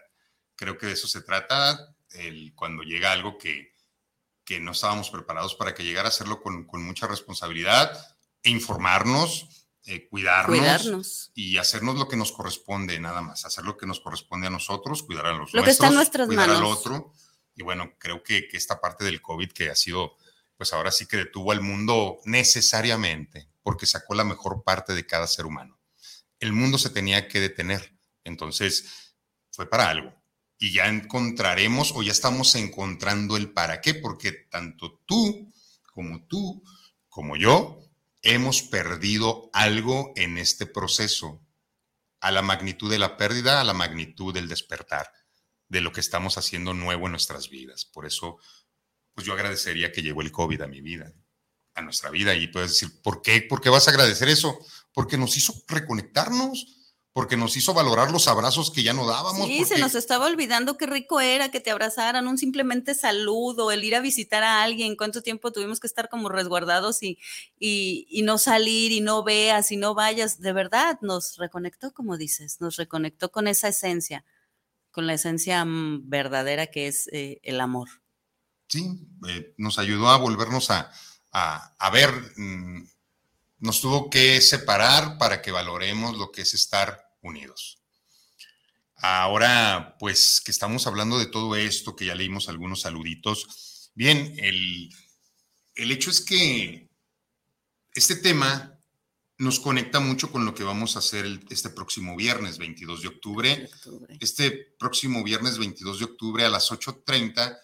Creo 0.55 0.77
que 0.77 0.87
de 0.87 0.93
eso 0.93 1.07
se 1.07 1.21
trata, 1.21 1.95
el, 2.11 2.53
cuando 2.55 2.83
llega 2.83 3.11
algo 3.11 3.37
que, 3.37 3.73
que 4.43 4.59
no 4.59 4.71
estábamos 4.71 5.11
preparados 5.11 5.53
para 5.53 5.75
que 5.75 5.83
llegara 5.83 6.09
hacerlo 6.09 6.41
con, 6.41 6.65
con 6.65 6.83
mucha 6.83 7.05
responsabilidad, 7.07 7.95
e 8.41 8.49
informarnos, 8.49 9.58
eh, 9.85 10.07
cuidarnos, 10.07 11.31
y 11.33 11.57
hacernos 11.57 11.95
lo 11.95 12.07
que 12.07 12.17
nos 12.17 12.31
corresponde, 12.31 12.99
nada 12.99 13.21
más, 13.21 13.45
hacer 13.45 13.63
lo 13.63 13.77
que 13.77 13.85
nos 13.85 13.99
corresponde 13.99 14.47
a 14.47 14.49
nosotros, 14.49 15.03
cuidar 15.03 15.27
a 15.27 15.33
los 15.33 15.53
lo 15.53 15.63
que 15.63 15.71
está 15.71 15.87
en 15.87 15.95
nuestras 15.95 16.27
cuidar 16.27 16.47
manos. 16.47 16.61
al 16.61 16.65
otro. 16.65 17.13
Y 17.55 17.63
bueno, 17.63 17.93
creo 17.97 18.23
que, 18.23 18.47
que 18.47 18.57
esta 18.57 18.79
parte 18.79 19.03
del 19.03 19.21
COVID 19.21 19.51
que 19.51 19.69
ha 19.69 19.75
sido, 19.75 20.15
pues 20.55 20.71
ahora 20.73 20.91
sí 20.91 21.05
que 21.05 21.17
detuvo 21.17 21.51
al 21.51 21.61
mundo 21.61 22.19
necesariamente, 22.25 23.49
porque 23.61 23.85
sacó 23.85 24.13
la 24.13 24.23
mejor 24.23 24.63
parte 24.63 24.93
de 24.93 25.05
cada 25.05 25.27
ser 25.27 25.45
humano. 25.45 25.79
El 26.39 26.53
mundo 26.53 26.77
se 26.77 26.89
tenía 26.89 27.27
que 27.27 27.39
detener, 27.39 27.97
entonces 28.23 29.15
fue 29.51 29.69
para 29.69 29.89
algo 29.89 30.13
y 30.59 30.73
ya 30.73 30.87
encontraremos 30.87 31.93
o 31.95 32.03
ya 32.03 32.11
estamos 32.11 32.53
encontrando 32.55 33.37
el 33.37 33.51
para 33.51 33.79
qué, 33.79 33.95
porque 33.95 34.33
tanto 34.33 34.99
tú 35.05 35.51
como 35.93 36.25
tú, 36.27 36.63
como 37.07 37.37
yo, 37.37 37.81
hemos 38.21 38.61
perdido 38.61 39.49
algo 39.53 40.11
en 40.15 40.37
este 40.37 40.65
proceso, 40.65 41.45
a 42.21 42.31
la 42.31 42.41
magnitud 42.41 42.89
de 42.91 42.99
la 42.99 43.17
pérdida, 43.17 43.61
a 43.61 43.63
la 43.63 43.73
magnitud 43.73 44.33
del 44.33 44.49
despertar, 44.49 45.11
de 45.69 45.81
lo 45.81 45.91
que 45.91 46.01
estamos 46.01 46.37
haciendo 46.37 46.73
nuevo 46.73 47.05
en 47.05 47.11
nuestras 47.11 47.49
vidas. 47.49 47.85
Por 47.85 48.05
eso, 48.05 48.37
pues 49.13 49.25
yo 49.25 49.33
agradecería 49.33 49.91
que 49.91 50.01
llegó 50.01 50.21
el 50.21 50.31
COVID 50.31 50.61
a 50.61 50.67
mi 50.67 50.81
vida, 50.81 51.13
a 51.75 51.81
nuestra 51.81 52.09
vida, 52.09 52.35
y 52.35 52.47
puedes 52.47 52.71
decir, 52.71 53.01
¿por 53.01 53.21
qué? 53.21 53.41
¿Por 53.41 53.61
qué 53.61 53.69
vas 53.69 53.87
a 53.87 53.91
agradecer 53.91 54.27
eso? 54.27 54.59
Porque 54.93 55.17
nos 55.17 55.37
hizo 55.37 55.53
reconectarnos 55.67 56.78
porque 57.13 57.37
nos 57.37 57.57
hizo 57.57 57.73
valorar 57.73 58.11
los 58.11 58.27
abrazos 58.27 58.71
que 58.71 58.83
ya 58.83 58.93
no 58.93 59.07
dábamos. 59.07 59.47
Sí, 59.47 59.65
se 59.65 59.79
nos 59.79 59.95
estaba 59.95 60.27
olvidando 60.27 60.77
qué 60.77 60.85
rico 60.85 61.19
era 61.19 61.49
que 61.49 61.59
te 61.59 61.71
abrazaran, 61.71 62.27
un 62.27 62.37
simplemente 62.37 62.93
saludo, 62.93 63.71
el 63.71 63.83
ir 63.83 63.95
a 63.95 63.99
visitar 63.99 64.43
a 64.43 64.61
alguien, 64.61 64.95
cuánto 64.95 65.21
tiempo 65.21 65.51
tuvimos 65.51 65.79
que 65.79 65.87
estar 65.87 66.09
como 66.09 66.29
resguardados 66.29 67.01
y, 67.01 67.17
y, 67.57 68.05
y, 68.09 68.21
no 68.21 68.37
salir 68.37 68.91
y 68.91 69.01
no 69.01 69.23
veas 69.23 69.71
y 69.71 69.77
no 69.77 69.95
vayas, 69.95 70.39
de 70.39 70.53
verdad 70.53 70.99
nos 71.01 71.37
reconectó, 71.37 71.91
como 71.93 72.15
dices, 72.15 72.61
nos 72.61 72.77
reconectó 72.77 73.31
con 73.31 73.47
esa 73.47 73.69
esencia, 73.69 74.23
con 74.91 75.07
la 75.07 75.13
esencia 75.13 75.65
mm, 75.65 76.09
verdadera 76.09 76.67
que 76.67 76.87
es 76.87 77.09
eh, 77.11 77.39
el 77.43 77.59
amor. 77.59 77.89
Sí, 78.67 78.85
eh, 79.27 79.55
nos 79.57 79.79
ayudó 79.79 80.09
a 80.09 80.17
volvernos 80.17 80.69
a, 80.69 80.91
a, 81.31 81.73
a 81.79 81.89
ver. 81.89 82.11
Mmm, 82.37 82.83
nos 83.59 83.81
tuvo 83.81 84.09
que 84.09 84.41
separar 84.41 85.17
para 85.17 85.41
que 85.41 85.51
valoremos 85.51 86.17
lo 86.17 86.31
que 86.31 86.41
es 86.41 86.53
estar 86.53 87.09
unidos. 87.21 87.79
Ahora, 88.95 89.95
pues 89.99 90.41
que 90.41 90.51
estamos 90.51 90.85
hablando 90.87 91.19
de 91.19 91.27
todo 91.27 91.55
esto, 91.55 91.95
que 91.95 92.05
ya 92.05 92.15
leímos 92.15 92.49
algunos 92.49 92.81
saluditos. 92.81 93.91
Bien, 93.93 94.35
el, 94.37 94.89
el 95.75 95.91
hecho 95.91 96.09
es 96.09 96.21
que 96.21 96.89
este 97.93 98.15
tema 98.15 98.77
nos 99.37 99.61
conecta 99.61 100.01
mucho 100.01 100.31
con 100.31 100.45
lo 100.45 100.53
que 100.53 100.65
vamos 100.65 100.95
a 100.95 100.99
hacer 100.99 101.25
este 101.49 101.69
próximo 101.69 102.17
viernes, 102.17 102.57
22 102.57 103.01
de 103.01 103.07
octubre. 103.07 103.55
De 103.55 103.65
octubre. 103.65 104.17
Este 104.19 104.51
próximo 104.77 105.23
viernes, 105.23 105.57
22 105.57 105.99
de 105.99 106.05
octubre 106.05 106.45
a 106.45 106.49
las 106.49 106.69
8.30 106.69 107.57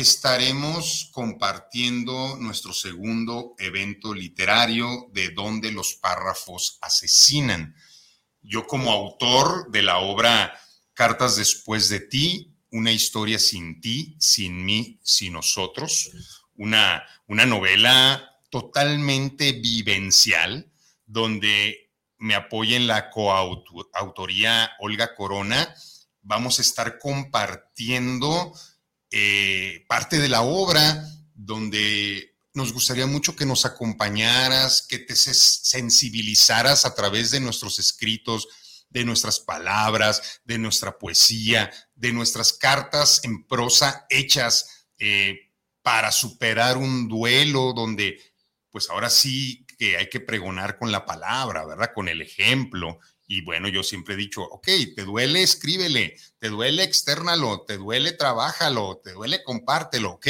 estaremos 0.00 1.10
compartiendo 1.12 2.36
nuestro 2.36 2.72
segundo 2.72 3.54
evento 3.58 4.12
literario 4.12 5.08
de 5.12 5.30
donde 5.30 5.72
los 5.72 5.94
párrafos 5.94 6.78
asesinan. 6.80 7.74
Yo 8.42 8.66
como 8.66 8.92
autor 8.92 9.70
de 9.70 9.82
la 9.82 9.98
obra 9.98 10.52
Cartas 10.96 11.36
después 11.36 11.90
de 11.90 12.00
ti, 12.00 12.56
una 12.70 12.90
historia 12.90 13.38
sin 13.38 13.82
ti, 13.82 14.16
sin 14.18 14.64
mí, 14.64 14.98
sin 15.02 15.34
nosotros, 15.34 16.10
una, 16.54 17.04
una 17.26 17.44
novela 17.44 18.40
totalmente 18.48 19.52
vivencial 19.52 20.72
donde 21.04 21.90
me 22.18 22.34
apoya 22.34 22.76
en 22.76 22.86
la 22.86 23.10
coautoría 23.10 24.70
Olga 24.80 25.14
Corona. 25.14 25.74
Vamos 26.22 26.58
a 26.58 26.62
estar 26.62 26.98
compartiendo 26.98 28.54
eh, 29.10 29.84
parte 29.88 30.18
de 30.18 30.28
la 30.28 30.42
obra 30.42 31.04
donde 31.34 32.36
nos 32.54 32.72
gustaría 32.72 33.06
mucho 33.06 33.36
que 33.36 33.44
nos 33.44 33.66
acompañaras, 33.66 34.86
que 34.88 34.98
te 34.98 35.14
sensibilizaras 35.14 36.86
a 36.86 36.94
través 36.94 37.30
de 37.30 37.40
nuestros 37.40 37.78
escritos, 37.78 38.48
de 38.88 39.04
nuestras 39.04 39.40
palabras, 39.40 40.40
de 40.44 40.58
nuestra 40.58 40.98
poesía, 40.98 41.70
de 41.94 42.12
nuestras 42.12 42.54
cartas 42.54 43.20
en 43.24 43.46
prosa 43.46 44.06
hechas 44.08 44.88
eh, 44.98 45.52
para 45.82 46.10
superar 46.12 46.78
un 46.78 47.08
duelo 47.08 47.74
donde, 47.74 48.18
pues 48.70 48.88
ahora 48.88 49.10
sí 49.10 49.66
que 49.78 49.98
hay 49.98 50.08
que 50.08 50.20
pregonar 50.20 50.78
con 50.78 50.90
la 50.90 51.04
palabra, 51.04 51.66
¿verdad? 51.66 51.92
Con 51.94 52.08
el 52.08 52.22
ejemplo 52.22 52.98
y 53.26 53.42
bueno, 53.42 53.68
yo 53.68 53.82
siempre 53.82 54.14
he 54.14 54.16
dicho, 54.18 54.42
ok, 54.42 54.68
te 54.94 55.04
duele, 55.04 55.42
escríbele, 55.42 56.16
te 56.38 56.48
duele, 56.48 56.84
externalo, 56.84 57.64
te 57.66 57.76
duele, 57.76 58.12
trabájalo, 58.12 59.00
te 59.02 59.12
duele, 59.12 59.42
compártelo, 59.42 60.12
ok. 60.12 60.28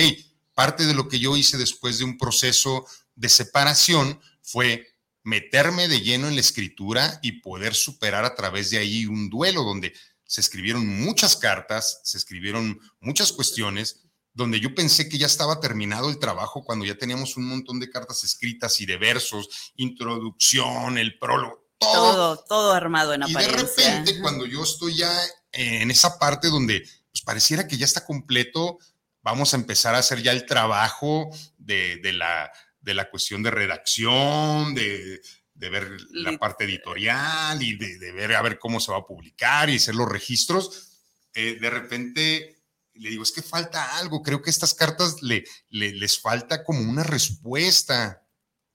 Parte 0.55 0.86
de 0.86 0.94
lo 0.94 1.09
que 1.09 1.18
yo 1.18 1.36
hice 1.36 1.59
después 1.59 1.99
de 1.99 2.05
un 2.05 2.16
proceso 2.16 2.86
de 3.14 3.28
separación 3.28 4.20
fue 4.42 4.86
meterme 5.22 5.88
de 5.88 6.01
lleno 6.01 6.28
en 6.28 6.36
la 6.36 6.40
escritura 6.40 7.18
y 7.22 7.40
poder 7.40 7.74
superar 7.74 8.24
a 8.24 8.34
través 8.34 8.70
de 8.70 8.78
ahí 8.78 9.07
un 9.07 9.28
duelo 9.28 9.62
donde 9.62 9.92
se 10.24 10.40
escribieron 10.40 10.86
muchas 10.86 11.36
cartas, 11.36 12.01
se 12.05 12.16
escribieron 12.16 12.80
muchas 13.01 13.32
cuestiones 13.32 14.07
donde 14.32 14.61
yo 14.61 14.74
pensé 14.74 15.09
que 15.09 15.18
ya 15.18 15.26
estaba 15.26 15.61
terminado 15.61 16.11
el 16.11 16.18
trabajo 16.18 16.62
cuando 16.62 16.84
ya 16.84 16.97
teníamos 16.97 17.36
un 17.36 17.49
montón 17.49 17.80
de 17.80 17.88
cartas 17.88 18.22
escritas 18.22 18.80
y 18.80 18.86
de 18.86 18.99
versos, 18.99 19.72
introducción, 19.76 20.99
el 20.99 21.18
prólogo, 21.18 21.65
todo. 21.78 22.36
Todo, 22.36 22.44
todo 22.48 22.72
armado 22.72 23.14
en 23.14 23.22
Y 23.22 23.32
de 23.32 23.38
apariencia. 23.38 23.88
repente, 24.00 24.20
cuando 24.20 24.46
yo 24.46 24.62
estoy 24.62 24.96
ya 24.96 25.12
en 25.52 25.90
esa 25.90 26.18
parte 26.18 26.48
donde 26.48 26.80
pues, 27.12 27.22
pareciera 27.24 27.66
que 27.66 27.76
ya 27.76 27.84
está 27.86 28.04
completo, 28.04 28.78
vamos 29.22 29.52
a 29.52 29.56
empezar 29.56 29.94
a 29.94 29.98
hacer 29.98 30.22
ya 30.22 30.32
el 30.32 30.46
trabajo 30.46 31.30
de, 31.58 31.96
de 31.96 32.12
la, 32.12 32.50
de 32.80 32.94
la 32.94 33.10
cuestión 33.10 33.42
de 33.42 33.50
redacción, 33.50 34.74
de, 34.74 35.20
de 35.54 35.70
ver 35.70 35.90
la 36.10 36.38
parte 36.38 36.64
editorial 36.64 37.62
y 37.62 37.76
de, 37.76 37.98
de 37.98 38.12
ver 38.12 38.34
a 38.36 38.42
ver 38.42 38.58
cómo 38.58 38.78
se 38.80 38.92
va 38.92 38.98
a 38.98 39.06
publicar 39.06 39.68
y 39.70 39.76
hacer 39.76 39.94
los 39.94 40.08
registros. 40.08 40.88
eh, 41.34 41.58
de 41.60 41.70
repente 41.70 42.52
le 42.98 43.10
digo, 43.10 43.22
es 43.24 43.32
que 43.32 43.42
falta 43.42 43.98
algo, 43.98 44.22
creo 44.22 44.40
que 44.40 44.48
estas 44.48 44.72
cartas 44.72 45.20
le, 45.22 45.44
le- 45.68 45.92
les 45.92 46.18
falta 46.18 46.64
como 46.64 46.80
una 46.80 47.02
respuesta. 47.02 48.22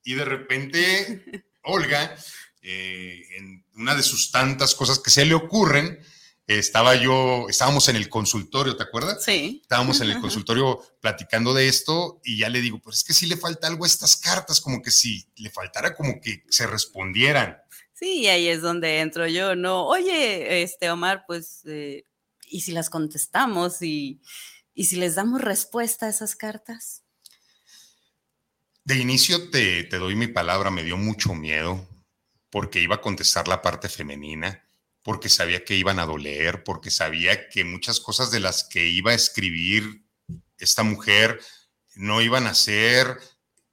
Y 0.04 0.14
de 0.14 0.26
repente, 0.26 1.46
Olga, 1.64 2.16
eh, 2.62 3.24
en 3.38 3.66
una 3.76 3.96
de 3.96 4.04
sus 4.04 4.32
tantas 4.32 4.76
cosas 4.76 5.00
que 5.00 5.10
se 5.10 5.26
le 5.26 5.34
ocurren, 5.34 6.00
eh, 6.48 6.60
estaba 6.60 6.96
yo, 6.96 7.48
estábamos 7.50 7.88
en 7.90 7.96
el 7.96 8.10
consultorio, 8.10 8.76
¿te 8.76 8.84
acuerdas? 8.84 9.24
Sí. 9.24 9.60
Estábamos 9.62 10.02
en 10.02 10.10
el 10.10 10.20
consultorio 10.20 10.82
platicando 11.00 11.54
de 11.54 11.68
esto 11.68 12.20
y 12.24 12.38
ya 12.38 12.50
le 12.50 12.62
digo, 12.62 12.80
pues 12.80 12.98
es 12.98 13.04
que 13.04 13.14
sí 13.14 13.26
le 13.26 13.38
falta 13.38 13.68
algo 13.68 13.86
a 13.86 13.88
estas 13.88 14.16
cartas, 14.18 14.62
como 14.62 14.82
que 14.82 14.92
si 14.92 15.26
le 15.38 15.50
faltara 15.50 15.96
como 15.96 16.20
que 16.20 16.44
se 16.50 16.68
respondieran. 16.68 17.58
Sí, 17.94 18.22
y 18.22 18.28
ahí 18.28 18.48
es 18.48 18.62
donde 18.62 19.00
entro 19.00 19.28
yo, 19.28 19.56
¿no? 19.56 19.86
Oye, 19.86 20.64
este 20.64 20.90
Omar, 20.90 21.24
pues, 21.28 21.62
eh, 21.66 22.06
¿y 22.48 22.62
si 22.62 22.72
las 22.72 22.90
contestamos 22.90 23.82
y, 23.82 24.22
y 24.74 24.86
si 24.86 24.96
les 24.96 25.16
damos 25.16 25.42
respuesta 25.42 26.08
a 26.08 26.10
esas 26.10 26.36
cartas? 26.36 27.04
De 28.84 28.98
inicio 28.98 29.52
te, 29.52 29.84
te 29.84 29.98
doy 29.98 30.16
mi 30.16 30.28
palabra, 30.28 30.72
me 30.72 30.84
dio 30.84 30.98
mucho 30.98 31.36
miedo 31.36 31.88
porque 32.52 32.80
iba 32.80 32.96
a 32.96 33.02
contestar 33.02 33.48
la 33.48 33.62
parte 33.62 33.90
femenina, 33.90 34.68
porque 35.02 35.30
sabía 35.30 35.66
que 35.66 35.76
iban 35.76 35.98
a 36.00 36.06
doler, 36.06 36.64
porque 36.64 36.92
sabía 36.92 37.50
que 37.50 37.64
muchas 37.64 38.00
cosas 38.00 38.30
de 38.30 38.40
las 38.40 38.66
que 38.66 38.88
iba 38.88 39.12
a 39.12 39.16
escribir 39.16 40.04
esta 40.60 40.84
mujer 40.84 41.40
no 41.96 42.22
iban 42.22 42.46
a 42.46 42.54
ser 42.54 43.18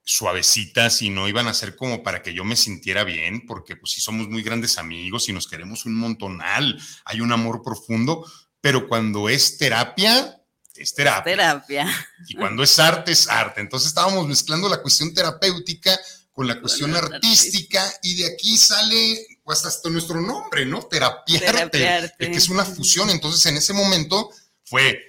suavecitas 0.04 1.02
y 1.02 1.10
no 1.10 1.28
iban 1.28 1.48
a 1.48 1.54
ser 1.54 1.76
como 1.76 2.02
para 2.02 2.22
que 2.22 2.32
yo 2.32 2.44
me 2.44 2.56
sintiera 2.56 3.04
bien, 3.04 3.44
porque 3.46 3.76
pues 3.76 3.92
sí 3.92 4.00
somos 4.00 4.28
muy 4.28 4.42
grandes 4.42 4.78
amigos 4.78 5.28
y 5.28 5.34
nos 5.34 5.48
queremos 5.48 5.84
un 5.84 5.94
montonal, 5.94 6.80
hay 7.04 7.20
un 7.20 7.30
amor 7.30 7.62
profundo, 7.62 8.24
pero 8.60 8.88
cuando 8.88 9.28
es 9.28 9.58
terapia, 9.58 10.40
es 10.74 10.94
terapia. 10.94 11.36
Terapia. 11.36 12.08
Y 12.26 12.36
cuando 12.36 12.62
es 12.62 12.78
arte, 12.78 13.12
es 13.12 13.28
arte. 13.28 13.60
Entonces 13.60 13.88
estábamos 13.88 14.26
mezclando 14.26 14.68
la 14.68 14.80
cuestión 14.80 15.12
terapéutica 15.12 15.98
con 16.39 16.47
la 16.47 16.61
cuestión 16.61 16.95
artística 16.95 17.84
y 18.01 18.14
de 18.14 18.26
aquí 18.32 18.57
sale 18.57 19.26
pues 19.43 19.64
hasta 19.64 19.91
nuestro 19.91 20.20
nombre, 20.20 20.64
¿no? 20.66 20.84
Terapiarte, 20.86 21.47
Terapiarte. 21.47 22.30
que 22.30 22.36
es 22.36 22.49
una 22.49 22.64
fusión. 22.64 23.11
Entonces 23.11 23.45
en 23.47 23.57
ese 23.57 23.72
momento 23.72 24.30
fue, 24.62 25.01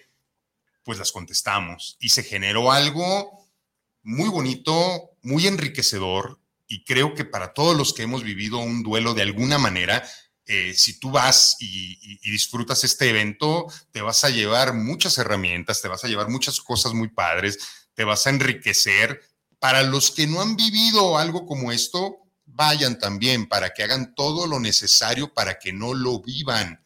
pues 0.83 0.97
las 0.97 1.11
contestamos 1.11 1.97
y 1.99 2.09
se 2.09 2.23
generó 2.23 2.71
algo 2.71 3.47
muy 4.01 4.27
bonito, 4.27 5.11
muy 5.21 5.45
enriquecedor 5.45 6.39
y 6.67 6.83
creo 6.83 7.13
que 7.13 7.25
para 7.25 7.53
todos 7.53 7.77
los 7.77 7.93
que 7.93 8.01
hemos 8.01 8.23
vivido 8.23 8.57
un 8.57 8.81
duelo 8.81 9.13
de 9.13 9.21
alguna 9.21 9.59
manera, 9.59 10.03
eh, 10.47 10.73
si 10.75 10.99
tú 10.99 11.11
vas 11.11 11.57
y, 11.59 11.65
y- 12.01 12.19
y 12.23 12.31
disfrutas 12.31 12.83
este 12.83 13.07
evento, 13.07 13.67
te 13.91 14.01
vas 14.01 14.23
a 14.23 14.31
llevar 14.31 14.73
muchas 14.73 15.15
herramientas, 15.19 15.79
te 15.79 15.89
vas 15.89 16.03
a 16.03 16.07
llevar 16.07 16.29
muchas 16.29 16.59
cosas 16.59 16.93
muy 16.93 17.09
padres, 17.09 17.59
te 17.93 18.03
vas 18.03 18.25
a 18.25 18.31
enriquecer. 18.31 19.21
Para 19.59 19.83
los 19.83 20.11
que 20.11 20.25
no 20.27 20.41
han 20.41 20.55
vivido 20.55 21.17
algo 21.17 21.45
como 21.45 21.71
esto, 21.71 22.17
vayan 22.45 22.97
también 22.97 23.47
para 23.47 23.71
que 23.73 23.83
hagan 23.83 24.15
todo 24.15 24.47
lo 24.47 24.59
necesario 24.59 25.33
para 25.33 25.59
que 25.59 25.71
no 25.73 25.93
lo 25.93 26.21
vivan, 26.21 26.83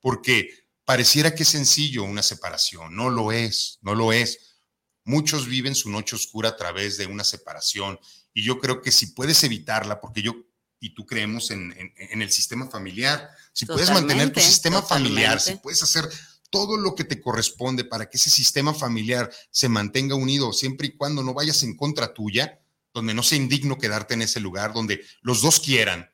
porque 0.00 0.50
pareciera 0.84 1.34
que 1.34 1.42
es 1.44 1.48
sencillo 1.50 2.02
una 2.04 2.22
separación, 2.22 2.94
no 2.94 3.10
lo 3.10 3.32
es, 3.32 3.78
no 3.82 3.94
lo 3.94 4.12
es. 4.12 4.56
Muchos 5.04 5.46
viven 5.46 5.74
su 5.74 5.90
noche 5.90 6.16
oscura 6.16 6.50
a 6.50 6.56
través 6.56 6.98
de 6.98 7.06
una 7.06 7.24
separación 7.24 7.98
y 8.34 8.42
yo 8.42 8.58
creo 8.58 8.82
que 8.82 8.92
si 8.92 9.06
puedes 9.08 9.42
evitarla, 9.44 10.00
porque 10.00 10.22
yo 10.22 10.34
y 10.80 10.94
tú 10.94 11.04
creemos 11.06 11.50
en, 11.50 11.72
en- 11.72 11.92
en 11.96 12.22
el 12.22 12.30
sistema 12.30 12.68
familiar, 12.68 13.28
si 13.52 13.66
puedes 13.66 13.90
mantener 13.90 14.28
tu 14.28 14.34
Totalmente, 14.34 14.40
sistema 14.42 14.82
familiar, 14.82 15.40
si 15.40 15.56
puedes 15.56 15.82
hacer 15.82 16.08
todo 16.50 16.76
lo 16.76 16.94
que 16.94 17.04
te 17.04 17.20
corresponde 17.20 17.84
para 17.84 18.08
que 18.08 18.16
ese 18.16 18.30
sistema 18.30 18.74
familiar 18.74 19.30
se 19.50 19.68
mantenga 19.68 20.14
unido 20.14 20.52
siempre 20.52 20.88
y 20.88 20.96
cuando 20.96 21.22
no 21.22 21.34
vayas 21.34 21.62
en 21.62 21.76
contra 21.76 22.14
tuya, 22.14 22.60
donde 22.92 23.14
no 23.14 23.22
sea 23.22 23.38
indigno 23.38 23.78
quedarte 23.78 24.14
en 24.14 24.22
ese 24.22 24.40
lugar, 24.40 24.72
donde 24.72 25.04
los 25.20 25.42
dos 25.42 25.60
quieran, 25.60 26.10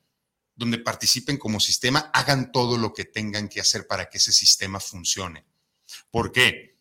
donde 0.54 0.78
participen 0.78 1.36
como 1.36 1.60
sistema, 1.60 2.10
hagan 2.12 2.52
todo 2.52 2.78
lo 2.78 2.92
que 2.92 3.04
tengan 3.04 3.48
que 3.48 3.60
hacer 3.60 3.86
para 3.86 4.08
que 4.08 4.18
ese 4.18 4.32
sistema 4.32 4.80
funcione. 4.80 5.44
¿Por 6.10 6.32
qué? 6.32 6.78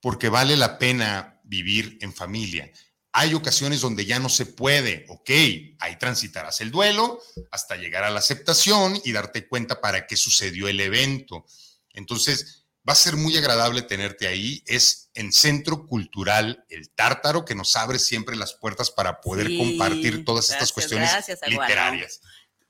Porque 0.00 0.28
vale 0.28 0.56
la 0.56 0.78
pena 0.78 1.40
vivir 1.44 1.98
en 2.00 2.12
familia. 2.12 2.70
Hay 3.12 3.32
ocasiones 3.34 3.80
donde 3.80 4.04
ya 4.04 4.18
no 4.18 4.28
se 4.28 4.44
puede, 4.44 5.06
ok, 5.08 5.30
ahí 5.78 5.98
transitarás 5.98 6.60
el 6.60 6.70
duelo 6.70 7.22
hasta 7.50 7.76
llegar 7.76 8.04
a 8.04 8.10
la 8.10 8.18
aceptación 8.18 9.00
y 9.04 9.12
darte 9.12 9.48
cuenta 9.48 9.80
para 9.80 10.06
qué 10.06 10.16
sucedió 10.16 10.68
el 10.68 10.80
evento. 10.80 11.46
Entonces, 11.94 12.65
va 12.88 12.92
a 12.92 12.96
ser 12.96 13.16
muy 13.16 13.36
agradable 13.36 13.82
tenerte 13.82 14.26
ahí. 14.26 14.62
Es 14.66 15.10
en 15.14 15.32
Centro 15.32 15.86
Cultural 15.86 16.64
El 16.68 16.90
Tártaro 16.90 17.44
que 17.44 17.54
nos 17.54 17.74
abre 17.76 17.98
siempre 17.98 18.36
las 18.36 18.54
puertas 18.54 18.90
para 18.90 19.20
poder 19.20 19.48
Sí, 19.48 19.58
compartir 19.58 20.24
todas 20.24 20.50
estas 20.50 20.72
cuestiones 20.72 21.10
gracias, 21.10 21.40
literarias. 21.46 22.20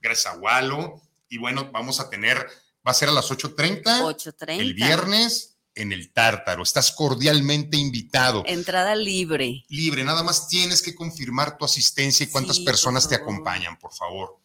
Gracias 0.01 0.33
a 0.33 0.37
Walo. 0.37 1.01
Y 1.29 1.37
bueno, 1.37 1.69
vamos 1.71 1.99
a 1.99 2.09
tener, 2.09 2.37
va 2.37 2.91
a 2.91 2.93
ser 2.93 3.09
a 3.09 3.11
las 3.11 3.29
8.30 3.29 3.83
8.30. 3.83 4.59
el 4.59 4.73
viernes 4.73 5.57
en 5.75 5.91
el 5.91 6.11
Tártaro. 6.11 6.63
Estás 6.63 6.91
cordialmente 6.91 7.77
invitado. 7.77 8.43
Entrada 8.47 8.95
libre. 8.95 9.65
Libre, 9.69 10.03
nada 10.03 10.23
más 10.23 10.47
tienes 10.47 10.81
que 10.81 10.95
confirmar 10.95 11.57
tu 11.57 11.65
asistencia 11.65 12.23
y 12.23 12.29
cuántas 12.29 12.55
Sí, 12.57 12.63
personas 12.63 13.07
te 13.07 13.15
acompañan, 13.15 13.77
por 13.77 13.93
favor. 13.93 14.39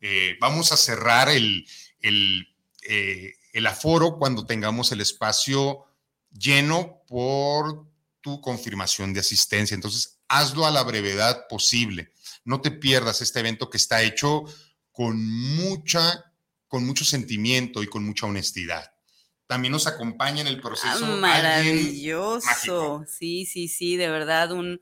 Eh, 0.00 0.36
vamos 0.40 0.72
a 0.72 0.76
cerrar 0.76 1.28
el, 1.28 1.64
el, 2.00 2.48
eh, 2.88 3.34
el 3.52 3.66
aforo 3.66 4.16
cuando 4.18 4.46
tengamos 4.46 4.92
el 4.92 5.00
espacio 5.00 5.84
lleno 6.30 7.02
por 7.06 7.86
tu 8.20 8.40
confirmación 8.40 9.12
de 9.12 9.20
asistencia. 9.20 9.74
Entonces, 9.74 10.20
hazlo 10.28 10.64
a 10.64 10.70
la 10.70 10.82
brevedad 10.82 11.46
posible. 11.48 12.12
No 12.44 12.60
te 12.60 12.70
pierdas 12.70 13.20
este 13.20 13.40
evento 13.40 13.68
que 13.68 13.76
está 13.76 14.02
hecho 14.02 14.44
con 14.90 15.24
mucha, 15.56 16.32
con 16.68 16.86
mucho 16.86 17.04
sentimiento 17.04 17.82
y 17.82 17.86
con 17.86 18.04
mucha 18.04 18.26
honestidad. 18.26 18.92
También 19.46 19.72
nos 19.72 19.86
acompaña 19.86 20.40
en 20.40 20.46
el 20.46 20.58
Ah, 20.58 20.62
proceso 20.62 20.88
alguien 21.04 21.20
maravilloso. 21.20 23.04
Sí, 23.06 23.44
sí, 23.44 23.68
sí, 23.68 23.96
de 23.96 24.08
verdad, 24.08 24.52
un, 24.52 24.80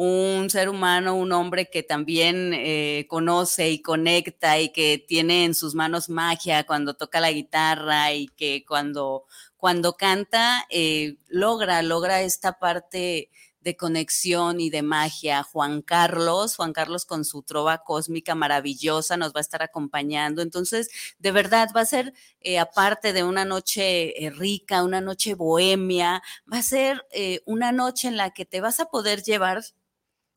un 0.00 0.48
ser 0.48 0.68
humano, 0.68 1.16
un 1.16 1.32
hombre 1.32 1.68
que 1.68 1.82
también 1.82 2.52
eh, 2.54 3.06
conoce 3.08 3.68
y 3.70 3.82
conecta 3.82 4.60
y 4.60 4.68
que 4.68 5.04
tiene 5.08 5.44
en 5.44 5.56
sus 5.56 5.74
manos 5.74 6.08
magia 6.08 6.64
cuando 6.66 6.94
toca 6.94 7.18
la 7.18 7.32
guitarra 7.32 8.12
y 8.12 8.28
que 8.28 8.64
cuando, 8.64 9.24
cuando 9.56 9.94
canta 9.94 10.64
eh, 10.70 11.16
logra, 11.26 11.82
logra 11.82 12.22
esta 12.22 12.60
parte 12.60 13.28
de 13.60 13.76
conexión 13.76 14.60
y 14.60 14.70
de 14.70 14.82
magia. 14.82 15.42
Juan 15.42 15.82
Carlos, 15.82 16.54
Juan 16.54 16.72
Carlos 16.72 17.04
con 17.04 17.24
su 17.24 17.42
trova 17.42 17.78
cósmica 17.78 18.36
maravillosa 18.36 19.16
nos 19.16 19.32
va 19.32 19.38
a 19.38 19.40
estar 19.40 19.64
acompañando. 19.64 20.42
Entonces, 20.42 20.90
de 21.18 21.32
verdad, 21.32 21.70
va 21.74 21.80
a 21.80 21.86
ser, 21.86 22.14
eh, 22.40 22.60
aparte 22.60 23.12
de 23.12 23.24
una 23.24 23.44
noche 23.44 24.14
rica, 24.36 24.84
una 24.84 25.00
noche 25.00 25.34
bohemia, 25.34 26.22
va 26.50 26.58
a 26.58 26.62
ser 26.62 27.04
una 27.46 27.72
noche 27.72 28.06
en 28.06 28.16
la 28.16 28.30
que 28.30 28.44
te 28.44 28.60
vas 28.60 28.78
a 28.78 28.86
poder 28.86 29.24
llevar 29.24 29.64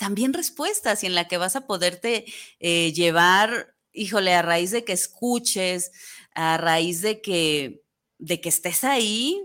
también 0.02 0.34
respuestas 0.34 1.04
y 1.04 1.06
en 1.06 1.14
la 1.14 1.28
que 1.28 1.38
vas 1.38 1.56
a 1.56 1.68
poderte 1.68 2.26
eh, 2.60 2.92
llevar, 2.92 3.76
híjole, 3.94 4.34
a 4.34 4.42
raíz 4.42 4.72
de 4.72 4.84
que 4.84 4.94
escuches, 4.94 5.92
a 6.34 6.58
raíz 6.58 7.04
de 7.04 7.22
que, 7.22 7.84
de 8.18 8.42
que 8.42 8.50
estés 8.50 8.84
ahí 8.84 9.40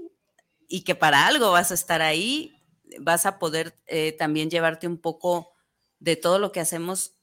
y 0.67 0.81
que 0.81 0.95
para 0.95 1.27
algo 1.27 1.53
vas 1.53 1.73
a 1.73 1.75
estar 1.75 2.01
ahí, 2.01 2.55
vas 3.01 3.27
a 3.27 3.39
poder 3.39 3.79
eh, 3.87 4.13
también 4.19 4.49
llevarte 4.49 4.87
un 4.87 4.97
poco 4.97 5.53
de 5.99 6.17
todo 6.17 6.39
lo 6.39 6.53
que 6.53 6.61
hacemos 6.61 7.17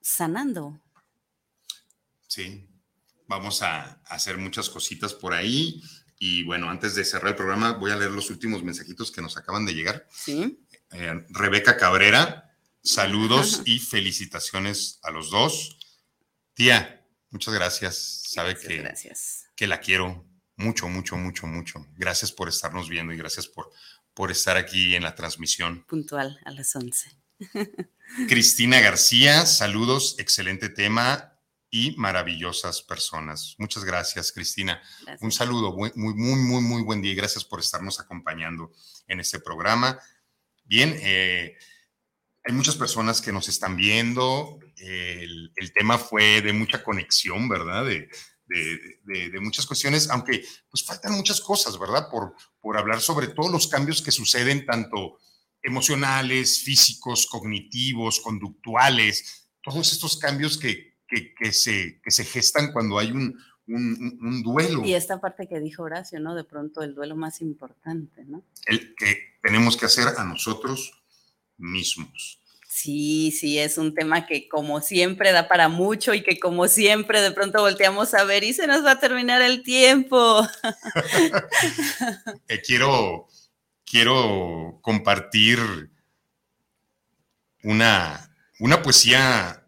sanando. 0.00 0.80
Sí, 2.28 2.68
vamos 3.26 3.62
a 3.62 4.00
hacer 4.04 4.38
muchas 4.38 4.70
cositas 4.70 5.12
por 5.12 5.34
ahí. 5.34 5.82
Y 6.20 6.44
bueno, 6.44 6.70
antes 6.70 6.94
de 6.94 7.04
cerrar 7.04 7.30
el 7.30 7.36
programa, 7.36 7.72
voy 7.72 7.90
a 7.90 7.96
leer 7.96 8.12
los 8.12 8.30
últimos 8.30 8.62
mensajitos 8.62 9.10
que 9.10 9.22
nos 9.22 9.36
acaban 9.36 9.66
de 9.66 9.74
llegar. 9.74 10.06
¿Sí? 10.08 10.64
Eh, 10.92 11.24
Rebeca 11.30 11.76
Cabrera, 11.76 12.45
saludos 12.86 13.62
y 13.64 13.78
felicitaciones 13.80 14.98
a 15.02 15.10
los 15.10 15.30
dos. 15.30 15.78
Tía, 16.54 17.04
muchas 17.30 17.52
gracias. 17.52 18.22
Sabe 18.28 18.52
Gracias, 18.52 18.68
que, 18.68 18.78
gracias. 18.78 19.44
que 19.56 19.66
la 19.66 19.80
quiero 19.80 20.24
mucho, 20.56 20.88
mucho, 20.88 21.16
mucho, 21.16 21.46
mucho. 21.46 21.86
Gracias 21.96 22.32
por 22.32 22.48
estarnos 22.48 22.88
viendo 22.88 23.12
y 23.12 23.16
gracias 23.16 23.46
por, 23.48 23.70
por 24.14 24.30
estar 24.30 24.56
aquí 24.56 24.94
en 24.94 25.02
la 25.02 25.14
transmisión. 25.14 25.84
Puntual 25.86 26.40
a 26.44 26.52
las 26.52 26.74
11. 26.74 27.10
Cristina 28.28 28.80
García, 28.80 29.44
saludos, 29.46 30.16
excelente 30.18 30.68
tema 30.68 31.32
y 31.70 31.94
maravillosas 31.96 32.80
personas. 32.82 33.56
Muchas 33.58 33.84
gracias, 33.84 34.32
Cristina. 34.32 34.80
Un 35.20 35.32
saludo, 35.32 35.72
muy, 35.74 35.90
muy, 35.96 36.14
muy, 36.14 36.62
muy 36.62 36.82
buen 36.82 37.02
día 37.02 37.12
y 37.12 37.16
gracias 37.16 37.44
por 37.44 37.58
estarnos 37.60 37.98
acompañando 38.00 38.72
en 39.08 39.20
este 39.20 39.40
programa. 39.40 39.98
Bien, 40.64 40.96
eh, 41.02 41.58
hay 42.46 42.54
muchas 42.54 42.76
personas 42.76 43.20
que 43.20 43.32
nos 43.32 43.48
están 43.48 43.76
viendo. 43.76 44.58
El, 44.76 45.50
tema 45.74 45.98
fue 45.98 46.40
de 46.42 46.52
mucha 46.52 46.82
conexión, 46.82 47.48
¿verdad? 47.48 47.84
De, 47.84 48.08
de, 48.46 49.40
muchas 49.40 49.66
cuestiones, 49.66 50.08
aunque 50.10 50.44
pues 50.70 50.84
faltan 50.84 51.12
muchas 51.14 51.40
cosas, 51.40 51.78
¿verdad? 51.78 52.08
Por, 52.08 52.34
por 52.60 52.78
hablar 52.78 53.00
sobre 53.00 53.28
todos 53.28 53.50
los 53.50 53.66
cambios 53.66 54.00
que 54.00 54.12
suceden, 54.12 54.64
tanto 54.64 55.18
emocionales, 55.60 56.62
físicos, 56.62 57.26
cognitivos, 57.26 58.20
conductuales, 58.20 59.50
todos 59.60 59.92
estos 59.92 60.16
cambios 60.16 60.56
que, 60.56 60.94
que, 61.08 61.52
se, 61.52 62.00
que 62.00 62.10
se 62.12 62.24
gestan 62.24 62.72
cuando 62.72 62.98
hay 63.00 63.10
un, 63.10 63.36
un, 63.66 64.18
un, 64.22 64.42
duelo. 64.44 64.84
Y 64.84 64.94
esta 64.94 65.20
parte 65.20 65.48
que 65.48 65.58
dijo 65.58 65.82
Horacio, 65.82 66.20
¿no? 66.20 66.36
De 66.36 66.44
pronto 66.44 66.82
el 66.82 66.94
duelo 66.94 67.16
más 67.16 67.40
importante, 67.40 68.24
¿no? 68.24 68.44
El 68.66 68.94
que 68.94 69.34
tenemos 69.42 69.76
que 69.76 69.86
hacer 69.86 70.06
a 70.16 70.22
nosotros 70.22 70.92
mismos. 71.58 72.40
Sí, 72.68 73.32
sí, 73.32 73.58
es 73.58 73.78
un 73.78 73.94
tema 73.94 74.26
que 74.26 74.48
como 74.48 74.82
siempre 74.82 75.32
da 75.32 75.48
para 75.48 75.70
mucho 75.70 76.12
y 76.12 76.22
que 76.22 76.38
como 76.38 76.68
siempre 76.68 77.22
de 77.22 77.30
pronto 77.30 77.62
volteamos 77.62 78.12
a 78.12 78.24
ver 78.24 78.44
y 78.44 78.52
se 78.52 78.66
nos 78.66 78.84
va 78.84 78.92
a 78.92 79.00
terminar 79.00 79.40
el 79.42 79.62
tiempo. 79.62 80.46
Eh, 82.48 82.60
quiero, 82.64 83.26
quiero 83.84 84.78
compartir 84.82 85.58
una, 87.62 88.30
una 88.60 88.82
poesía 88.82 89.66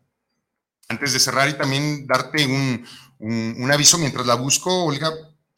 antes 0.89 1.13
de 1.13 1.19
cerrar 1.19 1.49
y 1.49 1.55
también 1.55 2.07
darte 2.07 2.47
un, 2.47 2.87
un 3.19 3.73
aviso 3.73 3.99
mientras 3.99 4.27
la 4.27 4.35
busco, 4.35 4.85
Olga, 4.85 5.11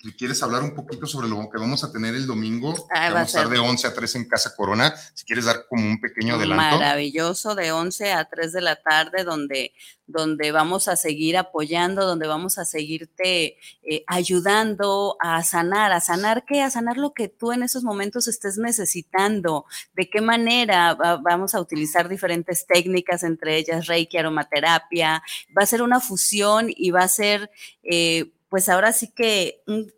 si 0.03 0.13
quieres 0.13 0.43
hablar 0.43 0.63
un 0.63 0.75
poquito 0.75 1.07
sobre 1.07 1.29
lo 1.29 1.37
que 1.51 1.59
vamos 1.59 1.85
a 1.85 1.93
tener 1.93 2.15
el 2.15 2.27
domingo, 2.27 2.75
ah, 2.91 3.11
vamos 3.11 3.35
a 3.35 3.39
estar 3.39 3.49
de 3.51 3.59
11 3.59 3.87
a 3.87 3.95
3 3.95 4.15
en 4.17 4.29
Casa 4.29 4.55
Corona, 4.57 4.95
si 5.13 5.27
quieres 5.27 5.45
dar 5.45 5.67
como 5.69 5.87
un 5.87 6.01
pequeño 6.01 6.37
adelanto. 6.37 6.79
Maravilloso, 6.79 7.55
de 7.55 7.71
11 7.71 8.13
a 8.13 8.25
3 8.25 8.53
de 8.53 8.61
la 8.63 8.77
tarde, 8.77 9.25
donde, 9.25 9.75
donde 10.07 10.53
vamos 10.53 10.89
a 10.89 10.97
seguir 10.97 11.37
apoyando, 11.37 12.07
donde 12.07 12.27
vamos 12.27 12.57
a 12.57 12.65
seguirte 12.65 13.59
eh, 13.83 14.05
ayudando 14.07 15.19
a 15.21 15.45
sanar, 15.45 15.93
a 15.93 16.01
sanar 16.01 16.45
qué, 16.47 16.63
a 16.63 16.71
sanar 16.71 16.97
lo 16.97 17.13
que 17.13 17.29
tú 17.29 17.53
en 17.53 17.63
esos 17.63 17.85
momentos 17.85 18.27
estés 18.27 18.57
necesitando, 18.57 19.67
de 19.93 20.09
qué 20.09 20.23
manera 20.23 20.95
vamos 20.95 21.55
a 21.55 21.61
utilizar 21.61 22.09
diferentes 22.09 22.67
técnicas, 22.67 23.23
entre 23.23 23.59
ellas 23.59 23.87
Reiki, 23.87 24.17
aromaterapia, 24.17 25.23
va 25.57 25.63
a 25.63 25.67
ser 25.67 25.83
una 25.83 26.01
fusión 26.01 26.69
y 26.75 26.91
va 26.91 27.01
a 27.01 27.09
ser... 27.09 27.51
Eh, 27.83 28.33
pues 28.51 28.69
ahora 28.69 28.93
sí 28.93 29.13
que 29.15 29.63
un, 29.67 29.91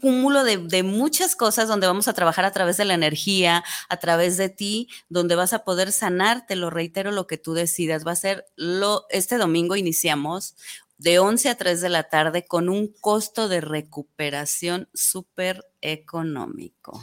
cúmulo 0.00 0.44
de, 0.44 0.82
muchas 0.82 1.34
cosas 1.34 1.66
donde 1.66 1.86
vamos 1.86 2.06
a 2.06 2.12
trabajar 2.12 2.44
a 2.44 2.52
través 2.52 2.76
de 2.76 2.84
la 2.84 2.92
energía, 2.92 3.64
a 3.88 3.96
través 3.96 4.36
de 4.36 4.50
ti, 4.50 4.90
donde 5.08 5.34
vas 5.34 5.54
a 5.54 5.64
poder 5.64 5.92
sanarte, 5.92 6.56
lo 6.56 6.68
reitero, 6.68 7.10
lo 7.10 7.26
que 7.26 7.38
tú 7.38 7.54
decidas. 7.54 8.06
Va 8.06 8.12
a 8.12 8.16
ser 8.16 8.44
lo, 8.54 9.06
este 9.08 9.38
domingo 9.38 9.74
iniciamos 9.76 10.56
de 10.98 11.20
11 11.20 11.48
a 11.48 11.56
3 11.56 11.80
de 11.80 11.88
la 11.88 12.02
tarde 12.10 12.44
con 12.44 12.68
un 12.68 12.92
costo 13.00 13.48
de 13.48 13.62
recuperación 13.62 14.90
súper 14.92 15.64
económico. 15.80 17.00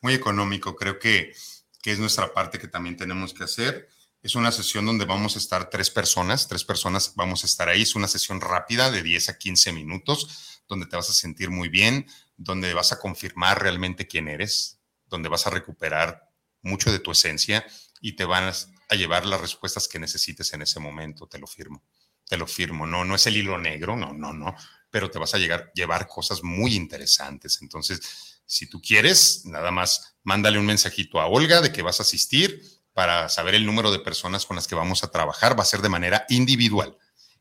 Muy 0.00 0.14
económico, 0.14 0.76
creo 0.76 1.00
que, 1.00 1.34
que 1.82 1.92
es 1.92 1.98
nuestra 1.98 2.32
parte 2.32 2.60
que 2.60 2.68
también 2.68 2.96
tenemos 2.96 3.34
que 3.34 3.42
hacer. 3.42 3.88
Es 4.24 4.36
una 4.36 4.50
sesión 4.50 4.86
donde 4.86 5.04
vamos 5.04 5.36
a 5.36 5.38
estar 5.38 5.68
tres 5.68 5.90
personas, 5.90 6.48
tres 6.48 6.64
personas 6.64 7.12
vamos 7.14 7.42
a 7.44 7.46
estar 7.46 7.68
ahí. 7.68 7.82
Es 7.82 7.94
una 7.94 8.08
sesión 8.08 8.40
rápida 8.40 8.90
de 8.90 9.02
10 9.02 9.28
a 9.28 9.36
15 9.36 9.72
minutos, 9.72 10.62
donde 10.66 10.86
te 10.86 10.96
vas 10.96 11.10
a 11.10 11.12
sentir 11.12 11.50
muy 11.50 11.68
bien, 11.68 12.06
donde 12.38 12.72
vas 12.72 12.90
a 12.92 12.98
confirmar 12.98 13.60
realmente 13.60 14.06
quién 14.06 14.28
eres, 14.28 14.80
donde 15.08 15.28
vas 15.28 15.46
a 15.46 15.50
recuperar 15.50 16.30
mucho 16.62 16.90
de 16.90 17.00
tu 17.00 17.10
esencia 17.10 17.66
y 18.00 18.16
te 18.16 18.24
van 18.24 18.50
a 18.88 18.94
llevar 18.94 19.26
las 19.26 19.42
respuestas 19.42 19.88
que 19.88 19.98
necesites 19.98 20.54
en 20.54 20.62
ese 20.62 20.80
momento, 20.80 21.26
te 21.26 21.38
lo 21.38 21.46
firmo. 21.46 21.84
Te 22.26 22.38
lo 22.38 22.46
firmo, 22.46 22.86
no, 22.86 23.04
no 23.04 23.16
es 23.16 23.26
el 23.26 23.36
hilo 23.36 23.58
negro, 23.58 23.94
no, 23.94 24.14
no, 24.14 24.32
no, 24.32 24.56
pero 24.88 25.10
te 25.10 25.18
vas 25.18 25.34
a 25.34 25.38
llegar, 25.38 25.70
llevar 25.74 26.08
cosas 26.08 26.42
muy 26.42 26.74
interesantes. 26.74 27.58
Entonces, 27.60 28.40
si 28.46 28.70
tú 28.70 28.80
quieres, 28.80 29.44
nada 29.44 29.70
más 29.70 30.16
mándale 30.22 30.58
un 30.58 30.64
mensajito 30.64 31.20
a 31.20 31.26
Olga 31.26 31.60
de 31.60 31.72
que 31.72 31.82
vas 31.82 32.00
a 32.00 32.04
asistir 32.04 32.62
para 32.94 33.28
saber 33.28 33.54
el 33.54 33.66
número 33.66 33.90
de 33.90 33.98
personas 33.98 34.46
con 34.46 34.56
las 34.56 34.66
que 34.66 34.74
vamos 34.74 35.04
a 35.04 35.10
trabajar. 35.10 35.58
Va 35.58 35.62
a 35.62 35.66
ser 35.66 35.82
de 35.82 35.88
manera 35.90 36.24
individual. 36.30 36.96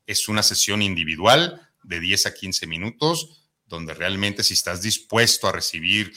Es 0.05 0.27
una 0.27 0.43
sesión 0.43 0.81
individual 0.81 1.69
de 1.83 1.99
10 1.99 2.25
a 2.25 2.33
15 2.33 2.67
minutos, 2.67 3.47
donde 3.65 3.93
realmente 3.93 4.43
si 4.43 4.53
estás 4.53 4.81
dispuesto 4.81 5.47
a 5.47 5.51
recibir 5.51 6.13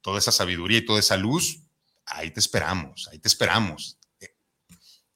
toda 0.00 0.18
esa 0.18 0.32
sabiduría 0.32 0.78
y 0.78 0.84
toda 0.86 1.00
esa 1.00 1.16
luz, 1.16 1.60
ahí 2.06 2.30
te 2.30 2.40
esperamos, 2.40 3.08
ahí 3.12 3.18
te 3.18 3.28
esperamos. 3.28 3.98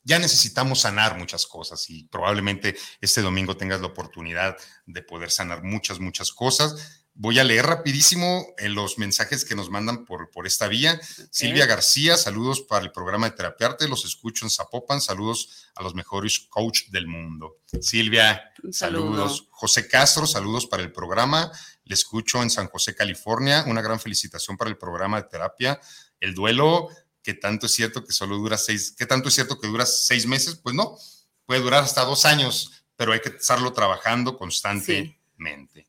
Ya 0.02 0.18
necesitamos 0.18 0.80
sanar 0.80 1.16
muchas 1.16 1.46
cosas 1.46 1.88
y 1.88 2.04
probablemente 2.04 2.76
este 3.00 3.22
domingo 3.22 3.56
tengas 3.56 3.80
la 3.80 3.86
oportunidad 3.86 4.58
de 4.84 5.00
poder 5.00 5.30
sanar 5.30 5.62
muchas, 5.62 5.98
muchas 5.98 6.30
cosas 6.30 7.03
Voy 7.16 7.38
a 7.38 7.44
leer 7.44 7.64
rapidísimo 7.64 8.44
en 8.58 8.66
eh, 8.66 8.68
los 8.70 8.98
mensajes 8.98 9.44
que 9.44 9.54
nos 9.54 9.70
mandan 9.70 10.04
por, 10.04 10.32
por 10.32 10.48
esta 10.48 10.66
vía. 10.66 11.00
Silvia 11.30 11.64
García, 11.64 12.16
saludos 12.16 12.62
para 12.62 12.84
el 12.84 12.90
programa 12.90 13.30
de 13.30 13.36
Terapiarte, 13.36 13.86
los 13.86 14.04
escucho 14.04 14.44
en 14.44 14.50
Zapopan, 14.50 15.00
saludos 15.00 15.68
a 15.76 15.84
los 15.84 15.94
mejores 15.94 16.40
coach 16.50 16.88
del 16.88 17.06
mundo. 17.06 17.58
Silvia, 17.80 18.52
saludos. 18.72 19.46
José 19.50 19.86
Castro, 19.86 20.26
saludos 20.26 20.66
para 20.66 20.82
el 20.82 20.90
programa, 20.90 21.52
le 21.84 21.94
escucho 21.94 22.42
en 22.42 22.50
San 22.50 22.66
José, 22.66 22.96
California, 22.96 23.64
una 23.68 23.80
gran 23.80 24.00
felicitación 24.00 24.56
para 24.56 24.70
el 24.70 24.76
programa 24.76 25.22
de 25.22 25.28
terapia. 25.28 25.80
El 26.18 26.34
duelo, 26.34 26.88
que 27.22 27.34
tanto 27.34 27.66
es 27.66 27.72
cierto 27.72 28.04
que 28.04 28.12
solo 28.12 28.36
dura 28.38 28.58
seis, 28.58 28.92
¿qué 28.98 29.06
tanto 29.06 29.28
es 29.28 29.34
cierto 29.34 29.60
que 29.60 29.68
dura 29.68 29.86
seis 29.86 30.26
meses? 30.26 30.56
Pues 30.56 30.74
no, 30.74 30.98
puede 31.46 31.60
durar 31.60 31.84
hasta 31.84 32.04
dos 32.04 32.24
años, 32.24 32.84
pero 32.96 33.12
hay 33.12 33.20
que 33.20 33.28
estarlo 33.28 33.72
trabajando 33.72 34.36
constante. 34.36 35.20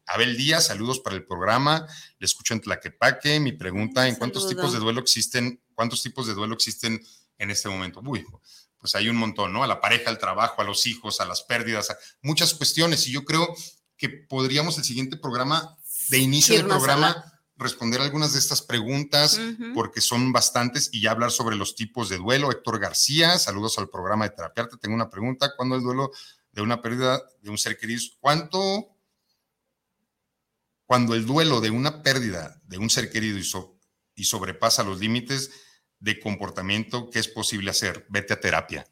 Abel 0.08 0.38
Díaz, 0.38 0.68
saludos 0.68 1.00
para 1.00 1.16
el 1.16 1.26
programa. 1.26 1.88
Le 2.20 2.26
escucho 2.26 2.54
en 2.54 2.62
Tlaquepaque. 2.62 3.40
Mi 3.40 3.52
pregunta, 3.52 4.08
¿en 4.08 4.16
cuántos 4.16 4.48
tipos 4.48 4.74
de 4.74 4.80
duelo 4.80 5.00
existen? 5.00 5.62
¿Cuántos 5.74 6.02
tipos 6.04 6.28
de 6.28 6.34
duelo 6.34 6.54
existen 6.54 7.02
en 7.38 7.52
este 7.52 7.70
momento? 7.70 8.02
Uy, 8.06 8.26
pues 8.78 8.96
hay 8.96 9.10
un 9.10 9.16
montón, 9.16 9.54
¿no? 9.54 9.64
A 9.64 9.68
la 9.68 9.82
pareja, 9.82 10.10
al 10.10 10.18
trabajo, 10.18 10.62
a 10.62 10.66
los 10.66 10.86
hijos, 10.88 11.22
a 11.22 11.26
las 11.26 11.44
pérdidas, 11.44 11.90
a 11.90 11.98
muchas 12.22 12.54
cuestiones. 12.54 13.08
Y 13.08 13.12
yo 13.12 13.24
creo 13.26 13.54
que 13.98 14.10
podríamos 14.10 14.78
el 14.78 14.84
siguiente 14.84 15.18
programa, 15.18 15.78
de 16.10 16.20
inicio 16.20 16.56
del 16.56 16.68
programa, 16.68 17.24
responder 17.58 18.02
algunas 18.02 18.34
de 18.34 18.40
estas 18.40 18.62
preguntas, 18.62 19.40
porque 19.74 20.02
son 20.02 20.32
bastantes, 20.34 20.90
y 20.92 21.02
ya 21.02 21.12
hablar 21.12 21.32
sobre 21.32 21.56
los 21.56 21.76
tipos 21.76 22.10
de 22.10 22.18
duelo. 22.18 22.52
Héctor 22.52 22.80
García, 22.80 23.40
saludos 23.40 23.78
al 23.78 23.90
programa 23.90 24.26
de 24.26 24.36
Terapiarte. 24.36 24.78
Tengo 24.78 24.96
una 24.96 25.10
pregunta. 25.10 25.54
¿Cuándo 25.56 25.76
el 25.76 25.82
duelo 25.82 26.12
de 26.52 26.62
una 26.62 26.82
pérdida 26.82 27.24
de 27.42 27.50
un 27.50 27.58
ser 27.58 27.78
querido? 27.78 28.02
¿Cuánto 28.20 28.95
cuando 30.86 31.16
el 31.16 31.26
duelo 31.26 31.62
de 31.62 31.72
una 31.72 32.04
pérdida 32.04 32.62
de 32.64 32.78
un 32.78 32.90
ser 32.90 33.10
querido 33.10 33.38
y, 33.38 34.24
sobrepasa 34.24 34.84
los 34.84 35.00
límites 35.00 35.52
de 36.00 36.20
comportamiento, 36.20 37.10
¿qué 37.10 37.20
es 37.20 37.28
posible 37.28 37.72
hacer? 37.72 38.06
Vete 38.10 38.34
a 38.34 38.40
terapia. 38.40 38.88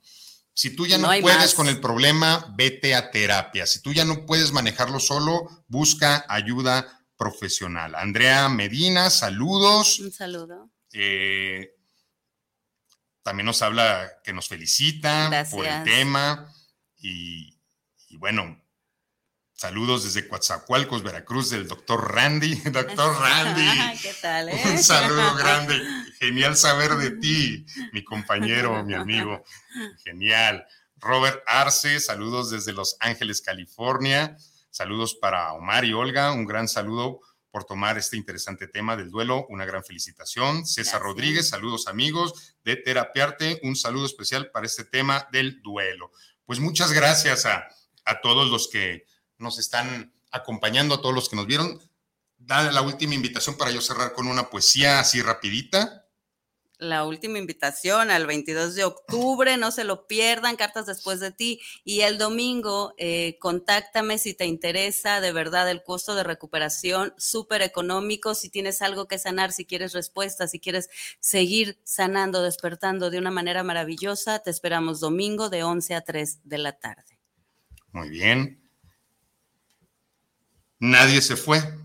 Si 0.55 0.75
tú 0.75 0.85
ya 0.85 0.97
no, 0.97 1.09
puedes 1.21 1.53
con 1.53 1.67
el 1.67 1.79
problema, 1.79 2.53
vete 2.55 2.93
a 2.95 3.09
terapia. 3.11 3.65
Si 3.65 3.81
tú 3.81 3.93
ya 3.93 4.05
no 4.05 4.25
puedes 4.25 4.51
manejarlo 4.51 4.99
solo, 4.99 5.65
busca 5.67 6.25
ayuda 6.29 7.05
profesional. 7.17 7.95
Andrea 7.95 8.49
Medina, 8.49 9.09
saludos. 9.09 9.99
Un 9.99 10.11
saludo. 10.11 10.69
Eh, 10.91 11.75
también 13.23 13.45
nos 13.45 13.61
habla 13.61 14.21
que 14.23 14.33
nos 14.33 14.47
felicita 14.47 15.47
por 15.49 15.65
el 15.65 15.83
tema. 15.83 16.53
y 16.99 17.57
bueno, 18.17 18.62
Saludos 19.63 20.03
desde 20.03 20.27
Coatzacoalcos, 20.27 21.03
Veracruz, 21.03 21.51
del 21.51 21.69
doctor 21.69 22.13
Randy. 22.13 22.53
Doctor 22.69 23.17
Randy. 23.21 23.97
¿Qué 24.01 24.13
tal? 24.21 24.49
Eh? 24.49 24.61
Un 24.65 24.77
saludo 24.77 25.35
grande. 25.37 25.81
Genial 26.19 26.57
saber 26.57 26.95
de 26.97 27.11
ti, 27.11 27.65
mi 27.93 28.03
compañero, 28.03 28.83
mi 28.83 28.93
amigo. 28.93 29.41
Genial. 30.03 30.65
Robert 30.97 31.41
Arce, 31.47 32.01
saludos 32.01 32.49
desde 32.49 32.73
Los 32.73 32.97
Ángeles, 32.99 33.39
California. 33.39 34.35
Saludos 34.69 35.15
para 35.15 35.53
Omar 35.53 35.85
y 35.85 35.93
Olga. 35.93 36.33
Un 36.33 36.43
gran 36.43 36.67
saludo 36.67 37.21
por 37.49 37.63
tomar 37.63 37.97
este 37.97 38.17
interesante 38.17 38.67
tema 38.67 38.97
del 38.97 39.11
duelo. 39.11 39.45
Una 39.47 39.63
gran 39.63 39.85
felicitación. 39.85 40.65
César 40.65 41.01
Rodríguez, 41.01 41.47
saludos 41.47 41.87
amigos 41.87 42.53
de 42.65 42.75
Terapiarte. 42.75 43.61
Un 43.63 43.77
saludo 43.77 44.07
especial 44.07 44.51
para 44.51 44.65
este 44.65 44.83
tema 44.83 45.29
del 45.31 45.61
duelo. 45.61 46.11
Pues 46.43 46.59
muchas 46.59 46.91
gracias 46.91 47.45
a, 47.45 47.65
a 48.03 48.19
todos 48.19 48.49
los 48.49 48.67
que 48.67 49.05
nos 49.43 49.59
están 49.59 50.11
acompañando, 50.31 50.95
a 50.95 51.01
todos 51.01 51.13
los 51.13 51.29
que 51.29 51.35
nos 51.35 51.45
vieron. 51.45 51.79
Da 52.37 52.71
la 52.71 52.81
última 52.81 53.13
invitación 53.13 53.55
para 53.55 53.71
yo 53.71 53.81
cerrar 53.81 54.13
con 54.13 54.27
una 54.27 54.49
poesía 54.49 54.99
así 54.99 55.21
rapidita. 55.21 55.99
la 56.79 57.05
última 57.05 57.37
invitación 57.37 58.11
al 58.11 58.25
22 58.27 58.75
de 58.75 58.83
octubre, 58.83 59.55
no 59.55 59.71
se 59.71 59.85
lo 59.85 60.05
pierdan, 60.05 60.57
cartas 60.57 60.85
después 60.85 61.21
de 61.21 61.31
ti. 61.31 61.61
Y 61.85 62.01
el 62.01 62.17
domingo, 62.17 62.93
eh, 62.97 63.37
contáctame 63.39 64.17
si 64.17 64.33
te 64.33 64.47
interesa 64.47 65.21
de 65.21 65.31
verdad 65.31 65.69
el 65.69 65.81
costo 65.83 66.13
de 66.13 66.23
recuperación, 66.23 67.13
súper 67.17 67.61
económico, 67.61 68.35
si 68.35 68.49
tienes 68.49 68.81
algo 68.81 69.07
que 69.07 69.17
sanar, 69.17 69.53
si 69.53 69.63
quieres 69.63 69.93
respuestas, 69.93 70.51
si 70.51 70.59
quieres 70.59 70.89
seguir 71.21 71.79
sanando, 71.83 72.43
despertando 72.43 73.09
de 73.09 73.19
una 73.19 73.31
manera 73.31 73.63
maravillosa, 73.63 74.39
te 74.39 74.49
esperamos 74.49 74.99
domingo 74.99 75.49
de 75.49 75.63
11 75.63 75.95
a 75.95 76.01
3 76.01 76.39
de 76.43 76.57
la 76.57 76.73
tarde. 76.73 77.19
Muy 77.93 78.09
bien. 78.09 78.62
Nadie 80.83 81.21
se 81.21 81.37
fue. 81.37 81.79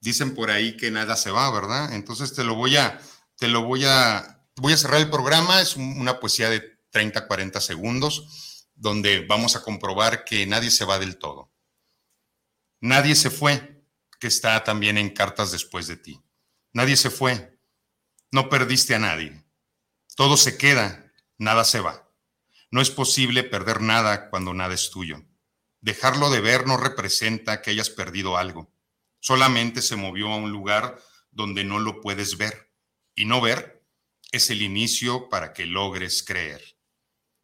Dicen 0.00 0.34
por 0.34 0.50
ahí 0.50 0.78
que 0.78 0.90
nada 0.90 1.14
se 1.14 1.30
va, 1.30 1.50
¿verdad? 1.50 1.92
Entonces 1.92 2.32
te 2.32 2.42
lo 2.42 2.54
voy 2.54 2.78
a 2.78 2.98
te 3.36 3.48
lo 3.48 3.64
voy 3.64 3.84
a, 3.84 4.46
voy 4.56 4.72
a 4.72 4.78
cerrar 4.78 4.98
el 4.98 5.10
programa, 5.10 5.60
es 5.60 5.76
una 5.76 6.20
poesía 6.20 6.48
de 6.48 6.60
30, 6.88 7.26
40 7.26 7.60
segundos, 7.60 8.66
donde 8.74 9.26
vamos 9.26 9.56
a 9.56 9.62
comprobar 9.62 10.24
que 10.24 10.46
nadie 10.46 10.70
se 10.70 10.86
va 10.86 10.98
del 10.98 11.18
todo. 11.18 11.52
Nadie 12.80 13.14
se 13.14 13.28
fue, 13.28 13.84
que 14.18 14.26
está 14.26 14.64
también 14.64 14.96
en 14.96 15.10
cartas 15.10 15.52
después 15.52 15.86
de 15.86 15.98
ti. 15.98 16.18
Nadie 16.72 16.96
se 16.96 17.10
fue, 17.10 17.58
no 18.30 18.48
perdiste 18.48 18.94
a 18.94 18.98
nadie. 18.98 19.44
Todo 20.16 20.38
se 20.38 20.56
queda, 20.56 21.12
nada 21.36 21.64
se 21.64 21.80
va. 21.80 22.10
No 22.70 22.80
es 22.80 22.90
posible 22.90 23.44
perder 23.44 23.82
nada 23.82 24.30
cuando 24.30 24.54
nada 24.54 24.72
es 24.72 24.90
tuyo. 24.90 25.22
Dejarlo 25.80 26.30
de 26.30 26.40
ver 26.40 26.66
no 26.66 26.76
representa 26.76 27.62
que 27.62 27.70
hayas 27.70 27.90
perdido 27.90 28.36
algo. 28.36 28.70
Solamente 29.20 29.82
se 29.82 29.96
movió 29.96 30.28
a 30.28 30.36
un 30.36 30.50
lugar 30.50 30.98
donde 31.30 31.64
no 31.64 31.78
lo 31.78 32.00
puedes 32.00 32.36
ver 32.36 32.70
y 33.14 33.24
no 33.24 33.40
ver 33.40 33.82
es 34.32 34.50
el 34.50 34.62
inicio 34.62 35.28
para 35.28 35.52
que 35.52 35.66
logres 35.66 36.22
creer, 36.22 36.76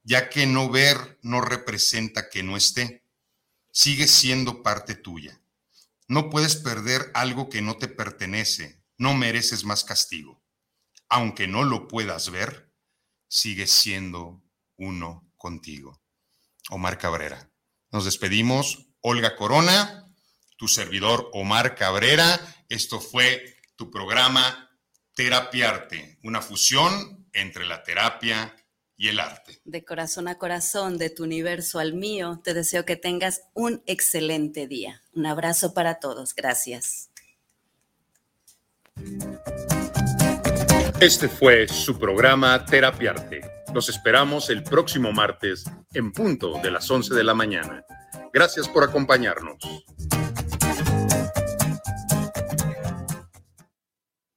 ya 0.03 0.29
que 0.29 0.47
no 0.47 0.71
ver 0.71 1.19
no 1.23 1.41
representa 1.41 2.29
que 2.29 2.43
no 2.43 2.57
esté, 2.57 3.05
sigue 3.73 4.07
siendo 4.07 4.63
parte 4.63 4.95
tuya. 4.95 5.41
No 6.09 6.31
puedes 6.31 6.57
perder 6.57 7.11
algo 7.15 7.49
que 7.49 7.63
no 7.63 7.77
te 7.77 7.89
pertenece, 7.89 8.83
no 8.97 9.15
mereces 9.15 9.65
más 9.65 9.83
castigo. 9.83 10.43
Aunque 11.09 11.49
no 11.49 11.65
lo 11.65 11.89
puedas 11.89 12.31
ver, 12.31 12.73
sigue 13.29 13.67
siendo 13.67 14.43
uno 14.77 15.29
contigo. 15.37 16.01
Omar 16.71 16.99
Cabrera. 16.99 17.51
Nos 17.97 18.05
despedimos. 18.05 18.91
Olga 19.01 19.37
Corona, 19.37 20.07
tu 20.59 20.69
servidor 20.69 21.31
Omar 21.33 21.75
Cabrera. 21.75 22.39
Esto 22.69 23.01
fue 23.01 23.57
tu 23.75 23.91
programa 23.91 24.71
Terapiarte, 25.15 26.19
una 26.23 26.43
fusión 26.43 27.27
entre 27.33 27.65
la 27.65 27.83
terapia 27.83 28.55
y 28.99 29.09
el 29.09 29.19
arte. 29.19 29.63
De 29.65 29.83
corazón 29.83 30.29
a 30.29 30.37
corazón, 30.37 30.99
de 30.99 31.09
tu 31.09 31.23
universo 31.23 31.79
al 31.79 31.95
mío, 31.95 32.39
te 32.45 32.53
deseo 32.53 32.85
que 32.85 32.97
tengas 32.97 33.45
un 33.55 33.83
excelente 33.87 34.67
día. 34.67 35.01
Un 35.15 35.25
abrazo 35.25 35.73
para 35.73 35.99
todos. 35.99 36.35
Gracias. 36.35 37.09
Este 41.01 41.31
fue 41.31 41.67
su 41.67 41.99
programa 41.99 42.63
Terapiarte. 42.67 43.56
Nos 43.77 43.91
esperamos 43.91 44.49
el 44.49 44.63
próximo 44.63 45.13
martes 45.13 45.65
en 45.93 46.11
punto 46.11 46.59
de 46.63 46.71
las 46.71 46.91
11 46.91 47.15
de 47.15 47.23
la 47.23 47.35
mañana. 47.35 47.85
Gracias 48.33 48.71
por 48.71 48.83
acompañarnos. 48.83 49.59